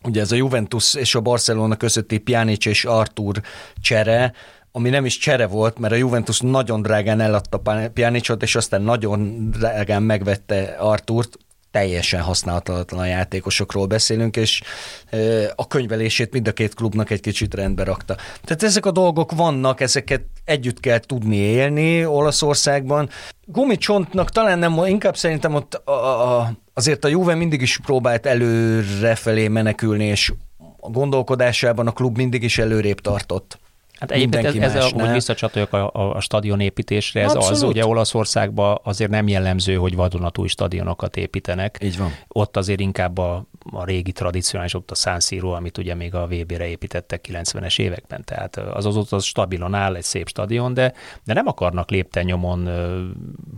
ugye 0.03 0.21
ez 0.21 0.33
a 0.33 0.37
Juventus 0.37 0.95
és 0.95 1.15
a 1.15 1.21
Barcelona 1.21 1.77
közötti 1.77 2.19
Pjanic 2.19 2.67
és 2.67 2.85
Artur 2.85 3.41
csere, 3.81 4.33
ami 4.73 4.89
nem 4.89 5.05
is 5.05 5.19
csere 5.19 5.47
volt, 5.47 5.79
mert 5.79 5.93
a 5.93 5.97
Juventus 5.97 6.41
nagyon 6.41 6.83
drágán 6.83 7.21
eladta 7.21 7.63
Pjanicot, 7.93 8.43
és 8.43 8.57
aztán 8.57 8.83
nagyon 8.83 9.51
drágán 9.51 10.03
megvette 10.03 10.77
Arturt, 10.79 11.39
teljesen 11.71 12.21
használatlan 12.21 13.09
játékosokról 13.09 13.87
beszélünk, 13.87 14.37
és 14.37 14.63
a 15.55 15.67
könyvelését 15.67 16.33
mind 16.33 16.49
a 16.49 16.53
két 16.53 16.75
klubnak 16.75 17.11
egy 17.11 17.21
kicsit 17.21 17.55
rendbe 17.55 17.85
rakta. 17.85 18.17
Tehát 18.45 18.63
ezek 18.63 18.87
a 18.87 18.91
dolgok 18.91 19.33
vannak, 19.33 19.81
ezeket 19.81 20.23
együtt 20.45 20.81
kell 20.81 20.99
tudni 20.99 21.37
élni 21.37 22.07
Olaszországban. 22.07 23.09
Gumicsontnak 23.45 24.31
talán 24.31 24.59
nem, 24.59 24.85
inkább 24.87 25.17
szerintem 25.17 25.55
ott 25.55 25.75
a, 25.75 25.91
a, 26.39 26.53
azért 26.75 27.05
a 27.05 27.09
Juve 27.09 27.35
mindig 27.35 27.61
is 27.61 27.79
próbált 27.79 28.27
előre 28.27 29.15
felé 29.15 29.49
menekülni, 29.49 30.05
és 30.05 30.33
a 30.81 30.91
gondolkodásában 30.91 31.87
a 31.87 31.93
klub 31.93 32.17
mindig 32.17 32.43
is 32.43 32.59
előrébb 32.59 33.01
tartott. 33.01 33.59
Hát 33.99 34.11
egyébként 34.11 34.45
ez, 34.45 34.55
ez 34.55 34.85
a, 34.85 34.89
hogy 35.01 35.13
visszacsatoljak 35.13 35.73
a, 35.73 35.91
a, 35.93 36.15
a 36.15 36.21
stadion 36.21 36.61
építésre, 36.61 37.21
ez 37.23 37.35
Abszolút. 37.35 37.57
az, 37.57 37.63
ugye 37.63 37.87
Olaszországban 37.87 38.81
azért 38.83 39.11
nem 39.11 39.29
jellemző, 39.29 39.75
hogy 39.75 39.95
vadonatúj 39.95 40.49
stadionokat 40.49 41.17
építenek. 41.17 41.79
Így 41.83 41.99
van. 41.99 42.13
Ott 42.29 42.57
azért 42.57 42.81
inkább 42.81 43.19
a, 43.19 43.47
a 43.73 43.85
régi 43.85 44.13
tradicionális, 44.13 44.75
ott 44.75 44.91
a 44.91 44.95
San 44.95 45.21
Siro, 45.21 45.51
amit 45.51 45.79
ugye 45.79 45.95
még 45.95 46.15
a 46.15 46.27
VB-re 46.27 46.67
építettek 46.67 47.29
90-es 47.33 47.79
években, 47.79 48.25
tehát 48.25 48.57
az 48.57 48.87
az 48.87 48.97
ott 48.97 49.13
az 49.13 49.25
stabilan 49.25 49.75
áll, 49.75 49.95
egy 49.95 50.03
szép 50.03 50.29
stadion, 50.29 50.75
de, 50.75 50.93
de 51.25 51.33
nem 51.33 51.47
akarnak 51.47 51.91
lépten 51.91 52.27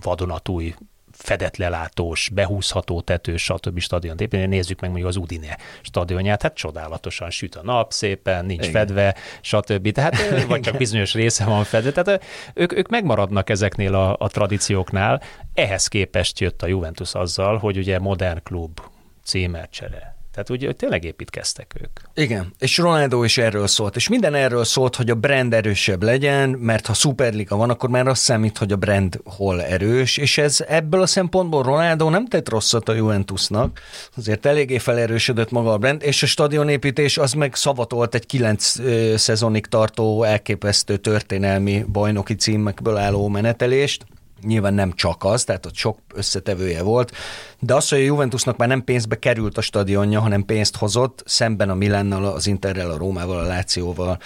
vadonatúj 0.02 0.74
fedetlelátós, 1.22 2.28
behúzható 2.28 3.00
tetős, 3.00 3.42
stb. 3.42 3.78
stadiont 3.78 4.20
építeni. 4.20 4.46
Nézzük 4.46 4.80
meg 4.80 4.90
mondjuk 4.90 5.10
az 5.10 5.16
Udine 5.16 5.58
stadionját, 5.80 6.42
hát 6.42 6.54
csodálatosan 6.54 7.30
süt 7.30 7.54
a 7.54 7.62
nap 7.62 7.92
szépen, 7.92 8.44
nincs 8.44 8.66
Igen. 8.66 8.72
fedve, 8.72 9.14
stb. 9.40 9.92
Tehát, 9.92 10.16
vagy 10.48 10.60
csak 10.60 10.76
bizonyos 10.76 11.14
része 11.14 11.44
van 11.44 11.64
fedve. 11.64 11.92
Tehát 11.92 12.24
ők, 12.54 12.76
ők 12.76 12.88
megmaradnak 12.88 13.50
ezeknél 13.50 13.94
a, 13.94 14.16
a 14.18 14.28
tradícióknál. 14.28 15.22
Ehhez 15.54 15.86
képest 15.86 16.40
jött 16.40 16.62
a 16.62 16.66
Juventus 16.66 17.14
azzal, 17.14 17.58
hogy 17.58 17.76
ugye 17.76 17.98
modern 17.98 18.42
klub, 18.42 18.80
címercsere, 19.24 20.19
tehát 20.42 20.60
úgy, 20.60 20.66
hogy 20.66 20.76
tényleg 20.76 21.04
építkeztek 21.04 21.74
ők. 21.80 22.24
Igen, 22.24 22.54
és 22.58 22.78
Ronaldo 22.78 23.22
is 23.22 23.38
erről 23.38 23.66
szólt, 23.66 23.96
és 23.96 24.08
minden 24.08 24.34
erről 24.34 24.64
szólt, 24.64 24.96
hogy 24.96 25.10
a 25.10 25.14
brand 25.14 25.54
erősebb 25.54 26.02
legyen, 26.02 26.48
mert 26.48 26.86
ha 26.86 26.94
Superliga 26.94 27.56
van, 27.56 27.70
akkor 27.70 27.88
már 27.88 28.06
azt 28.06 28.22
számít, 28.22 28.58
hogy 28.58 28.72
a 28.72 28.76
brand 28.76 29.20
hol 29.24 29.62
erős, 29.62 30.16
és 30.16 30.38
ez 30.38 30.64
ebből 30.68 31.02
a 31.02 31.06
szempontból 31.06 31.62
Ronaldo 31.62 32.10
nem 32.10 32.26
tett 32.26 32.48
rosszat 32.48 32.88
a 32.88 32.92
Juventusnak, 32.92 33.80
azért 34.16 34.46
eléggé 34.46 34.78
felerősödött 34.78 35.50
maga 35.50 35.72
a 35.72 35.78
brand, 35.78 36.02
és 36.02 36.22
a 36.22 36.26
stadionépítés 36.26 37.18
az 37.18 37.32
meg 37.32 37.54
szavatolt 37.54 38.14
egy 38.14 38.26
kilenc 38.26 38.74
szezonig 39.16 39.66
tartó 39.66 40.22
elképesztő 40.22 40.96
történelmi 40.96 41.84
bajnoki 41.92 42.34
címekből 42.34 42.96
álló 42.96 43.28
menetelést, 43.28 44.04
Nyilván 44.46 44.74
nem 44.74 44.92
csak 44.92 45.24
az, 45.24 45.44
tehát 45.44 45.66
ott 45.66 45.74
sok 45.74 45.98
összetevője 46.14 46.82
volt, 46.82 47.12
de 47.58 47.74
az, 47.74 47.88
hogy 47.88 47.98
a 47.98 48.02
Juventusnak 48.02 48.56
már 48.56 48.68
nem 48.68 48.84
pénzbe 48.84 49.18
került 49.18 49.58
a 49.58 49.60
stadionja, 49.60 50.20
hanem 50.20 50.44
pénzt 50.44 50.76
hozott, 50.76 51.22
szemben 51.26 51.70
a 51.70 51.74
Milánnal, 51.74 52.24
az 52.24 52.46
Interrel, 52.46 52.90
a 52.90 52.96
Rómával, 52.96 53.38
a 53.38 53.46
Lációval, 53.46 54.18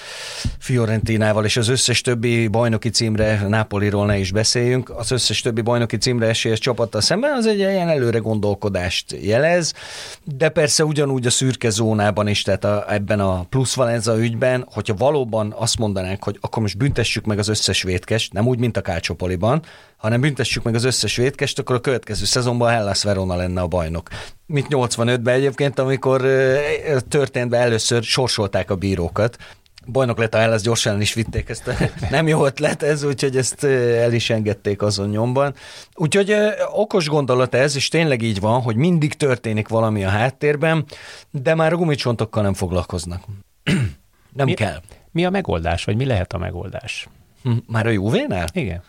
Fiorentinával 0.59 1.45
és 1.45 1.57
az 1.57 1.69
összes 1.69 2.01
többi 2.01 2.49
bajnoki 2.49 2.91
címre, 2.91 3.49
Nápoliról 3.49 4.07
ne 4.07 4.19
is 4.19 4.33
beszéljünk, 4.33 4.91
az 4.91 5.11
összes 5.11 5.41
többi 5.41 5.61
bajnoki 5.61 5.97
címre 5.97 6.27
esélyes 6.27 6.59
csapattal 6.59 7.01
szemben, 7.01 7.33
az 7.33 7.47
egy 7.47 7.59
ilyen 7.59 7.89
előre 7.89 8.19
gondolkodást 8.19 9.17
jelez, 9.23 9.73
de 10.25 10.49
persze 10.49 10.85
ugyanúgy 10.85 11.27
a 11.27 11.31
szürke 11.31 11.71
zónában 11.71 12.29
is, 12.29 12.43
tehát 12.43 12.65
a, 12.65 12.93
ebben 12.93 13.21
a 13.21 13.43
plusz 13.49 13.75
Valenza 13.75 14.19
ügyben, 14.19 14.67
hogyha 14.73 14.95
valóban 14.95 15.55
azt 15.59 15.79
mondanánk, 15.79 16.25
hogy 16.25 16.39
akkor 16.41 16.63
most 16.63 16.77
büntessük 16.77 17.25
meg 17.25 17.39
az 17.39 17.49
összes 17.49 17.83
vétkest, 17.83 18.33
nem 18.33 18.47
úgy, 18.47 18.59
mint 18.59 18.77
a 18.77 18.81
Kácsopoliban, 18.81 19.63
hanem 20.05 20.21
büntessük 20.21 20.63
meg 20.63 20.75
az 20.75 20.85
összes 20.85 21.17
vétkest, 21.17 21.59
akkor 21.59 21.77
a 21.77 21.81
következő 21.81 22.25
szezonban 22.25 22.71
Hellas 22.71 23.03
Verona 23.03 23.37
lenne 23.37 23.61
a 23.61 23.67
bajnok. 23.67 24.09
Mint 24.47 24.67
85-ben 24.71 25.35
egyébként, 25.35 25.79
amikor 25.79 26.21
történt 27.09 27.51
be 27.51 27.59
először 27.59 28.03
sorsolták 28.03 28.71
a 28.71 28.77
bírókat, 28.77 29.37
bajnok 29.87 30.19
lett 30.19 30.35
a 30.35 30.39
Hellas, 30.39 30.63
gyorsan 30.63 31.01
is 31.01 31.15
vitték 31.15 31.49
ezt. 31.49 31.71
Nem 32.11 32.29
jó 32.29 32.45
ötlet 32.45 32.83
ez, 32.83 33.03
úgyhogy 33.03 33.37
ezt 33.37 33.65
el 33.65 34.13
is 34.13 34.31
engedték 34.31 34.83
azon 34.83 35.09
nyomban. 35.09 35.55
Úgyhogy 35.95 36.37
okos 36.73 37.09
gondolat 37.09 37.55
ez, 37.55 37.77
és 37.77 37.89
tényleg 37.89 38.23
így 38.23 38.41
van, 38.41 38.63
hogy 38.63 38.77
mindig 38.77 39.15
történik 39.15 39.69
valami 39.69 40.05
a 40.05 40.09
háttérben, 40.09 40.85
de 41.31 41.55
már 41.55 41.73
a 41.73 41.77
gumicsontokkal 41.77 42.43
nem 42.43 42.55
foglalkoznak. 42.55 43.25
nem 44.33 44.47
mi, 44.47 44.55
kell. 44.55 44.81
Mi 45.11 45.25
a 45.25 45.31
megoldás, 45.31 45.85
vagy 45.85 45.97
mi 45.97 46.05
lehet 46.05 46.33
a 46.33 46.39
megoldás? 46.39 47.09
Hm, 47.43 47.57
már 47.67 47.87
a 47.87 47.91
Juvénál? 47.91 48.47
Igen. 48.53 48.83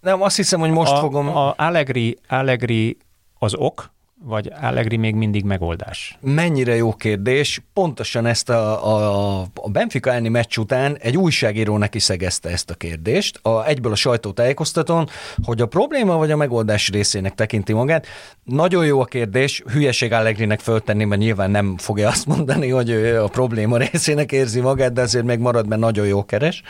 Nem, 0.00 0.22
azt 0.22 0.36
hiszem, 0.36 0.60
hogy 0.60 0.70
most 0.70 0.92
a, 0.92 0.96
fogom... 0.96 1.36
A 1.36 1.54
Allegri, 1.56 2.18
Allegri 2.28 2.96
az 3.38 3.54
ok, 3.54 3.90
vagy 4.24 4.52
Allegri 4.60 4.96
még 4.96 5.14
mindig 5.14 5.44
megoldás? 5.44 6.18
Mennyire 6.20 6.74
jó 6.74 6.94
kérdés. 6.94 7.62
Pontosan 7.72 8.26
ezt 8.26 8.50
a, 8.50 8.86
a, 8.86 9.40
a 9.54 9.68
Benfica 9.68 10.10
elleni 10.10 10.28
meccs 10.28 10.56
után 10.56 10.96
egy 11.00 11.16
újságíró 11.16 11.76
neki 11.76 11.98
szegezte 11.98 12.48
ezt 12.48 12.70
a 12.70 12.74
kérdést, 12.74 13.38
a, 13.42 13.66
egyből 13.66 13.92
a 13.92 13.94
sajtótájékoztatón, 13.94 15.08
hogy 15.42 15.60
a 15.60 15.66
probléma 15.66 16.16
vagy 16.16 16.30
a 16.30 16.36
megoldás 16.36 16.88
részének 16.88 17.34
tekinti 17.34 17.72
magát. 17.72 18.06
Nagyon 18.44 18.86
jó 18.86 19.00
a 19.00 19.04
kérdés, 19.04 19.62
hülyeség 19.72 20.12
Allegrinek 20.12 20.60
föltenni, 20.60 21.04
mert 21.04 21.20
nyilván 21.20 21.50
nem 21.50 21.76
fogja 21.78 22.08
azt 22.08 22.26
mondani, 22.26 22.68
hogy 22.68 22.90
ő 22.90 23.22
a 23.22 23.28
probléma 23.28 23.76
részének 23.90 24.32
érzi 24.32 24.60
magát, 24.60 24.92
de 24.92 25.00
azért 25.00 25.24
még 25.24 25.38
marad, 25.38 25.66
mert 25.66 25.80
nagyon 25.80 26.06
jó 26.06 26.24
keres. 26.24 26.62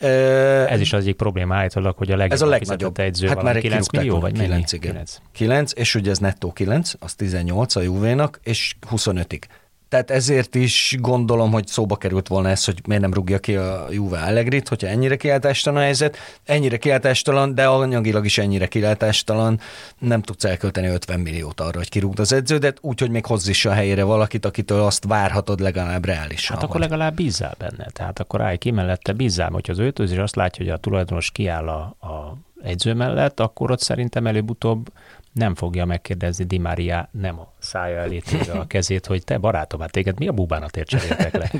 Ez 0.00 0.80
is 0.80 0.92
az 0.92 1.02
egyik 1.02 1.16
probléma 1.16 1.54
állítólag, 1.54 1.96
hogy 1.96 2.10
a 2.10 2.16
legnagyobb, 2.16 2.32
ez 2.32 2.42
a 2.42 2.46
legnagyobb. 2.46 2.98
edző 2.98 3.28
hát 3.28 3.42
már 3.42 3.58
9 3.58 3.88
millió, 3.88 4.20
vagy 4.20 4.32
9, 4.32 4.72
igen. 4.72 4.92
9. 4.92 5.20
9, 5.32 5.72
és 5.74 5.94
ugye 5.94 6.10
ez 6.10 6.18
nettó 6.18 6.52
9, 6.52 6.92
az 6.98 7.14
18 7.14 7.76
a 7.76 7.80
Juvénak, 7.80 8.40
és 8.42 8.74
25-ig. 8.90 9.42
Tehát 9.88 10.10
ezért 10.10 10.54
is 10.54 10.96
gondolom, 11.00 11.52
hogy 11.52 11.66
szóba 11.66 11.96
került 11.96 12.28
volna 12.28 12.48
ez, 12.48 12.64
hogy 12.64 12.80
miért 12.86 13.02
nem 13.02 13.12
rúgja 13.12 13.38
ki 13.38 13.56
a 13.56 13.86
Juve 13.90 14.18
Allegrit, 14.18 14.68
hogyha 14.68 14.88
ennyire 14.88 15.16
kiáltástalan 15.16 15.80
a 15.80 15.82
helyzet. 15.82 16.16
Ennyire 16.44 16.76
kiáltástalan, 16.76 17.54
de 17.54 17.66
anyagilag 17.66 18.24
is 18.24 18.38
ennyire 18.38 18.66
kiáltástalan. 18.66 19.60
Nem 19.98 20.22
tudsz 20.22 20.44
elkölteni 20.44 20.86
50 20.86 21.20
milliót 21.20 21.60
arra, 21.60 21.78
hogy 21.78 21.88
kirúgd 21.88 22.18
az 22.18 22.32
edződet, 22.32 22.78
úgyhogy 22.80 23.10
még 23.10 23.26
hozz 23.26 23.48
is 23.48 23.64
a 23.64 23.72
helyére 23.72 24.02
valakit, 24.02 24.44
akitől 24.44 24.82
azt 24.82 25.04
várhatod 25.04 25.60
legalább 25.60 26.04
reálisan. 26.04 26.56
Hát 26.56 26.64
akkor 26.64 26.80
legalább 26.80 27.14
bízzál 27.14 27.54
benne. 27.58 27.86
Tehát 27.92 28.18
akkor 28.18 28.40
állj 28.40 28.56
ki 28.56 28.70
mellette, 28.70 29.12
bízzál, 29.12 29.50
hogyha 29.50 29.72
az 29.72 29.78
öltözés 29.78 30.18
azt 30.18 30.36
látja, 30.36 30.64
hogy 30.64 30.74
a 30.74 30.78
tulajdonos 30.78 31.30
kiáll 31.30 31.68
a, 31.68 32.06
a 32.06 32.36
edző 32.62 32.94
mellett, 32.94 33.40
akkor 33.40 33.70
ott 33.70 33.80
szerintem 33.80 34.26
előbb-utóbb 34.26 34.92
nem 35.38 35.54
fogja 35.54 35.84
megkérdezni 35.84 36.44
Di 36.44 36.58
Maria 36.58 37.08
nem 37.12 37.40
a 37.40 37.52
szája 37.58 38.00
elé 38.00 38.22
a 38.52 38.66
kezét, 38.66 39.06
hogy 39.06 39.24
te 39.24 39.38
barátom, 39.38 39.80
hát 39.80 39.90
téged 39.90 40.18
mi 40.18 40.28
a 40.28 40.32
bubánatért 40.32 40.88
cseréltek 40.88 41.32
le? 41.32 41.50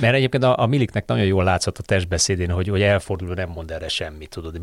Mert 0.00 0.14
egyébként 0.14 0.42
a, 0.42 0.58
a 0.58 0.66
Miliknek 0.66 1.06
nagyon 1.06 1.24
jól 1.24 1.44
látszott 1.44 1.78
a 1.78 1.82
testbeszédén, 1.82 2.50
hogy, 2.50 2.68
hogy 2.68 2.82
elfordul, 2.82 3.34
nem 3.34 3.48
mond 3.48 3.70
erre 3.70 3.88
semmit, 3.88 4.28
tudod. 4.28 4.60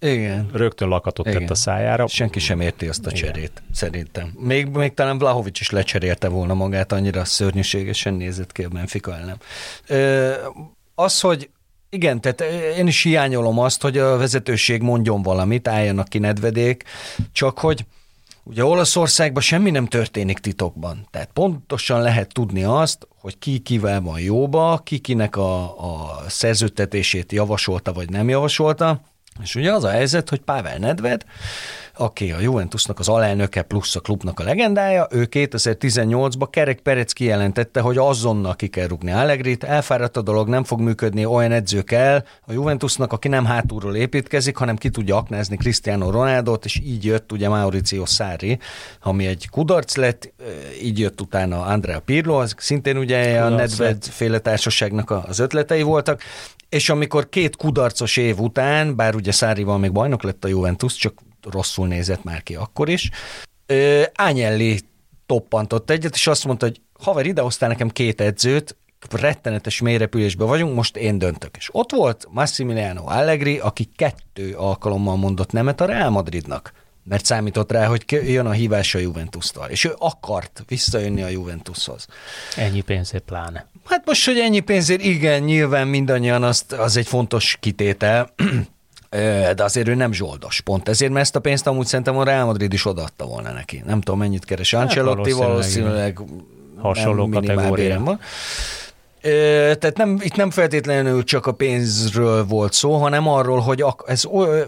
Igen. 0.00 0.48
Rögtön 0.52 0.88
lakatot 0.88 1.26
Igen. 1.26 1.38
tett 1.38 1.50
a 1.50 1.54
szájára. 1.54 2.06
Senki 2.06 2.38
sem 2.38 2.60
érti 2.60 2.88
azt 2.88 3.06
a 3.06 3.10
Igen. 3.10 3.22
cserét, 3.22 3.62
szerintem. 3.72 4.32
Még, 4.38 4.66
még 4.66 4.94
talán 4.94 5.18
Vlahovics 5.18 5.60
is 5.60 5.70
lecserélte 5.70 6.28
volna 6.28 6.54
magát, 6.54 6.92
annyira 6.92 7.24
szörnyűségesen 7.24 8.14
nézett 8.14 8.52
ki 8.52 8.64
a 8.64 8.68
Benfica 8.68 9.16
ellen. 9.16 9.36
Ö, 9.86 10.32
az, 10.94 11.20
hogy 11.20 11.50
igen, 11.90 12.20
tehát 12.20 12.40
én 12.76 12.86
is 12.86 13.02
hiányolom 13.02 13.58
azt, 13.58 13.82
hogy 13.82 13.98
a 13.98 14.16
vezetőség 14.16 14.82
mondjon 14.82 15.22
valamit, 15.22 15.68
álljanak 15.68 16.08
ki 16.08 16.18
nedvedék, 16.18 16.84
csak 17.32 17.58
hogy 17.58 17.84
ugye 18.42 18.64
Olaszországban 18.64 19.42
semmi 19.42 19.70
nem 19.70 19.86
történik 19.86 20.38
titokban. 20.38 21.06
Tehát 21.10 21.30
pontosan 21.32 22.02
lehet 22.02 22.32
tudni 22.32 22.64
azt, 22.64 23.08
hogy 23.20 23.38
ki 23.38 23.58
kivel 23.58 24.00
van 24.00 24.20
jóba, 24.20 24.80
ki 24.84 24.98
kinek 24.98 25.36
a, 25.36 25.62
a 25.62 26.24
szerződtetését 26.28 27.32
javasolta 27.32 27.92
vagy 27.92 28.10
nem 28.10 28.28
javasolta, 28.28 29.00
és 29.42 29.54
ugye 29.54 29.72
az 29.72 29.84
a 29.84 29.90
helyzet, 29.90 30.28
hogy 30.28 30.40
Pável 30.40 30.78
Nedved 30.78 31.24
aki 31.96 32.32
a 32.32 32.40
Juventusnak 32.40 32.98
az 32.98 33.08
alelnöke 33.08 33.62
plusz 33.62 33.96
a 33.96 34.00
klubnak 34.00 34.40
a 34.40 34.44
legendája, 34.44 35.06
ő 35.10 35.28
2018-ban 35.30 36.46
Kerek 36.50 36.80
Perec 36.80 37.12
kijelentette, 37.12 37.80
hogy 37.80 37.96
azonnal 37.98 38.54
ki 38.56 38.68
kell 38.68 38.86
rúgni 38.86 39.10
Allegrit, 39.10 39.64
elfáradt 39.64 40.16
a 40.16 40.22
dolog, 40.22 40.48
nem 40.48 40.64
fog 40.64 40.80
működni, 40.80 41.24
olyan 41.24 41.52
edző 41.52 41.82
kell 41.82 42.24
a 42.46 42.52
Juventusnak, 42.52 43.12
aki 43.12 43.28
nem 43.28 43.44
hátulról 43.44 43.96
építkezik, 43.96 44.56
hanem 44.56 44.76
ki 44.76 44.90
tudja 44.90 45.16
aknázni 45.16 45.56
Cristiano 45.56 46.10
Ronaldo-t, 46.10 46.64
és 46.64 46.80
így 46.84 47.04
jött 47.04 47.32
ugye 47.32 47.48
Mauricio 47.48 48.06
Sarri, 48.06 48.58
ami 49.02 49.26
egy 49.26 49.48
kudarc 49.50 49.96
lett, 49.96 50.32
így 50.82 50.98
jött 50.98 51.20
utána 51.20 51.62
Andrea 51.62 52.00
Pirlo, 52.00 52.40
az 52.40 52.54
szintén 52.58 52.96
ugye 52.96 53.24
kudarc 53.24 53.52
a 53.52 53.56
Nedved 53.56 54.04
féle 54.04 54.38
társaságnak 54.38 55.10
az 55.10 55.38
ötletei 55.38 55.82
voltak, 55.82 56.22
és 56.68 56.88
amikor 56.88 57.28
két 57.28 57.56
kudarcos 57.56 58.16
év 58.16 58.38
után, 58.38 58.96
bár 58.96 59.14
ugye 59.14 59.32
Szárival 59.32 59.78
még 59.78 59.92
bajnok 59.92 60.22
lett 60.22 60.44
a 60.44 60.48
Juventus, 60.48 60.94
csak 60.94 61.14
rosszul 61.50 61.86
nézett 61.86 62.24
már 62.24 62.42
ki 62.42 62.54
akkor 62.54 62.88
is. 62.88 63.10
Ányelli 64.14 64.80
toppantott 65.26 65.90
egyet, 65.90 66.14
és 66.14 66.26
azt 66.26 66.44
mondta, 66.44 66.66
hogy 66.66 66.80
haver, 67.00 67.26
idehoztál 67.26 67.68
nekem 67.68 67.88
két 67.88 68.20
edzőt, 68.20 68.76
rettenetes 69.10 69.80
mélyrepülésben 69.80 70.46
vagyunk, 70.46 70.74
most 70.74 70.96
én 70.96 71.18
döntök. 71.18 71.56
És 71.56 71.68
ott 71.72 71.92
volt 71.92 72.28
Massimiliano 72.30 73.02
Allegri, 73.06 73.58
aki 73.58 73.88
kettő 73.96 74.54
alkalommal 74.54 75.16
mondott 75.16 75.52
nemet 75.52 75.80
a 75.80 75.84
Real 75.84 76.10
Madridnak 76.10 76.72
mert 77.08 77.24
számított 77.24 77.72
rá, 77.72 77.86
hogy 77.86 78.04
jön 78.08 78.46
a 78.46 78.50
hívás 78.50 78.94
a 78.94 78.98
Juventus-tól, 78.98 79.66
és 79.66 79.84
ő 79.84 79.94
akart 79.98 80.64
visszajönni 80.68 81.22
a 81.22 81.28
Juventushoz. 81.28 82.06
Ennyi 82.56 82.80
pénzért 82.80 83.24
pláne. 83.24 83.66
Hát 83.84 84.06
most, 84.06 84.26
hogy 84.26 84.38
ennyi 84.38 84.60
pénzért, 84.60 85.02
igen, 85.02 85.42
nyilván 85.42 85.88
mindannyian 85.88 86.42
azt, 86.42 86.72
az 86.72 86.96
egy 86.96 87.06
fontos 87.06 87.56
kitétel, 87.60 88.34
de 89.54 89.64
azért 89.64 89.88
ő 89.88 89.94
nem 89.94 90.12
zsoldos. 90.12 90.60
Pont 90.60 90.88
ezért, 90.88 91.12
mert 91.12 91.24
ezt 91.24 91.36
a 91.36 91.40
pénzt 91.40 91.66
amúgy 91.66 91.86
szerintem 91.86 92.16
a 92.16 92.24
Real 92.24 92.44
Madrid 92.44 92.72
is 92.72 92.86
odaadta 92.86 93.26
volna 93.26 93.52
neki. 93.52 93.82
Nem 93.86 94.00
tudom, 94.00 94.18
mennyit 94.20 94.44
keres 94.44 94.74
hát 94.74 94.82
Ancelotti, 94.82 95.30
hát 95.30 95.38
valószínűleg, 95.38 96.16
valószínűleg 96.16 96.44
hasonló 96.76 97.28
kategória. 97.28 98.00
Van. 98.00 98.20
Tehát 99.78 99.96
nem, 99.96 100.18
itt 100.22 100.36
nem 100.36 100.50
feltétlenül 100.50 101.24
csak 101.24 101.46
a 101.46 101.52
pénzről 101.52 102.44
volt 102.44 102.72
szó, 102.72 102.92
hanem 102.96 103.28
arról, 103.28 103.60
hogy 103.60 103.84
ez 104.06 104.24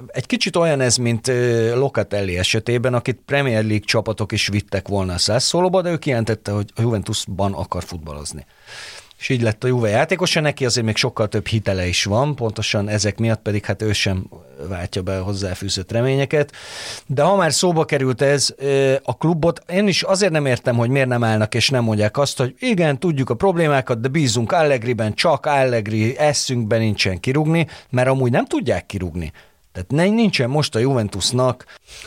egy 0.06 0.26
kicsit 0.26 0.56
olyan 0.56 0.80
ez, 0.80 0.96
mint 0.96 1.32
Locatelli 1.74 2.38
esetében, 2.38 2.94
akit 2.94 3.20
Premier 3.26 3.62
League 3.62 3.84
csapatok 3.84 4.32
is 4.32 4.48
vittek 4.48 4.88
volna 4.88 5.12
a 5.12 5.18
százszólóba, 5.18 5.82
de 5.82 5.90
ő 5.90 5.96
kijelentette, 5.96 6.52
hogy 6.52 6.70
a 6.74 6.80
Juventusban 6.80 7.52
akar 7.52 7.84
futballozni 7.84 8.46
és 9.18 9.28
így 9.28 9.42
lett 9.42 9.64
a 9.64 9.66
Juve 9.66 9.88
játékosa, 9.88 10.40
neki 10.40 10.64
azért 10.64 10.86
még 10.86 10.96
sokkal 10.96 11.28
több 11.28 11.46
hitele 11.46 11.86
is 11.86 12.04
van, 12.04 12.34
pontosan 12.34 12.88
ezek 12.88 13.18
miatt 13.18 13.42
pedig 13.42 13.64
hát 13.64 13.82
ő 13.82 13.92
sem 13.92 14.26
váltja 14.68 15.02
be 15.02 15.18
hozzáfűzött 15.18 15.92
reményeket. 15.92 16.52
De 17.06 17.22
ha 17.22 17.36
már 17.36 17.52
szóba 17.52 17.84
került 17.84 18.22
ez, 18.22 18.54
a 19.02 19.16
klubot, 19.16 19.62
én 19.68 19.88
is 19.88 20.02
azért 20.02 20.32
nem 20.32 20.46
értem, 20.46 20.76
hogy 20.76 20.88
miért 20.90 21.08
nem 21.08 21.24
állnak 21.24 21.54
és 21.54 21.68
nem 21.68 21.84
mondják 21.84 22.18
azt, 22.18 22.38
hogy 22.38 22.54
igen, 22.58 22.98
tudjuk 22.98 23.30
a 23.30 23.34
problémákat, 23.34 24.00
de 24.00 24.08
bízunk 24.08 24.52
Allegriben, 24.52 25.14
csak 25.14 25.46
Allegri 25.46 26.18
eszünkben 26.18 26.80
nincsen 26.80 27.20
kirúgni, 27.20 27.66
mert 27.90 28.08
amúgy 28.08 28.30
nem 28.30 28.46
tudják 28.46 28.86
kirúgni. 28.86 29.32
Tehát 29.72 30.10
nincsen 30.14 30.50
most 30.50 30.74
a 30.74 30.78
Juventusnak, 30.78 31.64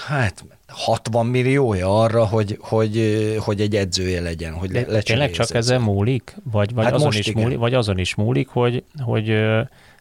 hát 0.08 0.44
60 0.72 1.26
milliója 1.26 2.02
arra, 2.02 2.26
hogy, 2.26 2.58
hogy, 2.62 3.36
hogy 3.40 3.62
egy 3.62 3.76
edzője 3.76 4.22
legyen, 4.22 4.54
hogy 4.54 4.72
le, 4.72 5.02
Tényleg 5.02 5.32
csak 5.32 5.54
ezen 5.54 5.82
múlik? 5.82 6.36
Vagy, 6.52 6.74
vagy, 6.74 6.84
hát 6.84 6.94
azon 6.94 7.14
is 7.14 7.32
múlik, 7.32 7.58
vagy 7.58 7.74
azon 7.74 7.98
is 7.98 8.16
múlik, 8.16 8.48
hogy, 8.48 8.84
hogy 9.04 9.34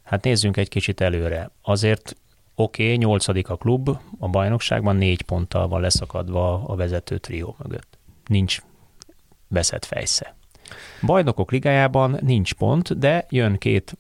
hát 0.03 0.25
nézzünk 0.25 0.57
egy 0.57 0.69
kicsit 0.69 1.01
előre. 1.01 1.51
Azért 1.63 2.17
oké, 2.55 2.85
okay, 2.85 2.97
nyolcadik 2.97 3.49
a 3.49 3.57
klub, 3.57 3.89
a 4.19 4.29
bajnokságban 4.29 4.97
négy 4.97 5.23
ponttal 5.23 5.69
van 5.69 5.81
leszakadva 5.81 6.65
a 6.67 6.77
vezető 6.77 7.19
trió 7.19 7.57
mögött. 7.63 7.99
Nincs 8.27 8.59
veszett 9.49 9.85
fejsze. 9.85 10.35
Bajnokok 11.03 11.51
ligájában 11.51 12.19
nincs 12.21 12.55
pont, 12.55 12.99
de 12.99 13.27
jön 13.29 13.59
két, 13.59 13.97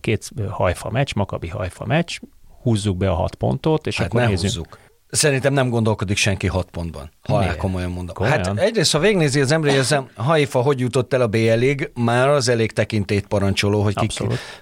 két 0.00 0.30
hajfa 0.48 0.90
meccs, 0.90 1.14
Makabi 1.14 1.48
hajfa 1.48 1.86
meccs, 1.86 2.18
húzzuk 2.62 2.96
be 2.96 3.10
a 3.10 3.14
hat 3.14 3.34
pontot, 3.34 3.86
és 3.86 3.96
hát 3.96 4.06
akkor 4.06 4.20
nézzük. 4.20 4.40
Húzzuk. 4.40 4.78
Szerintem 5.14 5.52
nem 5.52 5.68
gondolkodik 5.68 6.16
senki 6.16 6.46
hat 6.46 6.68
pontban. 6.70 7.10
Halál 7.22 7.56
komolyan 7.56 7.90
mondom. 7.90 8.14
Komolyan? 8.14 8.44
Hát 8.44 8.58
egyrészt, 8.58 8.92
ha 8.92 8.98
végnézi 8.98 9.40
az 9.40 9.92
a 9.92 10.04
Haifa 10.16 10.60
hogy 10.60 10.80
jutott 10.80 11.12
el 11.12 11.20
a 11.20 11.26
BL-ig, 11.26 11.90
már 11.94 12.28
az 12.28 12.48
elég 12.48 12.72
tekintét 12.72 13.26
parancsoló, 13.26 13.82
hogy, 13.82 13.94
kik, 13.94 14.12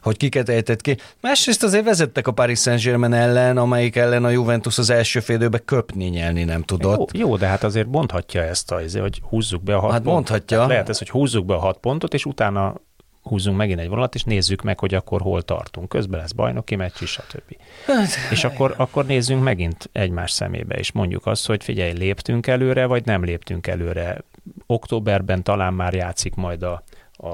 hogy 0.02 0.16
kiket 0.16 0.48
ejtett 0.48 0.80
ki. 0.80 0.96
Másrészt 1.20 1.62
azért 1.62 1.84
vezettek 1.84 2.26
a 2.26 2.32
Paris 2.32 2.60
Saint-Germain 2.60 3.12
ellen, 3.12 3.56
amelyik 3.56 3.96
ellen 3.96 4.24
a 4.24 4.30
Juventus 4.30 4.78
az 4.78 4.90
első 4.90 5.20
félidőben 5.20 5.62
köpni 5.64 6.04
nyelni 6.04 6.44
nem 6.44 6.62
tudott. 6.62 7.16
Jó, 7.16 7.28
jó, 7.28 7.36
de 7.36 7.46
hát 7.46 7.64
azért 7.64 7.88
mondhatja 7.88 8.42
ezt, 8.42 8.70
az, 8.70 8.96
hogy 8.96 9.22
húzzuk 9.28 9.62
be 9.62 9.74
a 9.74 9.80
hat 9.80 9.90
hát 9.90 10.02
pontot. 10.02 10.14
mondhatja. 10.14 10.60
Hát 10.60 10.68
lehet 10.68 10.88
ez, 10.88 10.98
hogy 10.98 11.10
húzzuk 11.10 11.46
be 11.46 11.54
a 11.54 11.58
hat 11.58 11.78
pontot, 11.78 12.14
és 12.14 12.24
utána 12.24 12.74
húzzunk 13.22 13.56
megint 13.56 13.80
egy 13.80 13.88
vonalat, 13.88 14.14
és 14.14 14.24
nézzük 14.24 14.62
meg, 14.62 14.78
hogy 14.78 14.94
akkor 14.94 15.20
hol 15.20 15.42
tartunk. 15.42 15.88
Közben 15.88 16.20
lesz 16.20 16.32
bajnoki 16.32 16.74
meccs 16.74 17.00
is, 17.00 17.10
stb. 17.10 17.56
Hát, 17.86 18.08
és 18.30 18.44
akkor, 18.44 18.74
akkor 18.76 19.06
nézzünk 19.06 19.42
megint 19.42 19.88
egymás 19.92 20.30
szemébe, 20.30 20.74
és 20.74 20.92
mondjuk 20.92 21.26
azt, 21.26 21.46
hogy 21.46 21.64
figyelj, 21.64 21.92
léptünk 21.92 22.46
előre, 22.46 22.86
vagy 22.86 23.04
nem 23.04 23.24
léptünk 23.24 23.66
előre. 23.66 24.22
Októberben 24.66 25.42
talán 25.42 25.74
már 25.74 25.94
játszik 25.94 26.34
majd 26.34 26.62
a, 26.62 26.82
a 27.16 27.32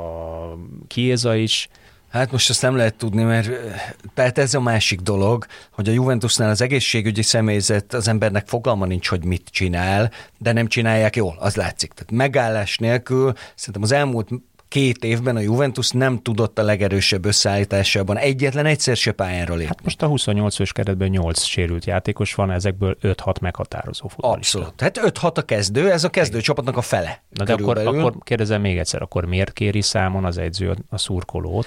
Kieza 0.86 1.34
is, 1.34 1.68
Hát 2.08 2.32
most 2.32 2.50
azt 2.50 2.62
nem 2.62 2.76
lehet 2.76 2.94
tudni, 2.94 3.22
mert 3.22 3.50
tehát 4.14 4.38
ez 4.38 4.54
a 4.54 4.60
másik 4.60 5.00
dolog, 5.00 5.46
hogy 5.70 5.88
a 5.88 5.92
Juventusnál 5.92 6.50
az 6.50 6.60
egészségügyi 6.60 7.22
személyzet 7.22 7.92
az 7.92 8.08
embernek 8.08 8.46
fogalma 8.46 8.86
nincs, 8.86 9.08
hogy 9.08 9.24
mit 9.24 9.48
csinál, 9.50 10.10
de 10.38 10.52
nem 10.52 10.66
csinálják 10.66 11.16
jól, 11.16 11.36
az 11.38 11.56
látszik. 11.56 11.92
Tehát 11.92 12.10
megállás 12.10 12.78
nélkül 12.78 13.32
szerintem 13.54 13.82
az 13.82 13.92
elmúlt 13.92 14.28
két 14.68 15.04
évben 15.04 15.36
a 15.36 15.40
Juventus 15.40 15.90
nem 15.90 16.18
tudott 16.22 16.58
a 16.58 16.62
legerősebb 16.62 17.24
összeállításában 17.24 18.16
egyetlen 18.16 18.66
egyszer 18.66 18.96
se 18.96 19.12
pályára 19.12 19.54
lépni. 19.54 19.66
Hát 19.66 19.84
most 19.84 20.02
a 20.02 20.06
28 20.06 20.54
fős 20.54 20.72
keretben 20.72 21.08
8 21.08 21.42
sérült 21.42 21.84
játékos 21.84 22.34
van, 22.34 22.50
ezekből 22.50 22.96
5-6 23.02 23.40
meghatározó 23.40 24.08
futballista. 24.08 24.58
Abszolút. 24.58 24.80
Hát 24.80 25.00
5-6 25.02 25.36
a 25.36 25.42
kezdő, 25.42 25.90
ez 25.90 26.04
a 26.04 26.08
kezdő 26.10 26.40
csapatnak 26.40 26.76
a 26.76 26.82
fele. 26.82 27.22
Na 27.30 27.44
de 27.44 27.52
akkor, 27.52 27.78
akkor 27.78 28.14
kérdezem 28.20 28.60
még 28.60 28.78
egyszer, 28.78 29.02
akkor 29.02 29.24
miért 29.24 29.52
kéri 29.52 29.82
számon 29.82 30.24
az 30.24 30.38
edző 30.38 30.76
a 30.88 30.98
szurkolót, 30.98 31.66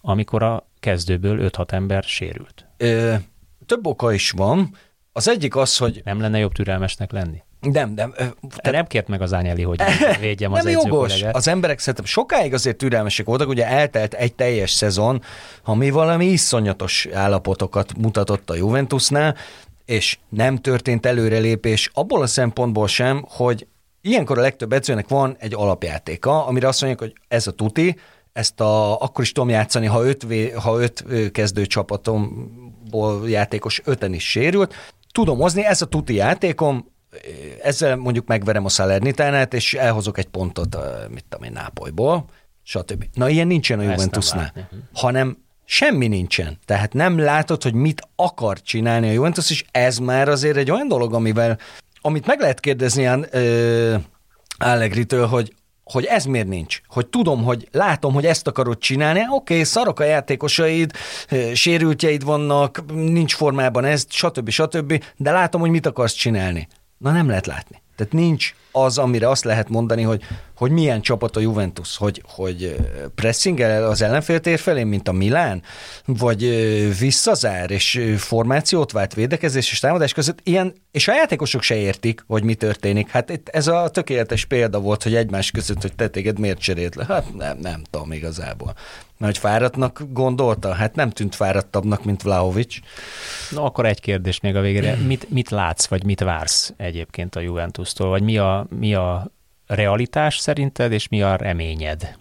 amikor 0.00 0.42
a 0.42 0.68
kezdőből 0.80 1.50
5-6 1.56 1.72
ember 1.72 2.02
sérült? 2.02 2.66
Ö, 2.76 3.14
több 3.66 3.86
oka 3.86 4.12
is 4.12 4.30
van. 4.30 4.74
Az 5.12 5.28
egyik 5.28 5.56
az, 5.56 5.76
hogy... 5.76 6.00
Nem 6.04 6.20
lenne 6.20 6.38
jobb 6.38 6.52
türelmesnek 6.52 7.12
lenni? 7.12 7.42
Nem, 7.60 7.92
nem. 7.94 8.14
Te 8.56 8.70
nem 8.70 8.86
kért 8.86 9.08
meg 9.08 9.22
az 9.22 9.32
Ányeli, 9.32 9.62
hogy 9.62 9.80
védjem 10.20 10.52
az 10.52 10.64
Nem 10.64 10.72
jogos. 10.72 11.22
Az 11.22 11.48
emberek 11.48 11.78
szerintem 11.78 12.04
sokáig 12.04 12.54
azért 12.54 12.76
türelmesek 12.76 13.26
voltak, 13.26 13.48
ugye 13.48 13.66
eltelt 13.66 14.14
egy 14.14 14.34
teljes 14.34 14.70
szezon, 14.70 15.22
ami 15.64 15.90
valami 15.90 16.26
iszonyatos 16.26 17.08
állapotokat 17.12 17.96
mutatott 17.98 18.50
a 18.50 18.54
Juventusnál, 18.54 19.36
és 19.84 20.18
nem 20.28 20.56
történt 20.56 21.06
előrelépés 21.06 21.90
abból 21.94 22.22
a 22.22 22.26
szempontból 22.26 22.88
sem, 22.88 23.24
hogy 23.28 23.66
ilyenkor 24.00 24.38
a 24.38 24.40
legtöbb 24.40 24.72
edzőnek 24.72 25.08
van 25.08 25.36
egy 25.38 25.54
alapjátéka, 25.54 26.46
amire 26.46 26.68
azt 26.68 26.80
mondják, 26.80 27.02
hogy 27.02 27.20
ez 27.28 27.46
a 27.46 27.52
tuti, 27.52 27.96
ezt 28.32 28.60
a, 28.60 29.00
akkor 29.00 29.24
is 29.24 29.32
tudom 29.32 29.48
játszani, 29.48 29.86
ha 29.86 30.04
öt, 30.04 30.26
ha 30.54 30.80
öt 30.80 31.04
kezdő 31.32 31.66
csapatomból 31.66 33.30
játékos 33.30 33.80
öten 33.84 34.12
is 34.12 34.30
sérült, 34.30 34.74
tudom 35.12 35.38
hozni, 35.38 35.64
ez 35.64 35.82
a 35.82 35.86
tuti 35.86 36.14
játékom, 36.14 36.86
ezzel 37.62 37.96
mondjuk 37.96 38.26
megverem 38.26 38.64
a 38.64 38.68
Salernitánát, 38.68 39.54
és 39.54 39.74
elhozok 39.74 40.18
egy 40.18 40.26
pontot, 40.26 40.76
mit 41.08 41.24
tudom 41.28 41.46
én, 41.46 41.52
Nápolyból, 41.52 42.24
stb. 42.62 43.04
Na, 43.14 43.28
ilyen 43.28 43.46
nincsen 43.46 43.78
a 43.78 43.82
Juventusnál, 43.82 44.68
hanem 44.92 45.38
semmi 45.64 46.08
nincsen. 46.08 46.58
Tehát 46.64 46.92
nem 46.92 47.18
látod, 47.18 47.62
hogy 47.62 47.74
mit 47.74 48.08
akar 48.16 48.60
csinálni 48.62 49.08
a 49.08 49.12
Juventus, 49.12 49.50
és 49.50 49.64
ez 49.70 49.98
már 49.98 50.28
azért 50.28 50.56
egy 50.56 50.70
olyan 50.70 50.88
dolog, 50.88 51.14
amivel, 51.14 51.58
amit 52.00 52.26
meg 52.26 52.40
lehet 52.40 52.60
kérdezni 52.60 53.00
ilyen 53.00 53.26
Allegri-től, 54.58 55.26
hogy 55.26 55.54
hogy 55.84 56.04
ez 56.04 56.24
miért 56.24 56.48
nincs. 56.48 56.80
Hogy 56.86 57.06
tudom, 57.06 57.42
hogy 57.42 57.68
látom, 57.72 58.14
hogy 58.14 58.26
ezt 58.26 58.46
akarod 58.46 58.78
csinálni, 58.78 59.20
oké, 59.20 59.32
okay, 59.32 59.64
szarok 59.64 60.00
a 60.00 60.04
játékosaid, 60.04 60.92
sérültjeid 61.54 62.24
vannak, 62.24 62.84
nincs 62.94 63.34
formában 63.34 63.84
ez, 63.84 64.04
stb. 64.08 64.50
stb. 64.50 65.04
De 65.16 65.30
látom, 65.30 65.60
hogy 65.60 65.70
mit 65.70 65.86
akarsz 65.86 66.14
csinálni. 66.14 66.68
Na 67.00 67.10
nem 67.10 67.28
lehet 67.28 67.46
látni. 67.46 67.82
Tehát 67.96 68.12
nincs 68.12 68.54
az, 68.72 68.98
amire 68.98 69.28
azt 69.28 69.44
lehet 69.44 69.68
mondani, 69.68 70.02
hogy, 70.02 70.22
hogy 70.56 70.70
milyen 70.70 71.00
csapat 71.00 71.36
a 71.36 71.40
Juventus, 71.40 71.96
hogy, 71.96 72.22
hogy 72.26 72.76
pressingel 73.14 73.88
az 73.88 74.02
ellenféltér 74.02 74.58
felé, 74.58 74.84
mint 74.84 75.08
a 75.08 75.12
Milán, 75.12 75.62
vagy 76.04 76.42
visszazár, 76.98 77.70
és 77.70 78.14
formációt 78.16 78.92
vált 78.92 79.14
védekezés 79.14 79.70
és 79.70 79.78
támadás 79.78 80.12
között, 80.12 80.38
ilyen, 80.42 80.74
és 80.90 81.08
a 81.08 81.14
játékosok 81.14 81.62
se 81.62 81.74
értik, 81.74 82.24
hogy 82.26 82.42
mi 82.42 82.54
történik. 82.54 83.10
Hát 83.10 83.30
itt 83.30 83.48
ez 83.48 83.66
a 83.66 83.88
tökéletes 83.88 84.44
példa 84.44 84.80
volt, 84.80 85.02
hogy 85.02 85.14
egymás 85.14 85.50
között, 85.50 85.80
hogy 85.80 85.94
te 85.94 86.08
téged 86.08 86.38
miért 86.38 86.58
cserélt 86.58 86.94
le. 86.94 87.04
Hát 87.08 87.34
nem, 87.34 87.58
nem 87.58 87.82
tudom 87.90 88.12
igazából. 88.12 88.74
Hogy 89.24 89.38
fáradtnak 89.38 90.02
gondolta? 90.10 90.72
Hát 90.72 90.94
nem 90.94 91.10
tűnt 91.10 91.34
fáradtabbnak, 91.34 92.04
mint 92.04 92.22
Vlaovic. 92.22 92.78
Na 93.50 93.62
akkor 93.62 93.86
egy 93.86 94.00
kérdés 94.00 94.40
még 94.40 94.56
a 94.56 94.60
végére. 94.60 94.94
Mit, 94.94 95.30
mit 95.30 95.50
látsz, 95.50 95.86
vagy 95.86 96.04
mit 96.04 96.20
vársz 96.20 96.72
egyébként 96.76 97.36
a 97.36 97.40
Juventus-tól? 97.40 98.08
Vagy 98.08 98.22
mi 98.22 98.38
a, 98.38 98.66
mi 98.78 98.94
a 98.94 99.30
realitás 99.66 100.38
szerinted, 100.38 100.92
és 100.92 101.08
mi 101.08 101.22
a 101.22 101.36
reményed? 101.36 102.16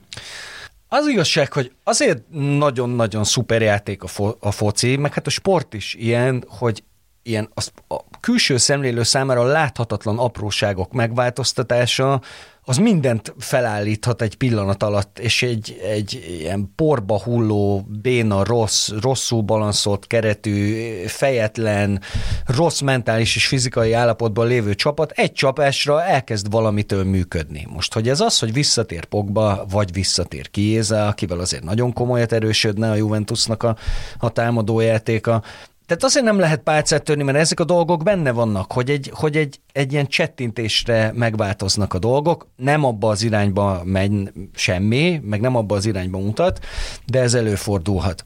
Az 0.87 1.07
igazság, 1.07 1.53
hogy 1.53 1.71
azért 1.83 2.29
nagyon-nagyon 2.57 3.23
szuper 3.23 3.61
játék 3.61 4.03
a, 4.03 4.07
fo- 4.07 4.37
a 4.43 4.51
foci, 4.51 4.95
meg 4.95 5.13
hát 5.13 5.27
a 5.27 5.29
sport 5.29 5.73
is 5.73 5.93
ilyen, 5.93 6.43
hogy 6.47 6.83
ilyen 7.23 7.49
az, 7.53 7.71
a 7.87 7.99
külső 8.19 8.57
szemlélő 8.57 9.03
számára 9.03 9.43
láthatatlan 9.43 10.17
apróságok 10.17 10.91
megváltoztatása, 10.91 12.21
az 12.69 12.77
mindent 12.77 13.33
felállíthat 13.37 14.21
egy 14.21 14.35
pillanat 14.35 14.83
alatt, 14.83 15.19
és 15.19 15.43
egy, 15.43 15.79
egy 15.83 16.37
ilyen 16.39 16.71
porba 16.75 17.19
hulló, 17.21 17.85
béna, 18.01 18.43
rossz, 18.43 18.89
rosszul 19.01 19.41
balanszolt 19.41 20.07
keretű, 20.07 20.73
fejetlen, 21.05 22.01
rossz 22.45 22.79
mentális 22.79 23.35
és 23.35 23.47
fizikai 23.47 23.93
állapotban 23.93 24.47
lévő 24.47 24.75
csapat 24.75 25.11
egy 25.11 25.31
csapásra 25.31 26.03
elkezd 26.03 26.51
valamitől 26.51 27.03
működni. 27.03 27.67
Most, 27.69 27.93
hogy 27.93 28.09
ez 28.09 28.19
az, 28.19 28.39
hogy 28.39 28.53
visszatér 28.53 29.05
Pogba, 29.05 29.65
vagy 29.69 29.93
visszatér 29.93 30.49
Kiéza, 30.49 31.07
akivel 31.07 31.39
azért 31.39 31.63
nagyon 31.63 31.93
komolyat 31.93 32.31
erősödne 32.31 32.89
a 32.89 32.95
Juventusnak 32.95 33.63
a, 33.63 33.75
a 34.17 34.29
támadójátéka, 34.29 35.43
tehát 35.89 36.03
azért 36.03 36.25
nem 36.25 36.39
lehet 36.39 36.61
pálcát 36.61 37.03
törni, 37.03 37.23
mert 37.23 37.37
ezek 37.37 37.59
a 37.59 37.63
dolgok 37.63 38.03
benne 38.03 38.31
vannak, 38.31 38.71
hogy 38.71 38.89
egy, 38.89 39.11
hogy 39.13 39.37
egy, 39.37 39.59
egy 39.71 39.91
ilyen 39.91 40.07
csettintésre 40.07 41.11
megváltoznak 41.15 41.93
a 41.93 41.99
dolgok, 41.99 42.47
nem 42.55 42.83
abba 42.83 43.09
az 43.09 43.23
irányba 43.23 43.81
megy 43.83 44.31
semmi, 44.53 45.21
meg 45.23 45.41
nem 45.41 45.55
abba 45.55 45.75
az 45.75 45.85
irányba 45.85 46.17
mutat, 46.17 46.65
de 47.05 47.19
ez 47.19 47.33
előfordulhat. 47.33 48.23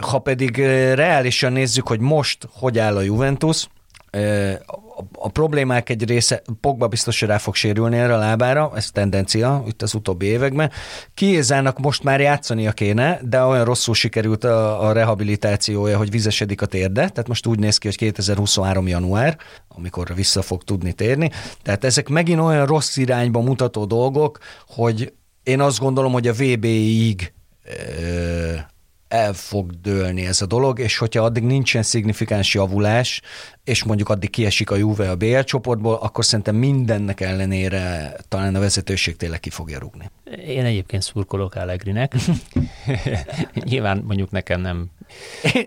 Ha 0.00 0.18
pedig 0.18 0.56
reálisan 0.94 1.52
nézzük, 1.52 1.88
hogy 1.88 2.00
most 2.00 2.48
hogy 2.52 2.78
áll 2.78 2.96
a 2.96 3.00
Juventus, 3.00 3.66
a 5.12 5.28
problémák 5.28 5.88
egy 5.88 6.04
része, 6.04 6.42
Pogba 6.60 6.88
biztos, 6.88 7.20
hogy 7.20 7.28
rá 7.28 7.38
fog 7.38 7.54
sérülni 7.54 7.98
erre 7.98 8.14
a 8.14 8.18
lábára, 8.18 8.72
ez 8.74 8.90
tendencia 8.90 9.64
itt 9.66 9.82
az 9.82 9.94
utóbbi 9.94 10.26
években. 10.26 10.70
Kiézának 11.14 11.78
most 11.78 12.02
már 12.02 12.20
játszania 12.20 12.72
kéne, 12.72 13.20
de 13.22 13.42
olyan 13.42 13.64
rosszul 13.64 13.94
sikerült 13.94 14.44
a, 14.44 14.86
a 14.88 14.92
rehabilitációja, 14.92 15.96
hogy 15.96 16.10
vizesedik 16.10 16.62
a 16.62 16.66
térde, 16.66 17.08
tehát 17.08 17.28
most 17.28 17.46
úgy 17.46 17.58
néz 17.58 17.78
ki, 17.78 17.86
hogy 17.86 17.96
2023. 17.96 18.88
január, 18.88 19.38
amikor 19.68 20.14
vissza 20.14 20.42
fog 20.42 20.62
tudni 20.62 20.92
térni. 20.92 21.30
Tehát 21.62 21.84
ezek 21.84 22.08
megint 22.08 22.40
olyan 22.40 22.66
rossz 22.66 22.96
irányba 22.96 23.40
mutató 23.40 23.84
dolgok, 23.84 24.38
hogy 24.66 25.12
én 25.42 25.60
azt 25.60 25.78
gondolom, 25.78 26.12
hogy 26.12 26.28
a 26.28 26.32
VB-ig 26.32 27.32
el 29.08 29.32
fog 29.32 29.80
dőlni 29.80 30.26
ez 30.26 30.42
a 30.42 30.46
dolog, 30.46 30.78
és 30.78 30.98
hogyha 30.98 31.24
addig 31.24 31.42
nincsen 31.42 31.82
szignifikáns 31.82 32.54
javulás, 32.54 33.20
és 33.64 33.84
mondjuk 33.84 34.08
addig 34.08 34.30
kiesik 34.30 34.70
a 34.70 34.76
Juve 34.76 35.10
a 35.10 35.16
BL 35.16 35.40
csoportból, 35.40 35.94
akkor 35.94 36.24
szerintem 36.24 36.54
mindennek 36.54 37.20
ellenére 37.20 38.14
talán 38.28 38.54
a 38.54 38.60
vezetőség 38.60 39.16
tényleg 39.16 39.40
ki 39.40 39.50
fogja 39.50 39.78
rúgni. 39.78 40.10
Én 40.46 40.64
egyébként 40.64 41.02
szurkolok 41.02 41.54
Allegrinek. 41.54 42.14
Nyilván 43.54 44.02
mondjuk 44.06 44.30
nekem 44.30 44.60
nem 44.60 44.90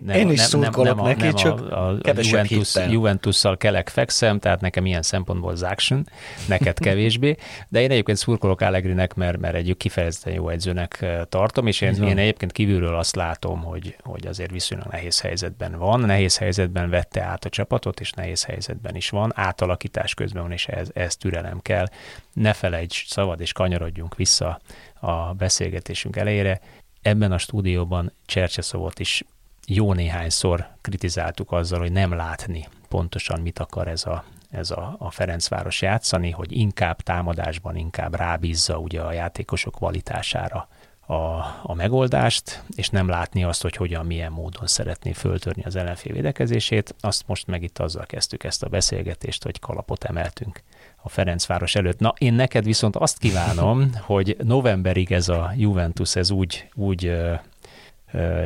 nem, 0.02 0.18
Én 0.18 0.30
is 0.30 0.38
nem, 0.38 0.48
szurkolok 0.48 0.96
nem, 0.96 1.06
nem 1.06 1.06
neki, 1.06 1.22
nem 1.22 1.34
csak 1.34 1.72
a, 1.72 1.88
a, 1.88 1.90
a 1.90 2.14
Juventus, 2.22 2.76
Juventusszal 2.90 3.58
kelek 3.58 3.90
fekszem, 3.90 4.40
tehát 4.40 4.62
nekem 4.62 4.86
ilyen 4.86 5.02
szempontból 5.02 5.56
action, 5.62 6.10
neked 6.48 6.80
kevésbé, 6.80 7.36
de 7.70 7.82
én 7.82 7.92
egyébként 7.92 8.18
szurkolok 8.18 8.62
Allegrinek, 8.62 9.14
mert, 9.14 9.38
mert 9.38 9.56
egy 9.56 9.76
kifejezetten 9.78 10.34
jó 10.34 10.50
edzőnek 10.50 11.06
tartom, 11.30 11.68
és 11.68 11.82
én, 11.82 12.04
én 12.04 12.18
egyébként 12.18 12.52
kívülről 12.52 12.96
azt 12.96 13.16
látom, 13.16 13.64
hogy, 13.64 13.96
hogy 14.04 14.28
azért 14.28 14.52
viszonylag 14.52 14.88
nehéz 14.88 15.22
helyzetben 15.22 15.78
van, 15.78 16.00
nehéz 16.00 16.38
helyzetben 16.38 16.90
vette 16.90 17.22
át 17.22 17.46
a 17.46 17.50
csapatot, 17.50 17.87
és 18.00 18.12
nehéz 18.12 18.44
helyzetben 18.44 18.96
is 18.96 19.10
van, 19.10 19.32
átalakítás 19.36 20.14
közben 20.14 20.42
van, 20.42 20.52
és 20.52 20.68
ez, 20.68 20.90
ez 20.94 21.16
türelem 21.16 21.62
kell. 21.62 21.86
Ne 22.34 22.54
felejts, 22.54 23.08
szabad, 23.08 23.42
és 23.42 23.52
kanyarodjunk 23.52 24.16
vissza 24.16 24.60
a 25.00 25.34
beszélgetésünk 25.34 26.16
elejére, 26.16 26.60
ebben 27.02 27.32
a 27.32 27.38
stúdióban 27.38 28.12
Csercseszovot 28.26 29.00
is 29.00 29.24
jó 29.68 29.94
néhányszor 29.94 30.68
kritizáltuk 30.82 31.52
azzal, 31.52 31.80
hogy 31.80 31.92
nem 31.92 32.14
látni 32.14 32.68
pontosan 32.88 33.42
mit 33.42 33.60
akar 33.60 33.88
ez 33.88 34.06
a, 34.06 34.24
ez 34.50 34.72
a, 34.72 34.96
a 35.00 35.12
Ferencváros 35.12 35.82
játszani, 35.82 36.32
hogy 36.32 36.52
inkább 36.52 37.02
támadásban, 37.02 37.76
inkább 37.76 38.16
rábízza 38.16 38.78
ugye 38.78 39.02
a 39.02 39.12
játékosok 39.12 39.76
kvalitására 39.76 40.68
a, 41.08 41.16
a 41.64 41.74
megoldást, 41.74 42.64
és 42.76 42.90
nem 42.90 43.08
látni 43.08 43.44
azt, 43.44 43.62
hogy 43.62 43.76
hogyan, 43.76 44.06
milyen 44.06 44.32
módon 44.32 44.68
szeretné 44.68 45.12
föltörni 45.12 45.64
az 45.64 45.76
ellenfél 45.76 46.14
védekezését. 46.14 46.96
Azt 47.00 47.24
most 47.28 47.48
meg 47.48 47.64
itt 47.64 47.78
azzal 47.78 48.06
kezdtük 48.06 48.44
ezt 48.44 48.64
a 48.64 48.68
beszélgetést, 48.68 49.44
hogy 49.44 49.60
kalapot 49.60 50.04
emeltünk 50.04 50.62
a 51.02 51.10
Ferencváros 51.10 51.76
előtt. 51.76 52.00
Na, 52.00 52.14
én 52.18 52.34
neked 52.34 52.64
viszont 52.64 52.96
azt 52.96 53.18
kívánom, 53.18 53.92
hogy 54.02 54.38
novemberig 54.44 55.12
ez 55.12 55.30
a 55.30 55.54
Juventus 55.56 56.16
ez 56.16 56.32
úgy, 56.32 56.70
úgy 56.74 57.18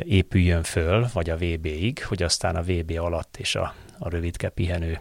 épüljön 0.03 0.63
föl, 0.63 1.07
vagy 1.13 1.29
a 1.29 1.35
VB-ig, 1.35 2.05
hogy 2.05 2.23
aztán 2.23 2.55
a 2.55 2.61
VB 2.61 2.91
alatt 2.99 3.37
és 3.37 3.55
a, 3.55 3.73
a 3.99 4.09
rövidke 4.09 4.49
pihenő 4.49 4.99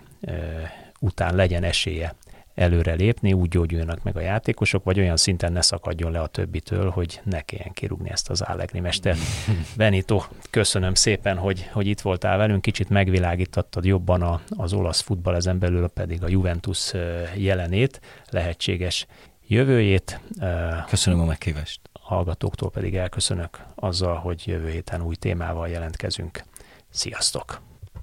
után 1.00 1.34
legyen 1.34 1.62
esélye 1.62 2.14
előre 2.54 2.92
lépni, 2.92 3.32
úgy 3.32 3.48
gyógyuljanak 3.48 4.02
meg 4.02 4.16
a 4.16 4.20
játékosok, 4.20 4.84
vagy 4.84 4.98
olyan 4.98 5.16
szinten 5.16 5.52
ne 5.52 5.62
szakadjon 5.62 6.12
le 6.12 6.20
a 6.20 6.26
többitől, 6.26 6.90
hogy 6.90 7.20
ne 7.24 7.40
kelljen 7.40 7.72
kirúgni 7.72 8.10
ezt 8.10 8.30
az 8.30 8.40
Allegri 8.40 8.80
mester. 8.80 9.16
Benito, 9.76 10.22
köszönöm 10.50 10.94
szépen, 10.94 11.36
hogy, 11.36 11.68
hogy 11.72 11.86
itt 11.86 12.00
voltál 12.00 12.36
velünk, 12.36 12.62
kicsit 12.62 12.88
megvilágítottad 12.88 13.84
jobban 13.84 14.22
a, 14.22 14.40
az 14.48 14.72
olasz 14.72 15.00
futball, 15.00 15.34
ezen 15.34 15.58
belül 15.58 15.88
pedig 15.88 16.22
a 16.22 16.28
Juventus 16.28 16.92
jelenét, 17.34 18.00
lehetséges 18.30 19.06
jövőjét. 19.46 20.20
Köszönöm 20.88 21.20
a 21.20 21.24
meghívást 21.24 21.80
hallgatóktól 21.92 22.70
pedig 22.70 22.96
elköszönök 22.96 23.64
azzal, 23.74 24.16
hogy 24.16 24.42
jövő 24.46 24.70
héten 24.70 25.02
új 25.02 25.14
témával 25.14 25.68
jelentkezünk. 25.68 26.44
Sziasztok! 26.90 27.69